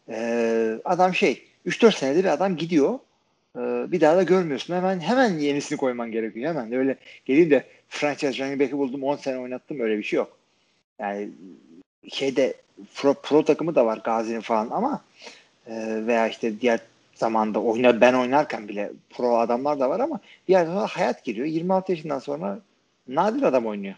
Ee, 0.09 0.79
adam 0.85 1.13
şey 1.13 1.47
3-4 1.65 1.91
senedir 1.97 2.25
adam 2.25 2.55
gidiyor. 2.55 2.99
Ee, 3.57 3.91
bir 3.91 4.01
daha 4.01 4.17
da 4.17 4.23
görmüyorsun. 4.23 4.75
Hemen 4.75 4.99
hemen 4.99 5.39
yenisini 5.39 5.77
koyman 5.77 6.11
gerekiyor. 6.11 6.49
Hemen 6.49 6.73
öyle 6.73 6.97
geleyim 7.25 7.49
de 7.49 7.63
franchise 7.89 8.43
running 8.43 8.61
back'i 8.61 8.77
buldum 8.77 9.03
10 9.03 9.15
sene 9.15 9.39
oynattım 9.39 9.79
öyle 9.79 9.97
bir 9.97 10.03
şey 10.03 10.17
yok. 10.17 10.37
Yani 10.99 11.29
şeyde 12.09 12.53
pro, 12.95 13.13
pro 13.13 13.45
takımı 13.45 13.75
da 13.75 13.85
var 13.85 14.01
Gazi'nin 14.03 14.41
falan 14.41 14.69
ama 14.71 15.01
e, 15.67 16.03
veya 16.07 16.27
işte 16.27 16.61
diğer 16.61 16.79
zamanda 17.15 17.61
oyna 17.61 18.01
ben 18.01 18.13
oynarken 18.13 18.67
bile 18.67 18.91
pro 19.09 19.37
adamlar 19.37 19.79
da 19.79 19.89
var 19.89 19.99
ama 19.99 20.19
yerden 20.47 20.73
sonra 20.73 20.87
hayat 20.87 21.23
giriyor. 21.23 21.47
26 21.47 21.91
yaşından 21.91 22.19
sonra 22.19 22.59
nadir 23.07 23.43
adam 23.43 23.65
oynuyor. 23.65 23.95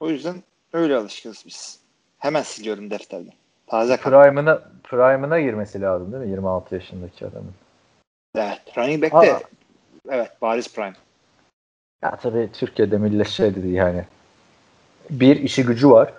O 0.00 0.10
yüzden 0.10 0.42
öyle 0.72 0.96
alışkınız 0.96 1.44
biz. 1.46 1.78
Hemen 2.18 2.42
siliyorum 2.42 2.90
defterden. 2.90 3.32
Taze. 3.66 3.96
Prime'ına 3.96 4.62
Prime'ına 4.84 5.40
girmesi 5.40 5.80
lazım 5.80 6.12
değil 6.12 6.24
mi 6.24 6.30
26 6.30 6.74
yaşındaki 6.74 7.26
adamın? 7.26 7.54
Evet. 8.34 8.60
Running 8.78 9.02
back 9.02 9.22
de 9.22 9.38
evet 10.10 10.30
bariz 10.42 10.74
prime. 10.74 10.94
Ya 12.02 12.16
tabii 12.16 12.48
Türkiye'de 12.52 12.98
millet 12.98 13.28
şey 13.28 13.54
dedi 13.54 13.68
yani. 13.68 14.04
Bir 15.10 15.36
işi 15.36 15.64
gücü 15.64 15.90
var. 15.90 16.12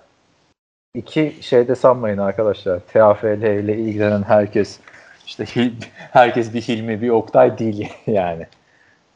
İki 0.94 1.36
şeyde 1.42 1.76
sanmayın 1.76 2.18
arkadaşlar. 2.18 2.80
TAFL 2.94 3.44
ile 3.44 3.78
ilgilenen 3.78 4.24
herkes 4.24 4.80
işte 5.26 5.72
herkes 5.96 6.54
bir 6.54 6.62
Hilmi 6.62 7.02
bir 7.02 7.10
Oktay 7.10 7.58
değil 7.58 7.90
yani. 8.08 8.48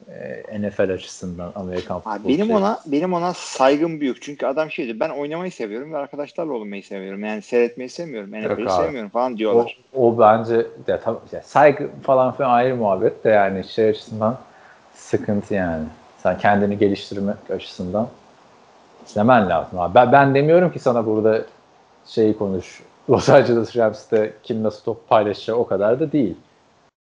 Ee, 0.07 0.61
NFL 0.61 0.93
açısından 0.93 1.51
Amerikan 1.55 1.99
futbolu. 1.99 2.27
benim 2.27 2.51
ona 2.51 2.79
benim 2.85 3.13
ona 3.13 3.33
saygım 3.33 3.99
büyük. 3.99 4.21
Çünkü 4.21 4.45
adam 4.45 4.71
şey 4.71 4.85
diyor 4.85 4.99
ben 4.99 5.09
oynamayı 5.09 5.51
seviyorum 5.51 5.93
ve 5.93 5.97
arkadaşlarla 5.97 6.53
olmayı 6.53 6.83
seviyorum. 6.83 7.25
Yani 7.25 7.41
seyretmeyi 7.41 7.89
sevmiyorum. 7.89 8.31
NFL'i 8.31 8.69
sevmiyorum 8.69 9.09
falan 9.09 9.33
o, 9.33 9.37
diyorlar. 9.37 9.77
o 9.95 10.19
bence 10.19 10.67
de 10.87 10.99
tam 11.03 11.19
ya 11.31 11.41
saygı 11.41 11.89
falan 12.03 12.35
filan 12.35 12.49
ayrı 12.49 12.75
muhabbet 12.75 13.23
de 13.23 13.29
yani 13.29 13.63
şey 13.63 13.89
açısından 13.89 14.37
sıkıntı 14.93 15.53
yani. 15.53 15.85
Sen 16.17 16.37
kendini 16.37 16.77
geliştirmek 16.77 17.51
açısından 17.51 18.07
izlemen 19.07 19.49
lazım. 19.49 19.79
Abi. 19.79 19.95
Ben, 19.95 20.11
ben 20.11 20.35
demiyorum 20.35 20.71
ki 20.71 20.79
sana 20.79 21.05
burada 21.05 21.41
şeyi 22.05 22.37
konuş. 22.37 22.83
Los 23.09 23.29
Angeles 23.29 23.77
Rams'te 23.77 24.33
kim 24.43 24.63
nasıl 24.63 24.83
top 24.83 25.09
paylaşacak 25.09 25.57
o 25.57 25.67
kadar 25.67 25.99
da 25.99 26.11
değil. 26.11 26.35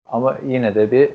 Ama 0.06 0.38
yine 0.46 0.76
de 0.76 0.92
bir 0.92 1.12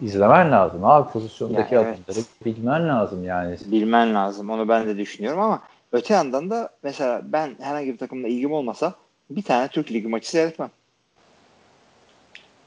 izlemen 0.00 0.52
lazım 0.52 0.84
abi 0.84 1.10
pozisyondaki 1.10 1.74
Ya, 1.74 1.80
evet. 1.80 1.98
adımları 2.08 2.26
bilmen 2.44 2.88
lazım 2.88 3.24
yani. 3.24 3.56
Bilmen 3.66 4.14
lazım. 4.14 4.50
Onu 4.50 4.68
ben 4.68 4.86
de 4.86 4.96
düşünüyorum 4.96 5.40
ama 5.40 5.62
öte 5.92 6.14
yandan 6.14 6.50
da 6.50 6.68
mesela 6.82 7.20
ben 7.24 7.50
herhangi 7.60 7.92
bir 7.92 7.98
takımla 7.98 8.28
ilgim 8.28 8.52
olmasa 8.52 8.94
bir 9.30 9.42
tane 9.42 9.68
Türk 9.68 9.92
Ligi 9.92 10.08
maçı 10.08 10.30
seyretmem. 10.30 10.70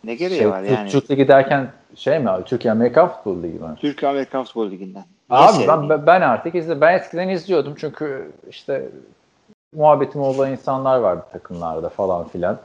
Ne 0.03 0.15
gereği 0.15 0.37
Şey, 0.37 0.49
var 0.49 0.61
yani? 0.61 0.89
Türk 0.89 1.11
Ligi 1.11 1.27
derken 1.27 1.71
şey 1.95 2.19
mi 2.19 2.29
abi? 2.29 2.43
Türkiye 2.43 2.71
Amerikan 2.71 3.07
Futbol 3.07 3.43
Ligi 3.43 3.59
mi? 3.59 3.75
Türk 3.79 4.03
Amerikan 4.03 4.43
Futbol 4.43 4.71
Ligi'nden. 4.71 5.03
Abi 5.29 5.67
ben, 5.67 6.07
ben 6.07 6.21
artık 6.21 6.55
izle 6.55 6.81
ben 6.81 6.93
eskiden 6.93 7.29
izliyordum 7.29 7.75
çünkü 7.77 8.31
işte 8.49 8.89
muhabbetim 9.75 10.21
olan 10.21 10.51
insanlar 10.51 10.97
vardı 10.97 11.25
takımlarda 11.31 11.89
falan 11.89 12.27
filan. 12.27 12.57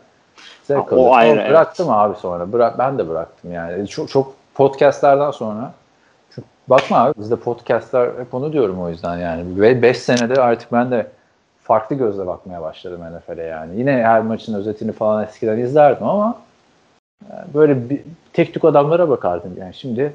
Zevk 0.63 0.93
Ha, 0.93 0.97
o 0.97 1.15
ayrı, 1.15 1.33
Ama 1.33 1.41
evet. 1.41 1.51
Bıraktım 1.51 1.91
abi 1.91 2.17
sonra. 2.17 2.53
Bırak, 2.53 2.79
ben 2.79 2.99
de 2.99 3.09
bıraktım 3.09 3.53
yani. 3.53 3.89
Çok, 3.89 4.09
çok 4.09 4.35
podcastlerden 4.57 5.31
sonra 5.31 5.75
çünkü 6.35 6.49
bakma 6.69 6.99
abi 6.99 7.21
bizde 7.21 7.37
podcastler 7.37 8.07
hep 8.07 8.35
onu 8.35 8.53
diyorum 8.53 8.81
o 8.81 8.91
yüzden 8.91 9.19
yani. 9.19 9.83
5 9.83 9.99
senede 9.99 10.41
artık 10.41 10.73
ben 10.73 10.91
de 10.91 11.07
farklı 11.63 11.97
gözle 11.97 12.27
bakmaya 12.27 12.63
başladım 12.63 13.01
NFL'e 13.01 13.43
yani. 13.43 13.79
Yine 13.79 13.93
her 13.93 14.23
maçın 14.23 14.55
özetini 14.55 14.93
falan 14.93 15.25
eskiden 15.25 15.59
izlerdim 15.59 16.07
ama 16.07 16.39
yani 17.31 17.55
böyle 17.55 17.91
bir, 17.91 18.01
tek 18.33 18.55
tük 18.55 18.65
adamlara 18.65 19.09
bakardım 19.09 19.55
yani. 19.61 19.75
Şimdi 19.75 20.13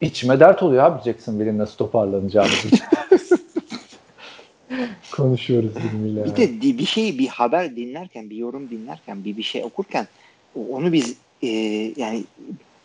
içime 0.00 0.40
dert 0.40 0.62
oluyor 0.62 0.84
abi 0.84 1.02
Jacksonville'in 1.04 1.58
nasıl 1.58 1.76
toparlanacağını. 1.76 2.48
Konuşuyoruz 5.16 5.70
birbiriyle. 5.76 6.24
Bir 6.24 6.36
de 6.36 6.78
bir 6.78 6.86
şey 6.86 7.18
bir 7.18 7.28
haber 7.28 7.76
dinlerken 7.76 8.30
bir 8.30 8.36
yorum 8.36 8.70
dinlerken 8.70 9.24
bir 9.24 9.36
bir 9.36 9.42
şey 9.42 9.64
okurken 9.64 10.06
onu 10.70 10.92
biz 10.92 11.16
e, 11.42 11.48
yani 11.96 12.24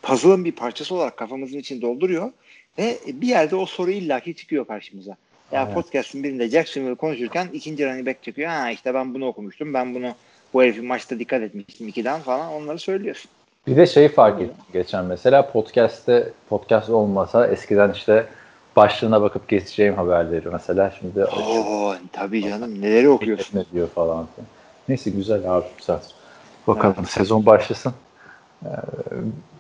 puzzle'ın 0.02 0.46
bir 0.46 0.52
parçası 0.52 0.96
olarak 0.96 1.18
kafamızın 1.18 1.58
içini 1.58 1.82
dolduruyor 1.82 2.32
ve 2.78 2.98
bir 3.08 3.28
yerde 3.28 3.56
o 3.56 3.66
soru 3.66 3.92
illaki 3.92 4.36
çıkıyor 4.36 4.68
karşımıza. 4.68 5.16
Ya 5.52 5.60
Aynen. 5.62 5.74
podcast'ın 5.74 6.24
birinde 6.24 6.50
Jacksonville 6.50 6.96
konuşurken 6.96 7.48
ikinci 7.54 7.86
running 7.86 8.08
back 8.08 8.24
çıkıyor. 8.24 8.50
Ha 8.50 8.72
işte 8.72 8.94
ben 8.94 9.14
bunu 9.14 9.28
okumuştum. 9.28 9.74
Ben 9.74 9.96
bunu 9.96 10.12
bu 10.54 10.64
herifin 10.64 10.86
maçta 10.86 11.20
dikkat 11.20 11.42
etmiştim 11.42 11.88
ikiden 11.88 12.20
falan 12.22 12.54
onları 12.54 12.80
söylüyorsun. 12.80 13.32
Bir 13.68 13.78
de 13.78 13.86
şeyi 13.86 14.10
fark 14.10 14.42
ettim 14.42 14.56
geçen 14.74 15.06
mesela 15.06 15.52
podcast'te 15.52 16.30
podcast 16.50 16.90
olmasa 16.90 17.48
eskiden 17.48 17.92
işte 17.94 18.28
başlığına 18.76 19.22
bakıp 19.22 19.48
geçeceğim 19.50 19.96
haberleri 19.96 20.50
mesela 20.50 20.94
şimdi 21.00 21.26
Oo 21.26 21.96
tabii 22.12 22.44
canım 22.44 22.82
neleri 22.82 23.10
okuyorsun. 23.10 23.60
ne 23.60 23.66
diyor 23.74 23.88
falan. 23.90 24.28
Neyse 24.90 25.10
güzel 25.10 25.58
abi 25.58 25.66
güzel. 25.78 26.00
Bakalım 26.68 27.06
sezon 27.06 27.46
başlasın. 27.46 27.94
Ee, 28.66 28.70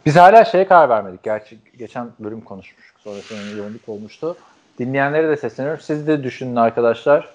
biz 0.05 0.15
hala 0.15 0.45
şeye 0.45 0.67
karar 0.67 0.89
vermedik. 0.89 1.23
Gerçi 1.23 1.57
geçen 1.77 2.07
bölüm 2.19 2.41
konuşmuştuk. 2.41 2.99
Sonrasında 2.99 3.57
yoğunluk 3.57 3.89
olmuştu. 3.89 4.35
Dinleyenlere 4.79 5.29
de 5.29 5.37
sesleniyorum. 5.37 5.81
Siz 5.81 6.07
de 6.07 6.23
düşünün 6.23 6.55
arkadaşlar. 6.55 7.29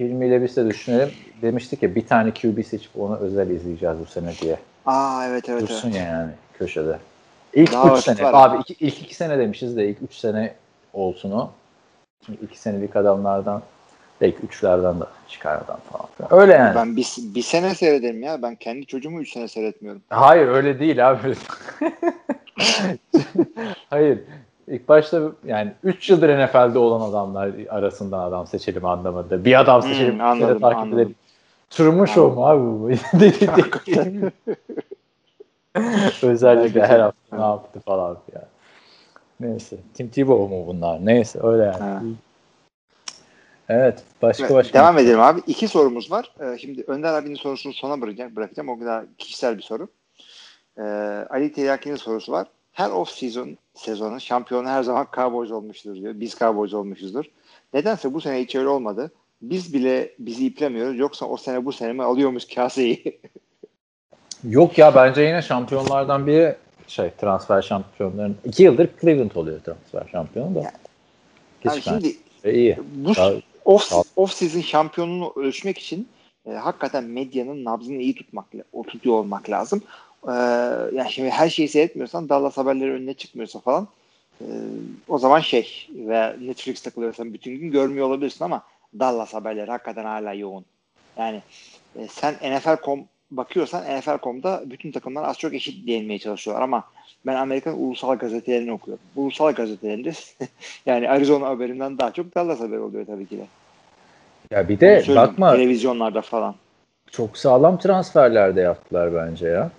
Hilmi 0.00 0.26
ile 0.26 0.42
biz 0.42 0.56
de 0.56 0.66
düşünelim. 0.66 1.10
Demiştik 1.42 1.82
ya 1.82 1.94
bir 1.94 2.06
tane 2.06 2.30
QB 2.30 2.64
seçip 2.64 2.90
onu 3.00 3.16
özel 3.16 3.50
izleyeceğiz 3.50 3.98
bu 4.00 4.06
sene 4.06 4.32
diye. 4.42 4.58
Aa 4.86 5.26
evet 5.26 5.48
evet 5.48 5.62
Dursun 5.62 5.90
evet. 5.90 6.00
yani 6.00 6.30
köşede. 6.58 6.98
İlk 7.54 7.72
Daha 7.72 7.98
3 7.98 8.04
sene. 8.04 8.22
var. 8.22 8.32
Abi 8.34 8.60
iki, 8.60 8.86
ilk 8.86 9.02
2 9.02 9.14
sene 9.14 9.38
demişiz 9.38 9.76
de 9.76 9.88
ilk 9.88 10.02
3 10.02 10.14
sene 10.14 10.54
olsun 10.92 11.30
o. 11.30 11.50
Şimdi 12.26 12.44
2 12.44 12.58
senelik 12.58 12.96
adamlardan 12.96 13.62
belki 14.20 14.38
3'lerden 14.46 15.00
de 15.00 15.04
çıkar 15.28 15.54
adam 15.56 15.78
falan. 15.92 16.40
Öyle 16.42 16.52
yani. 16.52 16.74
Ben 16.74 16.96
bir, 16.96 17.06
bir 17.18 17.42
sene 17.42 17.74
seyrederim 17.74 18.22
ya. 18.22 18.42
Ben 18.42 18.54
kendi 18.56 18.86
çocuğumu 18.86 19.20
3 19.20 19.32
sene 19.32 19.48
seyretmiyorum. 19.48 20.02
Hayır 20.10 20.48
öyle 20.48 20.80
değil 20.80 21.10
abi. 21.10 21.18
Hayır. 23.90 24.18
İlk 24.68 24.88
başta 24.88 25.20
yani 25.46 25.72
3 25.84 26.10
yıldır 26.10 26.44
NFL'de 26.44 26.78
olan 26.78 27.10
adamlar 27.10 27.50
arasından 27.68 28.18
adam 28.18 28.46
seçelim 28.46 28.84
anlamında. 28.84 29.44
Bir 29.44 29.60
adam 29.60 29.82
Hmm, 29.82 29.88
seçelim. 29.88 30.12
kere 30.18 30.22
anladım, 30.22 30.60
takip 30.60 30.78
anladım. 30.78 30.98
edelim. 30.98 31.14
Truman 31.70 32.04
Show 32.04 32.34
mu 32.34 32.46
abi 32.46 32.62
bu? 32.62 32.90
Özellikle 36.26 36.86
her 36.86 37.00
hafta 37.00 37.36
ne 37.36 37.42
yaptı 37.42 37.80
falan 37.80 38.16
filan. 38.26 38.44
Neyse. 39.40 39.76
Tim 39.94 40.08
Tebow 40.08 40.56
mu 40.56 40.66
bunlar? 40.66 41.06
Neyse 41.06 41.38
öyle 41.42 41.62
yani. 41.64 41.78
Ha. 41.78 42.02
Evet. 43.68 44.02
Başka 44.22 44.54
başka. 44.54 44.78
Devam 44.78 44.98
edelim 44.98 45.20
abi. 45.20 45.40
İki 45.46 45.68
sorumuz 45.68 46.10
var. 46.10 46.32
Ee, 46.40 46.58
şimdi 46.58 46.82
Önder 46.86 47.14
abinin 47.14 47.34
sorusunu 47.34 47.72
sona 47.72 48.00
bırakacağım. 48.00 48.36
bırakacağım. 48.36 48.68
O 48.68 48.78
kadar 48.78 49.04
kişisel 49.18 49.56
bir 49.58 49.62
soru. 49.62 49.88
Ee, 50.78 50.82
Ali 51.30 51.52
Tiryaki'nin 51.52 51.96
sorusu 51.96 52.32
var. 52.32 52.46
Her 52.72 52.90
off 52.90 53.10
season 53.10 53.56
sezonu 53.74 54.20
şampiyonu 54.20 54.68
her 54.68 54.82
zaman 54.82 55.06
Cowboys 55.16 55.50
olmuştur 55.50 55.94
diyor. 55.94 56.20
Biz 56.20 56.34
Cowboys 56.38 56.74
olmuşuzdur. 56.74 57.24
Nedense 57.74 58.14
bu 58.14 58.20
sene 58.20 58.40
hiç 58.42 58.54
öyle 58.54 58.68
olmadı. 58.68 59.10
Biz 59.42 59.74
bile 59.74 60.12
bizi 60.18 60.46
iplemiyoruz. 60.46 60.98
Yoksa 60.98 61.26
o 61.26 61.36
sene 61.36 61.64
bu 61.64 61.72
sene 61.72 61.92
mi 61.92 62.02
alıyormuş 62.02 62.44
kaseyi? 62.54 63.20
Yok 64.44 64.78
ya 64.78 64.94
bence 64.94 65.22
yine 65.22 65.42
şampiyonlardan 65.42 66.26
biri 66.26 66.56
şey 66.86 67.10
transfer 67.20 67.62
şampiyonların. 67.62 68.36
iki 68.44 68.62
yıldır 68.62 68.88
Cleveland 69.00 69.30
oluyor 69.34 69.60
transfer 69.60 70.10
şampiyonu 70.12 70.54
da. 70.54 70.58
Yani 70.58 70.70
yani 71.64 71.82
şimdi 71.82 72.16
bence 72.44 72.58
iyi. 72.58 72.78
bu 72.94 73.16
Daha- 73.16 73.32
off, 73.68 73.92
off 74.16 74.32
season 74.32 74.60
şampiyonluğunu 74.60 75.32
ölçmek 75.36 75.78
için 75.78 76.08
e, 76.46 76.50
hakikaten 76.50 77.04
medyanın 77.04 77.64
nabzını 77.64 78.02
iyi 78.02 78.14
tutmak, 78.14 78.46
o 78.72 78.82
tutuyor 78.82 79.16
olmak 79.16 79.50
lazım. 79.50 79.82
E, 80.28 80.32
yani 80.94 81.12
şimdi 81.12 81.30
her 81.30 81.50
şeyi 81.50 81.68
seyretmiyorsan 81.68 82.28
Dallas 82.28 82.56
haberleri 82.56 82.92
önüne 82.92 83.14
çıkmıyorsa 83.14 83.60
falan 83.60 83.88
e, 84.40 84.46
o 85.08 85.18
zaman 85.18 85.40
şey 85.40 85.88
ve 85.90 86.36
Netflix 86.40 86.82
takılıyorsan 86.82 87.34
bütün 87.34 87.58
gün 87.58 87.70
görmüyor 87.70 88.06
olabilirsin 88.06 88.44
ama 88.44 88.62
Dallas 88.98 89.34
haberleri 89.34 89.70
hakikaten 89.70 90.04
hala 90.04 90.32
yoğun. 90.32 90.64
Yani 91.16 91.42
e, 91.96 92.08
sen 92.08 92.34
NFL.com 92.34 93.04
bakıyorsan 93.30 93.98
NFL.com'da 93.98 94.62
bütün 94.66 94.92
takımlar 94.92 95.24
az 95.24 95.38
çok 95.38 95.54
eşit 95.54 95.86
değinmeye 95.86 96.18
çalışıyorlar 96.18 96.62
ama 96.64 96.84
ben 97.26 97.34
Amerikan 97.34 97.80
ulusal 97.82 98.16
gazetelerini 98.16 98.72
okuyorum. 98.72 99.04
Ulusal 99.16 99.52
gazetelerinde 99.52 100.12
yani 100.86 101.10
Arizona 101.10 101.46
haberinden 101.46 101.98
daha 101.98 102.10
çok 102.12 102.34
Dallas 102.34 102.60
haberi 102.60 102.80
oluyor 102.80 103.06
tabii 103.06 103.26
ki 103.26 103.38
de. 103.38 103.44
Ya 104.50 104.68
bir 104.68 104.80
de 104.80 105.04
bakma 105.16 105.52
Televizyonlarda 105.52 106.20
falan. 106.22 106.54
çok 107.10 107.38
sağlam 107.38 107.78
transferler 107.78 108.56
de 108.56 108.60
yaptılar 108.60 109.14
bence 109.14 109.48
ya. 109.48 109.70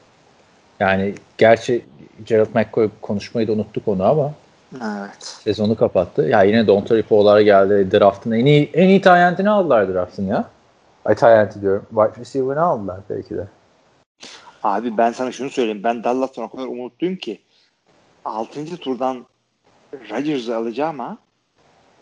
Yani 0.79 1.13
gerçi 1.37 1.85
Gerald 2.25 2.55
McCoy 2.55 2.89
konuşmayı 3.01 3.47
da 3.47 3.51
unuttuk 3.51 3.87
onu 3.87 4.03
ama 4.03 4.33
Evet. 4.75 5.23
sezonu 5.43 5.75
kapattı. 5.75 6.21
Ya 6.21 6.43
yine 6.43 6.67
Donta 6.67 7.01
Po'lar 7.01 7.39
geldi. 7.39 7.91
Draft'ın 7.91 8.31
en 8.31 8.45
iyi 8.45 8.69
en 8.73 8.89
iyi 8.89 9.01
tayyentini 9.01 9.49
aldılar 9.49 9.93
draft'ın 9.93 10.27
ya. 10.27 10.45
Ay 11.05 11.15
tayyenti 11.15 11.61
diyorum. 11.61 11.85
Wide 11.89 12.19
receiver'ını 12.21 12.61
aldılar 12.61 12.99
belki 13.09 13.37
de. 13.37 13.47
Abi 14.63 14.97
ben 14.97 15.11
sana 15.11 15.31
şunu 15.31 15.49
söyleyeyim. 15.49 15.81
Ben 15.83 16.03
Dallas'tan 16.03 16.43
o 16.45 16.49
kadar 16.49 16.63
umutluyum 16.67 17.15
ki 17.15 17.41
6. 18.25 18.77
turdan 18.77 19.25
Rodgers'ı 20.11 20.57
alacağıma 20.57 21.17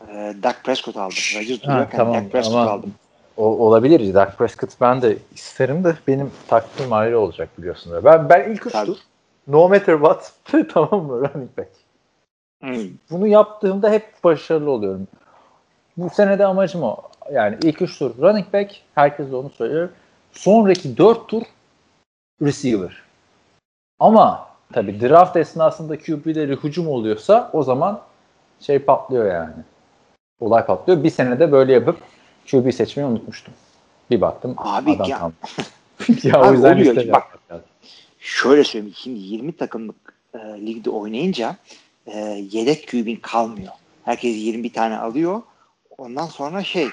e, 0.08 0.34
Dak 0.44 0.64
Prescott 0.64 0.98
aldım. 0.98 1.18
Rodgers 1.36 1.60
Ha, 1.60 1.64
duruyorken 1.74 1.98
tamam, 1.98 2.14
Dak 2.16 2.32
Prescott 2.32 2.56
ama- 2.56 2.72
aldım. 2.72 2.94
O, 3.38 3.44
olabilir. 3.46 4.14
Dak 4.14 4.38
Prescott 4.38 4.72
ben 4.82 5.02
de 5.02 5.18
isterim 5.36 5.84
de 5.84 5.96
benim 6.08 6.32
taktiğim 6.48 6.94
ayrı 6.94 7.20
olacak 7.20 7.50
biliyorsun. 7.58 7.92
da. 7.94 8.04
Ben 8.04 8.30
ben 8.30 8.52
ilk 8.52 8.66
üç 8.68 8.74
Tabii. 8.74 8.86
tur 8.86 8.98
no 9.48 9.70
matter 9.70 9.94
what 9.98 10.32
tamam 10.74 11.04
mı 11.06 11.20
running 11.30 11.58
back. 11.58 11.70
Hmm. 12.62 12.90
Bunu 13.12 13.28
yaptığımda 13.28 13.90
hep 13.92 14.24
başarılı 14.24 14.72
oluyorum. 14.72 15.08
Bu 15.98 16.10
senede 16.10 16.46
amacım 16.46 16.84
o. 16.84 16.98
Yani 17.34 17.58
ilk 17.64 17.82
üç 17.82 18.00
tur 18.00 18.18
running 18.18 18.54
back. 18.54 18.72
Herkes 18.96 19.32
de 19.32 19.36
onu 19.36 19.50
söylüyor. 19.50 19.90
Sonraki 20.32 20.98
dört 20.98 21.28
tur 21.28 21.44
receiver. 22.42 23.02
Ama 24.00 24.50
tabii 24.74 25.02
draft 25.02 25.38
esnasında 25.38 26.00
QB'leri 26.00 26.56
hücum 26.56 26.88
oluyorsa 26.88 27.50
o 27.54 27.64
zaman 27.64 28.02
şey 28.60 28.80
patlıyor 28.80 29.34
yani. 29.34 29.54
Olay 30.40 30.66
patlıyor. 30.66 31.04
Bir 31.04 31.10
senede 31.10 31.52
böyle 31.52 31.74
yapıp 31.74 31.98
QB 32.52 32.72
seçmeyi 32.72 33.10
unutmuştum. 33.10 33.54
Bir 34.12 34.22
baktım 34.22 34.56
Abi 34.58 34.92
adam 34.92 35.10
ya- 35.10 35.20
tam. 35.20 35.34
ya 36.24 36.40
Abi 36.40 36.48
o 36.48 36.54
yüzden 36.54 36.76
oluyor 36.76 36.96
bak- 36.96 37.40
lazım. 37.52 37.66
Şöyle 38.20 38.64
söyleyeyim. 38.64 38.96
Şimdi 38.98 39.20
20 39.20 39.58
takımlık 39.58 39.96
e, 40.34 40.38
ligde 40.40 40.90
oynayınca 40.90 41.56
e, 42.08 42.20
yedek 42.52 42.88
QB'in 42.92 43.16
kalmıyor. 43.16 43.72
Herkes 44.06 44.36
21 44.38 44.74
tane 44.74 44.98
alıyor. 44.98 45.42
Ondan 45.98 46.26
sonra 46.26 46.64
şey 46.64 46.90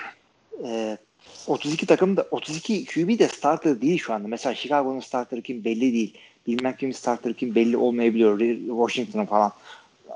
e, 0.65 0.99
32 1.47 1.87
takım 1.87 2.17
da 2.17 2.27
32 2.31 2.85
QB 2.85 3.19
de 3.19 3.29
starter 3.29 3.81
değil 3.81 3.99
şu 3.99 4.15
anda. 4.15 4.29
Mesela 4.29 4.55
Chicago'nun 4.55 5.01
starterı 5.01 5.43
kim 5.43 5.65
belli 5.65 5.93
değil. 5.93 6.19
Bilmem 6.47 6.77
kimin 6.77 6.93
starterı 6.93 7.35
kim 7.35 7.55
belli 7.55 7.77
olmayabiliyor. 7.77 8.39
Washington'ın 8.67 9.27
falan. 9.27 9.53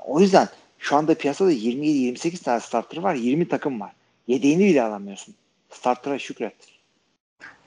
O 0.05 0.19
yüzden 0.19 0.47
şu 0.79 0.95
anda 0.95 1.13
piyasada 1.15 1.51
27-28 1.51 2.43
tane 2.43 2.59
starter 2.59 2.97
var. 2.97 3.15
20 3.15 3.47
takım 3.47 3.79
var. 3.79 3.91
Yedeğini 4.27 4.65
bile 4.65 4.83
alamıyorsun. 4.83 5.35
Starter'a 5.69 6.19
şükret. 6.19 6.53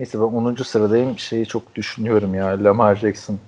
Neyse 0.00 0.18
ben 0.18 0.24
10. 0.24 0.64
sıradayım. 0.64 1.18
Şeyi 1.18 1.46
çok 1.46 1.74
düşünüyorum 1.74 2.34
ya. 2.34 2.64
Lamar 2.64 2.96
Jackson. 2.96 3.38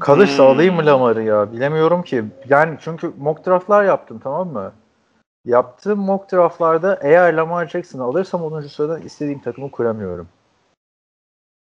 Kalırsa 0.00 0.42
Hmm. 0.42 0.50
alayım 0.50 0.74
mı 0.74 0.86
Lamar'ı 0.86 1.22
ya? 1.22 1.52
Bilemiyorum 1.52 2.02
ki. 2.02 2.24
Yani 2.48 2.76
çünkü 2.80 3.12
mock 3.18 3.46
draftlar 3.46 3.84
yaptım 3.84 4.20
tamam 4.24 4.48
mı? 4.48 4.72
Yaptığım 5.44 5.98
mock 5.98 6.32
draftlarda 6.32 6.98
eğer 7.02 7.34
Lamar 7.34 7.66
Jackson'ı 7.68 8.02
alırsam 8.02 8.42
10. 8.42 8.60
sıradan 8.68 9.02
istediğim 9.02 9.38
takımı 9.38 9.70
kuramıyorum. 9.70 10.28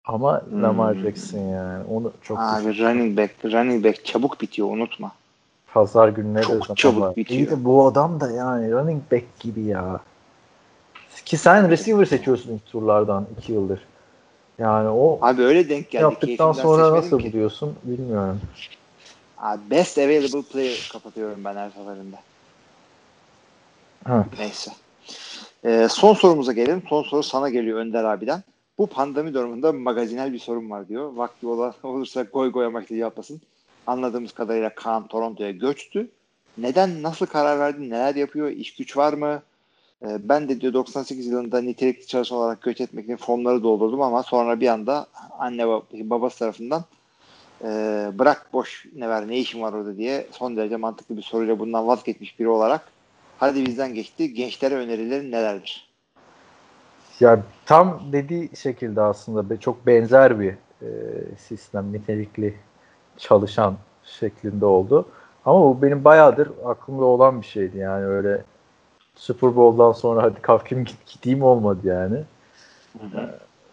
Ama 0.06 0.42
Hmm. 0.42 0.64
Lamar 0.64 0.96
Jackson 0.96 1.40
yani. 1.40 1.84
Onu 1.90 2.14
çok 2.22 2.40
Abi 2.40 2.78
running 2.78 3.18
back, 3.18 3.46
running 3.46 3.86
back 3.86 4.06
çabuk 4.06 4.42
bitiyor 4.42 4.68
unutma. 4.72 5.12
pazar 5.74 6.10
gününe 6.10 6.40
de 6.40 6.44
Çok 6.44 6.66
zaman 6.66 6.76
çabuk 6.76 7.02
var. 7.02 7.16
bitiyor. 7.16 7.40
İyi 7.40 7.50
de 7.50 7.66
bu 7.66 7.88
adam 7.88 8.20
da 8.20 8.32
yani 8.32 8.72
running 8.72 9.12
back 9.12 9.40
gibi 9.40 9.62
ya. 9.62 10.00
Ki 11.26 11.38
sen 11.38 11.70
receiver 11.70 12.06
seçiyorsun 12.06 12.52
ilk 12.54 12.66
turlardan 12.66 13.28
2 13.40 13.54
yıldır. 13.54 13.86
Yani 14.60 14.90
o 14.90 15.20
Abi 15.22 15.42
öyle 15.42 15.70
denk 15.70 15.92
geldi. 15.92 16.04
yaptıktan 16.04 16.52
sonra 16.52 16.92
nasıl 16.92 17.20
ki. 17.22 17.32
buluyorsun 17.34 17.76
bilmiyorum. 17.84 18.42
Abi 19.38 19.62
best 19.70 19.98
available 19.98 20.42
player 20.42 20.90
kapatıyorum 20.92 21.44
ben 21.46 21.56
her 21.56 21.70
seferinde. 21.70 22.16
Ha. 24.04 24.26
Neyse. 24.40 24.72
Ee, 25.66 25.88
son 25.90 26.14
sorumuza 26.14 26.52
gelelim. 26.54 26.84
Son 26.90 27.04
soru 27.04 27.24
sana 27.24 27.50
geliyor 27.50 27.80
Önder 27.80 28.04
abiden. 28.04 28.44
Bu 28.78 28.88
pandemi 28.88 29.34
durumunda 29.34 29.72
magazinel 29.72 30.34
bir 30.34 30.40
sorun 30.40 30.70
var 30.70 30.88
diyor. 30.88 31.14
Vakti 31.14 31.48
ola, 31.48 31.74
olursa 31.84 32.24
goy 32.24 32.52
goy 32.52 32.66
amaçlı 32.66 32.96
yapmasın. 32.96 33.42
Anladığımız 33.88 34.32
kadarıyla 34.32 34.76
Kaan 34.76 35.08
Toronto'ya 35.08 35.52
göçtü. 35.52 36.08
Neden, 36.58 37.04
nasıl 37.04 37.26
karar 37.26 37.60
verdin, 37.60 37.90
neler 37.90 38.16
yapıyor, 38.16 38.50
iş 38.50 38.76
güç 38.76 38.98
var 38.98 39.14
mı? 39.14 39.42
Ee, 40.06 40.30
ben 40.30 40.50
de 40.50 40.62
diyor 40.62 40.74
98 40.74 41.28
yılında 41.28 41.62
nitelikli 41.62 42.08
çalışan 42.08 42.38
olarak 42.38 42.62
göç 42.62 42.82
etmek 42.82 43.06
için 43.06 43.16
formları 43.16 43.64
doldurdum 43.64 44.02
ama 44.02 44.24
sonra 44.24 44.60
bir 44.60 44.68
anda 44.68 45.08
anne 45.40 45.62
bab- 45.62 46.10
babası 46.10 46.40
tarafından 46.40 46.84
e, 47.64 47.68
bırak 48.14 48.54
boş 48.54 48.86
ne 48.96 49.10
ver 49.10 49.28
ne 49.28 49.38
işin 49.38 49.62
var 49.62 49.74
orada 49.74 49.98
diye 49.98 50.28
son 50.32 50.58
derece 50.58 50.76
mantıklı 50.76 51.18
bir 51.18 51.22
soruyla 51.22 51.60
bundan 51.60 51.88
vazgeçmiş 51.88 52.40
biri 52.40 52.50
olarak 52.50 52.93
hadi 53.44 53.66
bizden 53.66 53.94
geçti 53.94 54.34
gençlere 54.34 54.76
önerilerin 54.76 55.32
nelerdir? 55.32 55.88
Ya 57.20 57.42
tam 57.66 58.02
dediği 58.12 58.50
şekilde 58.56 59.02
aslında 59.02 59.60
çok 59.60 59.88
benzer 59.88 60.40
bir 60.40 60.54
e, 60.82 60.90
sistem 61.38 61.94
nitelikli 61.94 62.56
çalışan 63.18 63.76
şeklinde 64.04 64.66
oldu. 64.66 65.08
Ama 65.46 65.60
bu 65.60 65.82
benim 65.82 66.04
bayağıdır 66.04 66.52
aklımda 66.66 67.06
olan 67.06 67.42
bir 67.42 67.46
şeydi 67.46 67.78
yani 67.78 68.06
öyle 68.06 68.44
Super 69.16 69.56
Bowl'dan 69.56 69.92
sonra 69.92 70.24
hadi 70.24 70.42
kalkayım 70.42 70.86
git 70.86 71.06
gideyim 71.06 71.44
olmadı 71.44 71.80
yani. 71.84 72.24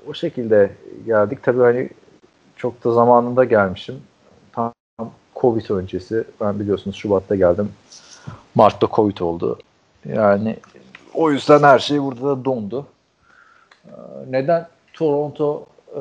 O 0.08 0.14
şekilde 0.14 0.70
geldik. 1.06 1.42
Tabii 1.42 1.60
hani 1.60 1.90
çok 2.56 2.84
da 2.84 2.92
zamanında 2.92 3.44
gelmişim. 3.44 4.02
Tam 4.52 4.72
Covid 5.36 5.70
öncesi. 5.70 6.24
Ben 6.40 6.60
biliyorsunuz 6.60 6.96
Şubat'ta 6.96 7.36
geldim. 7.36 7.72
Mart'ta 8.54 8.88
Covid 8.92 9.18
oldu. 9.18 9.58
Yani 10.04 10.56
o 11.14 11.30
yüzden 11.30 11.62
her 11.62 11.78
şey 11.78 12.02
burada 12.02 12.22
da 12.22 12.44
dondu. 12.44 12.86
Ee, 13.86 13.90
Neden 14.30 14.66
Toronto 14.92 15.66
e, 15.94 16.00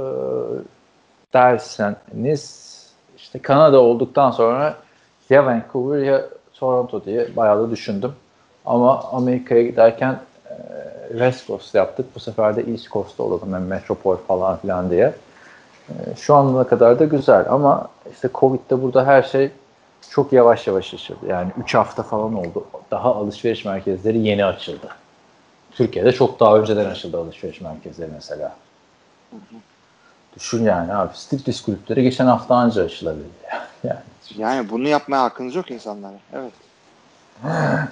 derseniz 1.34 2.70
işte 3.18 3.40
Kanada 3.40 3.80
olduktan 3.82 4.32
sonra 4.32 4.76
ya 5.30 5.46
Vancouver 5.46 6.04
ya 6.04 6.22
Toronto 6.54 7.06
diye 7.06 7.36
bayağı 7.36 7.60
da 7.60 7.72
düşündüm. 7.72 8.14
Ama 8.66 9.04
Amerika'ya 9.12 9.64
giderken 9.64 10.20
e, 10.50 10.56
West 11.10 11.48
Coast 11.48 11.76
yaptık. 11.76 12.06
Bu 12.16 12.20
sefer 12.20 12.56
de 12.56 12.62
East 12.72 12.90
Coast'ta 12.90 13.24
olalım. 13.24 13.54
Yani 13.54 13.68
metropol 13.68 14.16
falan 14.16 14.58
filan 14.58 14.90
diye. 14.90 15.14
E, 15.90 16.16
şu 16.16 16.36
ana 16.36 16.64
kadar 16.64 17.00
da 17.00 17.06
güzel 17.06 17.46
ama 17.50 17.88
işte 18.14 18.30
Covid'de 18.34 18.82
burada 18.82 19.06
her 19.06 19.24
şey 19.24 19.52
çok 20.10 20.34
yavaş 20.34 20.68
yavaş 20.68 20.94
açıldı. 20.94 21.26
Yani 21.28 21.52
3 21.64 21.76
hafta 21.76 22.04
falan 22.04 22.34
oldu. 22.34 22.66
Daha 22.92 23.16
alışveriş 23.16 23.66
merkezleri 23.66 24.20
yeni 24.20 24.46
açıldı. 24.46 24.88
Türkiye'de 25.72 26.12
çok 26.12 26.40
daha 26.40 26.58
önceden 26.58 26.86
açıldı 26.86 27.18
alışveriş 27.18 27.62
merkezleri 27.62 28.12
mesela. 28.14 28.56
Düşün 30.36 30.64
yani 30.64 30.94
abi. 30.94 31.18
Striptiz 31.18 31.62
kulüpleri 31.62 32.04
geçen 32.04 32.26
hafta 32.26 32.56
anca 32.56 32.84
açılabildi. 32.84 33.24
Yani. 33.84 34.00
Yani 34.38 34.70
bunu 34.70 34.88
yapmaya 34.88 35.24
hakkınız 35.24 35.56
yok 35.56 35.72
insanlara. 35.72 36.14
Evet. 36.34 36.54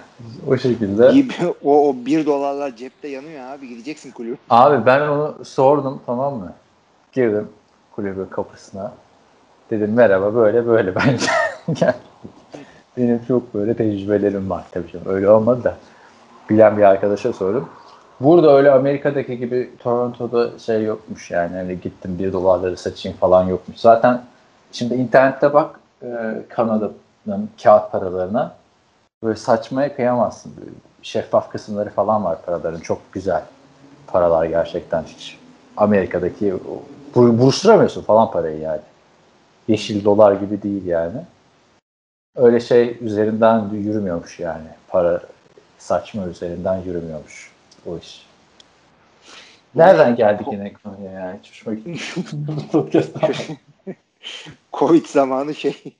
o 0.48 0.58
şekilde. 0.58 1.26
O, 1.64 1.90
o 1.90 1.96
bir 2.06 2.26
dolarlar 2.26 2.76
cepte 2.76 3.08
yanıyor 3.08 3.52
abi. 3.52 3.68
Gideceksin 3.68 4.12
kulübe. 4.12 4.36
Abi 4.50 4.86
ben 4.86 5.02
onu 5.02 5.46
sordum 5.46 6.02
tamam 6.06 6.34
mı? 6.36 6.54
Girdim 7.14 7.50
kulübün 7.96 8.26
kapısına. 8.26 8.94
Dedim 9.72 9.94
merhaba 9.94 10.36
böyle 10.36 10.68
böyle 10.68 10.96
bence. 10.96 11.26
Benim 12.98 13.26
çok 13.28 13.54
böyle 13.54 13.74
tecrübelerim 13.74 14.50
var 14.50 14.66
tabii 14.72 14.92
canım. 14.92 15.06
Öyle 15.10 15.30
olmadı 15.30 15.64
da. 15.64 15.76
Bilen 16.50 16.78
bir 16.78 16.84
arkadaşa 16.84 17.34
sordum. 17.34 17.70
Burada 18.20 18.58
öyle 18.58 18.72
Amerika'daki 18.72 19.38
gibi 19.38 19.72
Toronto'da 19.80 20.60
şey 20.60 20.84
yokmuş 20.84 21.32
yani. 21.32 21.56
Hani 21.56 21.80
gittim 21.82 22.20
bir 22.20 22.34
dolarları 22.34 22.78
saçayım 22.78 23.18
falan 23.18 23.44
yokmuş. 23.44 23.78
Zaten 23.78 24.22
şimdi 24.72 24.94
internette 24.94 25.54
bak 25.54 25.80
e, 26.04 26.08
Kanada'nın 26.50 27.50
kağıt 27.64 27.92
paralarına 27.92 28.56
böyle 29.24 29.36
saçmaya 29.36 29.96
kıyamazsın. 29.96 30.54
Böyle 30.58 30.72
şeffaf 31.02 31.52
kısımları 31.52 31.90
falan 31.90 32.24
var 32.24 32.38
paraların. 32.46 32.80
Çok 32.80 33.00
güzel 33.12 33.44
paralar 34.08 34.46
gerçekten 34.46 35.04
hiç. 35.04 35.38
Amerika'daki 35.78 36.54
buruşturamıyorsun 37.16 38.02
falan 38.02 38.32
parayı 38.32 38.60
yani. 38.60 38.82
Yeşil 39.68 40.06
dolar 40.06 40.34
gibi 40.34 40.64
değil 40.64 40.86
yani. 40.86 41.22
Öyle 42.38 42.60
şey 42.60 42.98
üzerinden 43.02 43.70
yürümüyormuş 43.70 44.40
yani. 44.40 44.68
Para 44.88 45.22
saçma 45.78 46.28
üzerinden 46.28 46.78
yürümüyormuş 46.82 47.52
o 47.86 47.98
iş. 47.98 48.28
Nereden 49.76 50.16
geldik 50.16 50.48
yine 50.52 50.74
konuya 50.74 51.12
yani? 51.12 51.40
Hiç 51.44 51.52
hoşuma 51.52 51.76
gitmiyor. 51.76 52.58
Podcast'tan. 52.72 53.34
Covid 54.74 55.06
zamanı 55.06 55.56
şey 55.56 55.98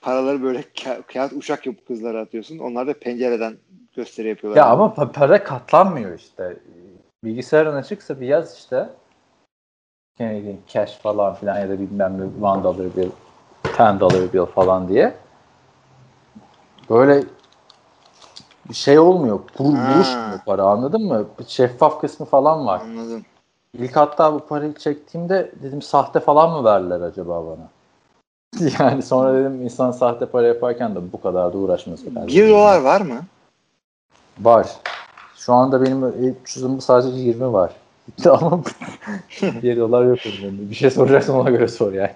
paraları 0.00 0.42
böyle 0.42 0.60
ka- 0.60 1.02
kağıt 1.02 1.32
uçak 1.32 1.66
yapıp 1.66 1.86
kızlara 1.86 2.20
atıyorsun. 2.20 2.58
Onlar 2.58 2.86
da 2.86 2.98
pencereden 2.98 3.56
gösteri 3.96 4.28
yapıyorlar. 4.28 4.60
ya 4.60 4.66
ama 4.66 4.86
pa- 4.86 5.12
para 5.12 5.44
katlanmıyor 5.44 6.18
işte. 6.18 6.56
Bilgisayarın 7.24 7.76
açıksa 7.76 8.20
bir 8.20 8.26
yaz 8.26 8.56
işte. 8.58 8.88
Canadian 10.18 10.56
Cash 10.68 10.96
falan 10.96 11.34
filan 11.34 11.60
ya 11.60 11.68
da 11.68 11.78
bilmem 11.78 12.18
ne 12.18 12.46
one 12.46 12.62
dollar 12.62 12.86
ten 13.82 14.00
dollar 14.00 14.32
bill 14.32 14.46
falan 14.46 14.88
diye. 14.88 15.14
Böyle 16.90 17.24
bir 18.68 18.74
şey 18.74 18.98
olmuyor. 18.98 19.40
Bur 19.58 19.74
Ha. 19.74 19.94
buruşmuyor 19.94 20.38
para 20.46 20.62
anladın 20.62 21.02
mı? 21.04 21.26
Bir 21.38 21.44
şeffaf 21.44 22.00
kısmı 22.00 22.26
falan 22.26 22.66
var. 22.66 22.80
Anladım. 22.84 23.24
İlk 23.78 23.96
hatta 23.96 24.34
bu 24.34 24.46
parayı 24.46 24.74
çektiğimde 24.74 25.52
dedim 25.62 25.82
sahte 25.82 26.20
falan 26.20 26.50
mı 26.50 26.64
verdiler 26.64 27.00
acaba 27.00 27.44
bana? 27.46 27.68
Yani 28.78 29.02
sonra 29.02 29.34
dedim 29.34 29.62
insan 29.62 29.90
sahte 29.90 30.26
para 30.26 30.46
yaparken 30.46 30.94
de 30.94 31.12
bu 31.12 31.20
kadar 31.20 31.52
da 31.52 31.58
uğraşması 31.58 32.14
lazım. 32.14 32.28
Bir 32.28 32.48
dolar 32.50 32.80
var 32.80 33.00
mı? 33.00 33.20
Var. 34.40 34.66
Şu 35.36 35.52
anda 35.52 35.82
benim 35.82 36.02
300'üm 36.02 36.80
sadece 36.80 37.18
20 37.18 37.52
var. 37.52 37.72
Ama 38.30 38.62
1 39.42 39.76
dolar 39.76 40.04
yok. 40.04 40.18
Bir 40.70 40.74
şey 40.74 40.90
soracaksan 40.90 41.36
ona 41.36 41.50
göre 41.50 41.68
sor 41.68 41.92
yani. 41.92 42.14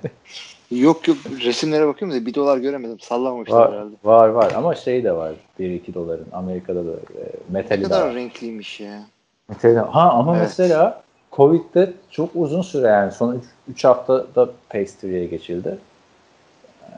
Yok 0.70 1.08
yok 1.08 1.16
resimlere 1.44 1.86
bakıyorum 1.86 2.20
da 2.20 2.26
bir 2.26 2.34
dolar 2.34 2.58
göremedim. 2.58 3.00
Sallamamışlar 3.00 3.56
Var, 3.60 3.72
herhalde. 3.72 3.94
var 4.04 4.28
var 4.28 4.52
ama 4.56 4.74
şey 4.74 5.04
de 5.04 5.12
var 5.12 5.32
1-2 5.60 5.94
doların. 5.94 6.26
Amerika'da 6.32 6.86
da 6.86 6.90
e, 6.90 6.94
Ne 7.24 7.32
metali 7.50 7.80
de 7.80 7.88
kadar 7.88 8.06
var. 8.06 8.14
renkliymiş 8.14 8.80
ya. 8.80 9.02
Metali 9.48 9.78
Ha 9.78 10.10
ama 10.12 10.36
Evet. 10.36 10.42
mesela 10.48 11.02
Covid'de 11.32 11.92
çok 12.10 12.30
uzun 12.34 12.62
süre 12.62 12.86
yani 12.86 13.12
son 13.12 13.42
3 13.68 13.84
haftada 13.84 14.50
pastry'ye 14.70 15.26
geçildi. 15.26 15.78
Ee, 16.82 16.90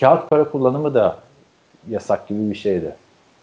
kağıt 0.00 0.30
para 0.30 0.50
kullanımı 0.50 0.94
da 0.94 1.18
yasak 1.88 2.28
gibi 2.28 2.50
bir 2.50 2.56
şeydi. 2.56 2.96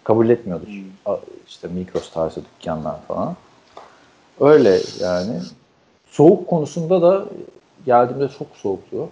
Kabul 0.04 0.30
etmiyordu. 0.30 0.66
Hmm. 0.66 1.16
İşte 1.48 1.68
Migros 1.68 2.12
tarzı 2.12 2.42
dükkanlar 2.46 3.02
falan. 3.08 3.36
Öyle 4.40 4.80
yani. 5.02 5.40
Soğuk 6.12 6.48
konusunda 6.48 7.02
da 7.02 7.26
geldiğimde 7.86 8.30
çok 8.38 8.48
soğuktu. 8.56 9.10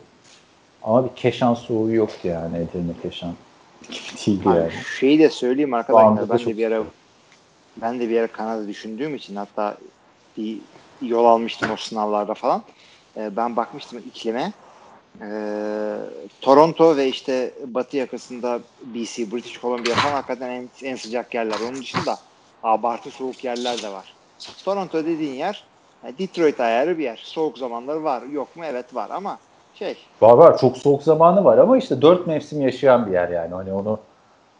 Ama 0.83 1.05
bir 1.05 1.15
Keşan 1.15 1.53
soğuğu 1.53 1.91
yoktu 1.91 2.27
yani 2.27 2.57
Edirne 2.57 2.93
Keşan. 3.01 3.33
Gibi 3.81 3.97
değildi 4.25 4.49
Abi, 4.49 4.57
yani. 4.57 4.71
şeyi 4.99 5.19
de 5.19 5.29
söyleyeyim 5.29 5.73
arkadaşlar. 5.73 6.29
da 6.29 6.33
Ben 6.33 6.45
de 6.45 6.57
bir 6.57 6.67
ara 6.67 6.83
ben 7.77 7.99
de 7.99 8.09
bir 8.09 8.19
ara 8.19 8.27
Kanada 8.27 8.67
düşündüğüm 8.67 9.15
için 9.15 9.35
hatta 9.35 9.77
bir 10.37 10.61
yol 11.01 11.25
almıştım 11.25 11.71
o 11.71 11.77
sınavlarda 11.77 12.33
falan. 12.33 12.63
Ee, 13.17 13.35
ben 13.35 13.55
bakmıştım 13.55 13.99
iklime. 13.99 14.53
Ee, 15.21 15.97
Toronto 16.41 16.97
ve 16.97 17.07
işte 17.07 17.53
batı 17.65 17.97
yakasında 17.97 18.59
BC, 18.85 19.31
British 19.31 19.61
Columbia 19.61 19.95
falan 19.95 20.13
hakikaten 20.13 20.49
en, 20.49 20.69
en 20.83 20.95
sıcak 20.95 21.33
yerler. 21.33 21.59
Onun 21.59 21.81
dışında 21.81 22.19
abartı 22.63 23.11
soğuk 23.11 23.43
yerler 23.43 23.81
de 23.81 23.89
var. 23.91 24.15
Toronto 24.63 25.05
dediğin 25.05 25.33
yer 25.33 25.70
yani 26.03 26.17
Detroit 26.17 26.59
ayarı 26.59 26.97
bir 26.97 27.03
yer. 27.03 27.21
Soğuk 27.23 27.57
zamanları 27.57 28.03
var. 28.03 28.23
Yok 28.23 28.55
mu? 28.55 28.63
Evet 28.65 28.95
var 28.95 29.09
ama 29.09 29.39
şey 29.73 29.97
Var 30.21 30.33
var 30.37 30.57
çok 30.57 30.77
soğuk 30.77 31.03
zamanı 31.03 31.43
var 31.45 31.57
ama 31.57 31.77
işte 31.77 32.01
dört 32.01 32.27
mevsim 32.27 32.61
yaşayan 32.61 33.07
bir 33.07 33.11
yer 33.11 33.29
yani. 33.29 33.53
Hani 33.53 33.73
onu 33.73 33.99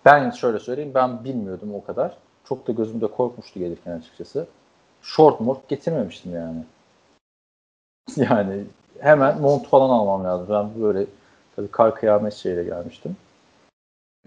ben 0.06 0.30
şöyle 0.30 0.60
söyleyeyim 0.60 0.92
ben 0.96 1.24
bilmiyordum 1.24 1.76
o 1.76 1.84
kadar. 1.86 2.18
Çok 2.50 2.68
da 2.68 2.72
gözümde 2.72 3.08
korkmuştu 3.08 3.60
gelirken 3.60 3.92
açıkçası. 3.92 4.48
Short 5.02 5.40
mort 5.40 5.70
getirmemiştim 5.70 6.36
yani. 6.36 6.64
Yani 8.18 8.64
hemen 9.00 9.42
mont 9.42 9.68
falan 9.68 9.90
almam 9.90 10.24
lazım. 10.24 10.48
Ben 10.50 10.84
böyle 10.84 11.06
tabii 11.56 11.68
kar 11.68 11.96
kıyamet 11.96 12.34
şeyle 12.34 12.64
gelmiştim. 12.64 13.16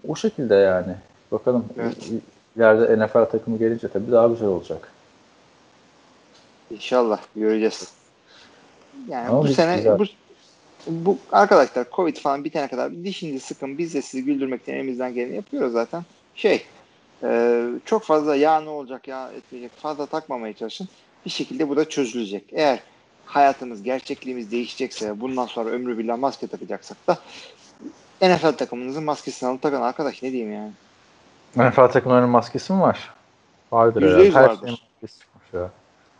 O 0.07 0.15
şekilde 0.15 0.55
yani. 0.55 0.95
Bakalım 1.31 1.65
Evet. 1.79 2.11
ileride 2.55 3.05
NFL 3.05 3.25
takımı 3.25 3.57
gelince 3.57 3.87
tabii 3.87 4.11
daha 4.11 4.27
güzel 4.27 4.47
olacak. 4.47 4.91
İnşallah 6.71 7.19
göreceğiz. 7.35 7.91
Yani 9.09 9.27
Ama 9.29 9.43
bu 9.43 9.47
sene 9.47 9.75
güzel. 9.77 9.99
bu, 9.99 10.05
bu 10.87 11.17
arkadaşlar 11.31 11.87
Covid 11.91 12.17
falan 12.17 12.43
bitene 12.43 12.67
kadar 12.67 13.03
dişinizi 13.03 13.45
sıkın 13.45 13.77
biz 13.77 13.93
de 13.93 14.01
sizi 14.01 14.23
güldürmekten 14.25 14.73
elimizden 14.73 15.13
geleni 15.13 15.35
yapıyoruz 15.35 15.73
zaten. 15.73 16.03
Şey 16.35 16.65
e, 17.23 17.63
çok 17.85 18.03
fazla 18.03 18.35
ya 18.35 18.59
ne 18.61 18.69
olacak 18.69 19.07
ya 19.07 19.31
etmeyecek 19.31 19.71
fazla 19.77 20.05
takmamaya 20.05 20.53
çalışın. 20.53 20.87
Bir 21.25 21.29
şekilde 21.29 21.69
bu 21.69 21.75
da 21.75 21.89
çözülecek. 21.89 22.43
Eğer 22.51 22.79
hayatımız, 23.25 23.83
gerçekliğimiz 23.83 24.51
değişecekse 24.51 25.21
bundan 25.21 25.45
sonra 25.45 25.69
ömrü 25.69 25.97
billah 25.97 26.17
maske 26.17 26.47
takacaksak 26.47 26.97
da 27.07 27.17
NFL 28.21 28.51
takımınızın 28.51 29.03
maskesini 29.03 29.49
alıp 29.49 29.61
takın 29.61 29.81
arkadaş 29.81 30.23
ne 30.23 30.31
diyeyim 30.31 30.53
yani. 30.53 30.71
NFL 31.55 31.87
takımlarının 31.87 32.29
maskesi 32.29 32.73
mi 32.73 32.81
var? 32.81 33.13
Vardır 33.71 34.01
Yüzde 34.01 34.13
herhalde. 34.13 34.25
yüz 34.27 34.35
Her 34.35 34.43
vardır. 34.43 34.59
şeyin 34.67 34.79
maskesi 35.01 35.23
var 35.35 35.61
ya. 35.61 35.69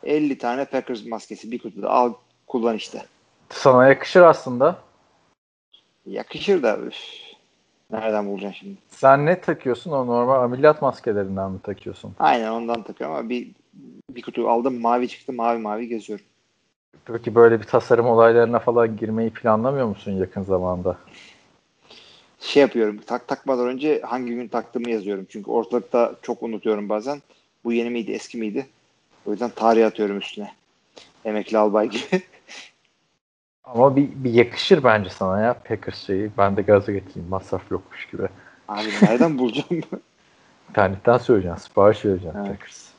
50 0.06 0.38
tane 0.38 0.66
Packers 0.66 1.06
maskesi 1.06 1.51
bir 1.51 1.60
kutuda 1.60 1.89
al 1.89 2.14
kullan 2.47 2.76
işte. 2.76 3.06
Sana 3.49 3.88
yakışır 3.88 4.22
aslında. 4.22 4.80
Yakışır 6.06 6.64
da 6.64 6.78
üf, 6.78 6.95
nereden 7.91 8.28
bulacaksın 8.28 8.60
şimdi? 8.60 8.78
Sen 8.89 9.26
ne 9.26 9.41
takıyorsun? 9.41 9.91
O 9.91 10.08
normal 10.08 10.43
ameliyat 10.43 10.82
maskelerinden 10.82 11.51
mi 11.51 11.60
takıyorsun? 11.64 12.14
Aynen 12.20 12.51
ondan 12.51 12.84
takıyorum 12.84 13.16
ama 13.16 13.30
bir 13.30 13.51
bir 14.10 14.22
kutu 14.22 14.49
aldım 14.49 14.82
mavi 14.82 15.08
çıktı 15.08 15.34
mavi 15.34 15.60
mavi 15.60 15.88
geziyorum. 15.88 16.26
Peki 17.06 17.36
böyle 17.36 17.60
bir 17.60 17.66
tasarım 17.66 18.06
olaylarına 18.06 18.60
falan 18.60 18.97
girmeyi 18.97 19.30
planlamıyor 19.30 19.88
musun 19.88 20.12
yakın 20.12 20.43
zamanda? 20.43 20.97
Şey 22.39 22.62
yapıyorum 22.62 22.97
tak 23.06 23.28
takmadan 23.28 23.68
önce 23.68 24.01
hangi 24.01 24.36
gün 24.36 24.47
taktığımı 24.47 24.89
yazıyorum. 24.89 25.26
Çünkü 25.30 25.51
ortalıkta 25.51 26.16
çok 26.22 26.43
unutuyorum 26.43 26.89
bazen. 26.89 27.22
Bu 27.64 27.74
yeni 27.74 27.89
miydi 27.89 28.12
eski 28.12 28.38
miydi? 28.38 28.66
O 29.26 29.32
yüzden 29.32 29.49
tarih 29.49 29.88
atıyorum 29.88 30.17
üstüne. 30.17 30.51
Emekli 31.26 31.57
albay 31.57 31.89
gibi. 31.89 32.03
Ama 33.63 33.95
bir, 33.95 34.09
bir 34.15 34.34
yakışır 34.34 34.84
bence 34.84 35.09
sana 35.09 35.41
ya 35.41 35.53
Packers 35.53 36.05
şeyi. 36.05 36.32
Ben 36.38 36.57
de 36.57 36.61
gaza 36.61 36.91
getireyim 36.91 37.30
masraf 37.30 37.71
yokmuş 37.71 38.07
gibi. 38.11 38.28
Abi 38.67 38.88
nereden 39.01 39.38
bulacağım? 39.39 39.84
İnternetten 40.69 41.17
söyleyeceğim, 41.17 41.57
sipariş 41.57 42.05
vereceğim 42.05 42.36
Evet. 42.38 42.47
Packers. 42.47 42.89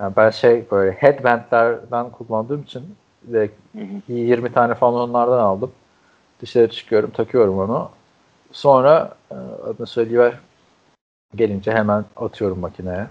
Yani 0.00 0.16
ben 0.16 0.30
şey 0.30 0.64
böyle 0.70 0.92
headbandlerden 0.92 2.10
kullandığım 2.10 2.62
için 2.62 2.96
Ve 3.24 3.50
Hı 3.72 3.82
hı. 3.82 4.12
20 4.12 4.52
tane 4.52 4.74
falan 4.74 5.10
onlardan 5.10 5.38
aldım. 5.38 5.72
Dışarı 6.40 6.70
çıkıyorum, 6.70 7.10
takıyorum 7.10 7.58
onu. 7.58 7.90
Sonra 8.52 9.16
e, 9.30 9.34
adını 9.34 9.86
söyleyiver. 9.86 10.38
Gelince 11.34 11.72
hemen 11.72 12.04
atıyorum 12.16 12.58
makineye. 12.58 13.06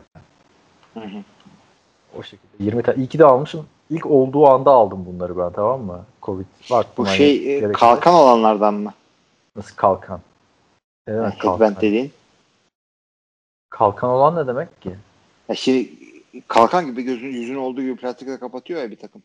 Hı 0.93 0.99
hı. 0.99 1.23
O 2.17 2.23
şekilde. 2.23 2.63
20 2.63 2.83
tane. 2.83 2.97
İyi 2.97 3.07
ki 3.07 3.19
de 3.19 3.25
almışım. 3.25 3.65
İlk 3.89 4.05
olduğu 4.05 4.47
anda 4.47 4.71
aldım 4.71 5.05
bunları 5.05 5.37
ben 5.37 5.51
tamam 5.51 5.81
mı? 5.81 6.05
Covid. 6.21 6.45
Baktım 6.71 7.05
Bu 7.05 7.09
şey 7.09 7.35
e, 7.35 7.59
gerekli. 7.59 7.73
kalkan 7.73 8.13
olanlardan 8.13 8.73
mı? 8.73 8.93
Nasıl 9.55 9.75
kalkan? 9.75 10.19
Ne 11.07 11.13
demek 11.13 11.39
kalkan? 11.39 11.65
Headband 11.65 11.81
dediğin. 11.81 12.11
Kalkan 13.69 14.09
olan 14.09 14.35
ne 14.35 14.47
demek 14.47 14.81
ki? 14.81 14.95
Ya 15.49 15.55
şimdi 15.55 15.89
kalkan 16.47 16.85
gibi 16.85 17.03
gözün 17.03 17.27
yüzün 17.27 17.55
olduğu 17.55 17.81
gibi 17.81 17.95
plastikle 17.95 18.39
kapatıyor 18.39 18.81
ya 18.81 18.91
bir 18.91 18.99
takım. 18.99 19.23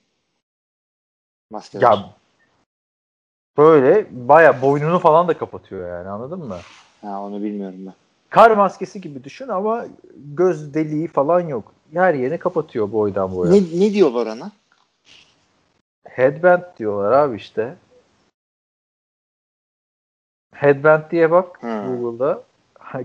Maskeler. 1.51 1.82
Ya 1.82 2.11
böyle 3.57 4.07
baya 4.11 4.62
boynunu 4.62 4.99
falan 4.99 5.28
da 5.28 5.39
kapatıyor 5.39 5.99
yani 5.99 6.09
anladın 6.09 6.39
mı? 6.39 6.59
Ha, 7.03 7.22
onu 7.22 7.43
bilmiyorum 7.43 7.78
ben. 7.87 7.95
Kar 8.30 8.51
maskesi 8.51 9.01
gibi 9.01 9.24
düşün 9.24 9.49
ama 9.49 9.87
göz 10.16 10.74
deliği 10.74 11.09
falan 11.09 11.41
yok. 11.41 11.72
Her 11.93 12.14
yerini 12.14 12.39
kapatıyor 12.39 12.93
boydan 12.93 13.37
boya. 13.37 13.53
Ne, 13.53 13.61
ne 13.61 13.93
diyorlar 13.93 14.26
ona? 14.26 14.53
Headband 16.09 16.62
diyorlar 16.78 17.12
abi 17.12 17.37
işte. 17.37 17.76
Headband 20.55 21.11
diye 21.11 21.30
bak 21.30 21.59
Ha. 21.62 21.87
Google'da. 21.87 22.43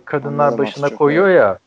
Kadınlar 0.06 0.46
Anladım, 0.46 0.58
başına 0.58 0.96
koyuyor 0.96 1.30
ya. 1.30 1.60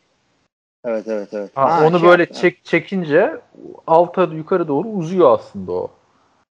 Evet 0.85 1.09
evet 1.09 1.29
evet. 1.33 1.51
Ha, 1.55 1.77
Ha, 1.77 1.87
onu 1.87 2.01
şey 2.01 2.09
böyle 2.09 2.27
çek 2.33 2.65
çekince 2.65 3.41
alta 3.87 4.23
yukarı 4.23 4.69
doğru 4.69 4.89
uzuyor 4.89 5.39
aslında 5.39 5.73
o. 5.73 5.91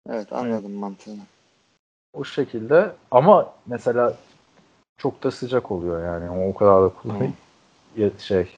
Evet 0.10 0.34
anladım 0.34 0.72
mantığını. 0.72 1.22
O 2.14 2.24
şekilde 2.24 2.91
ama 3.12 3.53
mesela 3.66 4.18
çok 4.97 5.24
da 5.24 5.32
sıcak 5.32 5.72
oluyor 5.72 6.05
yani 6.05 6.47
o 6.49 6.53
kadar 6.53 6.84
da 6.84 6.89
kullanayım. 6.89 7.34
Ya- 7.95 8.20
şey 8.20 8.55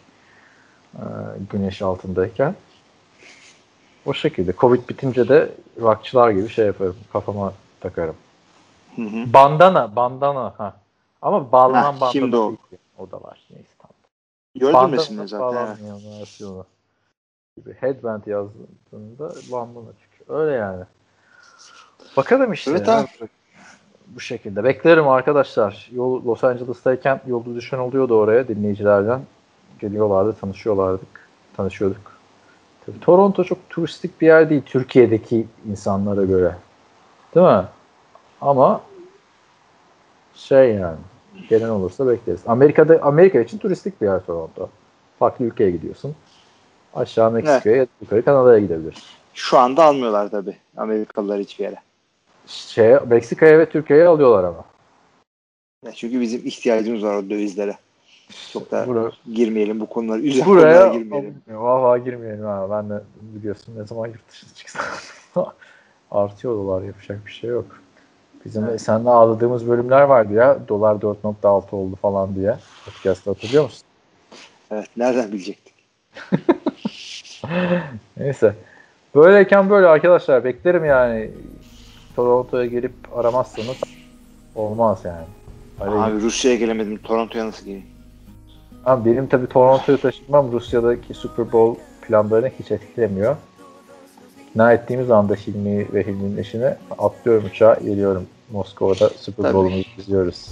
güneş 1.51 1.81
altındayken. 1.81 2.55
O 4.05 4.13
şekilde. 4.13 4.53
Covid 4.57 4.89
bitince 4.89 5.27
de 5.29 5.49
rockçılar 5.81 6.29
gibi 6.31 6.49
şey 6.49 6.65
yaparım. 6.65 6.95
Kafama 7.13 7.53
takarım. 7.81 8.15
Hı 8.95 9.01
hı. 9.01 9.33
Bandana, 9.33 9.95
bandana. 9.95 10.53
Ha. 10.57 10.73
Ama 11.21 11.51
bağlanan 11.51 11.83
Ha, 11.83 11.93
bandana 11.93 12.11
şimdi 12.11 12.35
o. 12.35 12.47
değil. 12.47 12.81
O 12.97 13.11
da 13.11 13.21
var. 13.23 13.39
Neyse 13.49 13.69
tamam. 13.77 13.93
Gördün 14.55 15.25
zaten? 15.25 15.77
versiyonu. 16.19 16.65
Gibi. 17.57 17.73
Headband 17.73 18.25
yazdığında 18.27 19.33
bandana 19.51 19.93
çıkıyor. 20.01 20.39
Öyle 20.39 20.55
yani. 20.55 20.83
Bakalım 22.17 22.53
işte. 22.53 22.71
Evet 22.71 22.89
abi. 22.89 23.07
Bu 24.07 24.19
şekilde. 24.19 24.63
Beklerim 24.63 25.07
arkadaşlar. 25.07 25.89
Yol, 25.91 26.25
Los 26.25 26.43
Angeles'tayken 26.43 27.21
yolda 27.27 27.55
düşen 27.55 27.77
oluyordu 27.77 28.15
oraya 28.15 28.47
dinleyicilerden. 28.47 29.21
Geliyorlardı, 29.79 30.35
tanışıyorlardık. 30.41 31.29
Tanışıyorduk. 31.57 32.19
Tabii 32.85 32.99
Toronto 32.99 33.43
çok 33.43 33.69
turistik 33.69 34.21
bir 34.21 34.27
yer 34.27 34.49
değil 34.49 34.61
Türkiye'deki 34.65 35.47
insanlara 35.69 36.25
göre. 36.25 36.55
Değil 37.35 37.45
mi? 37.45 37.65
Ama 38.41 38.81
şey 40.33 40.73
yani 40.73 40.97
gelen 41.49 41.69
olursa 41.69 42.07
bekleriz. 42.07 42.41
Amerika'da 42.47 42.99
Amerika 43.01 43.39
için 43.39 43.57
turistik 43.57 44.01
bir 44.01 44.05
yer 44.05 44.25
Toronto. 44.25 44.69
Farklı 45.19 45.45
ülkeye 45.45 45.71
gidiyorsun. 45.71 46.15
Aşağı 46.93 47.31
Meksika'ya 47.31 47.75
ya 47.75 47.85
da 47.85 47.89
yukarı 48.01 48.25
Kanada'ya 48.25 48.59
gidebilirsin. 48.59 49.03
Şu 49.33 49.57
anda 49.57 49.83
almıyorlar 49.83 50.31
tabii 50.31 50.57
Amerikalılar 50.77 51.39
hiçbir 51.39 51.63
yere. 51.63 51.75
Şeye, 52.47 52.99
Meksika'ya 52.99 53.59
ve 53.59 53.69
Türkiye'ye 53.69 54.07
alıyorlar 54.07 54.43
ama. 54.43 54.65
Çünkü 55.95 56.21
bizim 56.21 56.47
ihtiyacımız 56.47 57.03
var 57.03 57.15
o 57.15 57.29
dövizlere. 57.29 57.77
Çok 58.53 58.71
da 58.71 58.85
Bura- 58.85 59.11
girmeyelim 59.33 59.79
bu 59.79 59.85
konulara. 59.85 60.19
Üzer 60.19 60.45
Buraya 60.45 60.87
girmeyelim. 60.87 61.41
Vallahi 61.47 62.03
girmeyelim 62.03 62.45
ha. 62.45 62.67
Ben 62.71 62.89
de 62.89 63.01
biliyorsun 63.21 63.73
ne 63.77 63.83
zaman 63.87 64.07
yurt 64.07 64.29
dışına 64.31 64.49
çıksam 64.53 64.83
artıyor 66.11 66.53
dolar 66.53 66.81
yapacak 66.81 67.25
bir 67.25 67.31
şey 67.31 67.49
yok. 67.49 67.65
Bizim 68.45 68.67
de 68.67 68.77
seninle 68.77 69.09
ağladığımız 69.09 69.67
bölümler 69.69 70.01
vardı 70.01 70.33
ya. 70.33 70.59
Dolar 70.67 70.95
4.6 70.95 71.75
oldu 71.75 71.95
falan 71.95 72.35
diye. 72.35 72.55
Podcast'ta 72.85 73.31
hatırlıyor 73.31 73.63
musun? 73.63 73.83
Evet 74.71 74.87
nereden 74.97 75.31
bilecektik? 75.31 75.73
Neyse. 78.17 78.55
Böyleyken 79.15 79.69
böyle 79.69 79.87
arkadaşlar 79.87 80.43
beklerim 80.43 80.85
yani. 80.85 81.31
Toronto'ya 82.15 82.65
gelip 82.65 82.93
aramazsanız 83.15 83.77
olmaz 84.55 85.01
yani. 85.05 85.25
Öyle 85.81 86.01
Abi 86.01 86.21
Rusya'ya 86.21 86.57
gelemedim. 86.57 86.97
Toronto'ya 86.97 87.47
nasıl 87.47 87.65
geleyim? 87.65 87.85
Abi 88.85 89.11
benim 89.11 89.27
tabii 89.27 89.47
Toronto'yu 89.47 90.01
taşınmam 90.01 90.51
Rusya'daki 90.51 91.13
Super 91.13 91.51
Bowl 91.51 91.81
planlarını 92.07 92.51
hiç 92.59 92.71
etkilemiyor. 92.71 93.35
İkna 94.49 94.73
ettiğimiz 94.73 95.11
anda 95.11 95.35
Hilmi 95.35 95.93
ve 95.93 96.03
Hilmi'nin 96.07 96.37
eşine 96.37 96.77
atlıyorum 96.99 97.45
uçağa 97.45 97.73
geliyorum. 97.73 98.27
Moskova'da 98.51 99.09
Super 99.09 99.43
Tabii. 99.43 99.53
Bowl'umuzu 99.53 99.89
izliyoruz. 99.97 100.47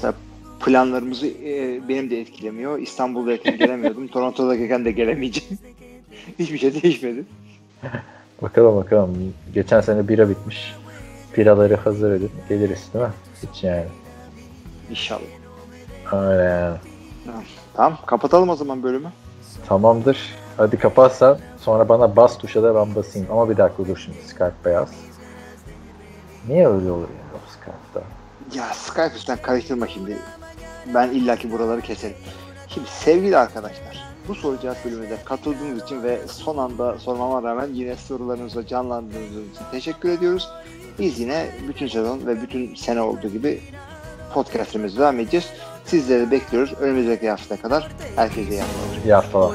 Planlarımızı 0.65 1.28
e, 1.28 1.82
benim 1.89 2.09
de 2.09 2.21
etkilemiyor. 2.21 2.80
İstanbul'dayken 2.80 3.57
gelemiyordum. 3.57 4.07
Toronto'dayken 4.13 4.86
de 4.86 4.91
gelemeyeceğim. 4.91 5.59
Hiçbir 6.39 6.57
şey 6.57 6.84
değişmedi. 6.84 7.23
Bakalım 8.41 8.75
bakalım. 8.75 9.34
Geçen 9.53 9.82
sene 9.82 10.07
bira 10.07 10.30
bitmiş. 10.30 10.75
Biraları 11.38 11.75
hazır 11.75 12.11
edin. 12.11 12.32
Geliriz 12.49 12.89
değil 12.93 13.05
mi? 13.05 13.11
Hiç 13.43 13.63
yani. 13.63 13.86
İnşallah. 14.89 15.21
Öyle 16.13 16.43
yani. 16.43 16.78
Tamam 17.25 17.43
kapatalım 18.05 18.49
o 18.49 18.55
zaman 18.55 18.84
bölümü. 18.84 19.09
Tamamdır. 19.67 20.36
Hadi 20.57 20.78
kapatsan 20.78 21.38
sonra 21.59 21.89
bana 21.89 22.15
bas 22.15 22.38
tuşa 22.38 22.63
da 22.63 22.75
ben 22.75 22.95
basayım. 22.95 23.28
Ama 23.32 23.49
bir 23.49 23.57
dakika 23.57 23.86
dur 23.88 23.97
şimdi 23.97 24.17
Skype 24.28 24.53
beyaz. 24.65 24.89
Niye 26.47 26.67
öyle 26.67 26.91
olur 26.91 27.09
ya 27.09 27.39
Skype'da? 27.51 28.03
Ya 28.57 28.73
Skype 28.73 29.15
üstten 29.15 29.38
karıştırma 29.41 29.88
şimdi. 29.88 30.17
Ben 30.93 31.09
illaki 31.09 31.51
buraları 31.51 31.82
keserim. 31.82 32.17
Şimdi 32.67 32.88
sevgili 32.88 33.38
arkadaşlar 33.38 34.07
bu 34.28 34.36
soru 34.36 34.59
cevap 34.61 34.86
bölümüne 34.86 35.23
katıldığınız 35.25 35.84
için 35.84 36.03
ve 36.03 36.19
son 36.28 36.57
anda 36.57 36.99
sormama 36.99 37.43
rağmen 37.43 37.69
yine 37.73 37.95
sorularınızla 37.95 38.67
canlandırdığınız 38.67 39.51
için 39.51 39.65
teşekkür 39.71 40.09
ediyoruz. 40.09 40.49
Biz 40.99 41.19
yine 41.19 41.49
bütün 41.67 41.88
sezon 41.88 42.28
ve 42.28 42.41
bütün 42.41 42.75
sene 42.75 43.01
olduğu 43.01 43.28
gibi 43.28 43.61
podcastımıza 44.34 44.99
devam 44.99 45.19
edeceğiz. 45.19 45.45
Sizleri 45.88 46.32
bekliyoruz. 46.32 46.74
Önümüzdeki 46.80 47.30
haftaya 47.30 47.62
kadar 47.62 47.88
herkese 48.16 48.50
iyi 48.52 48.62
haftalar. 48.62 49.04
İyi 49.06 49.14
haftalar. 49.14 49.50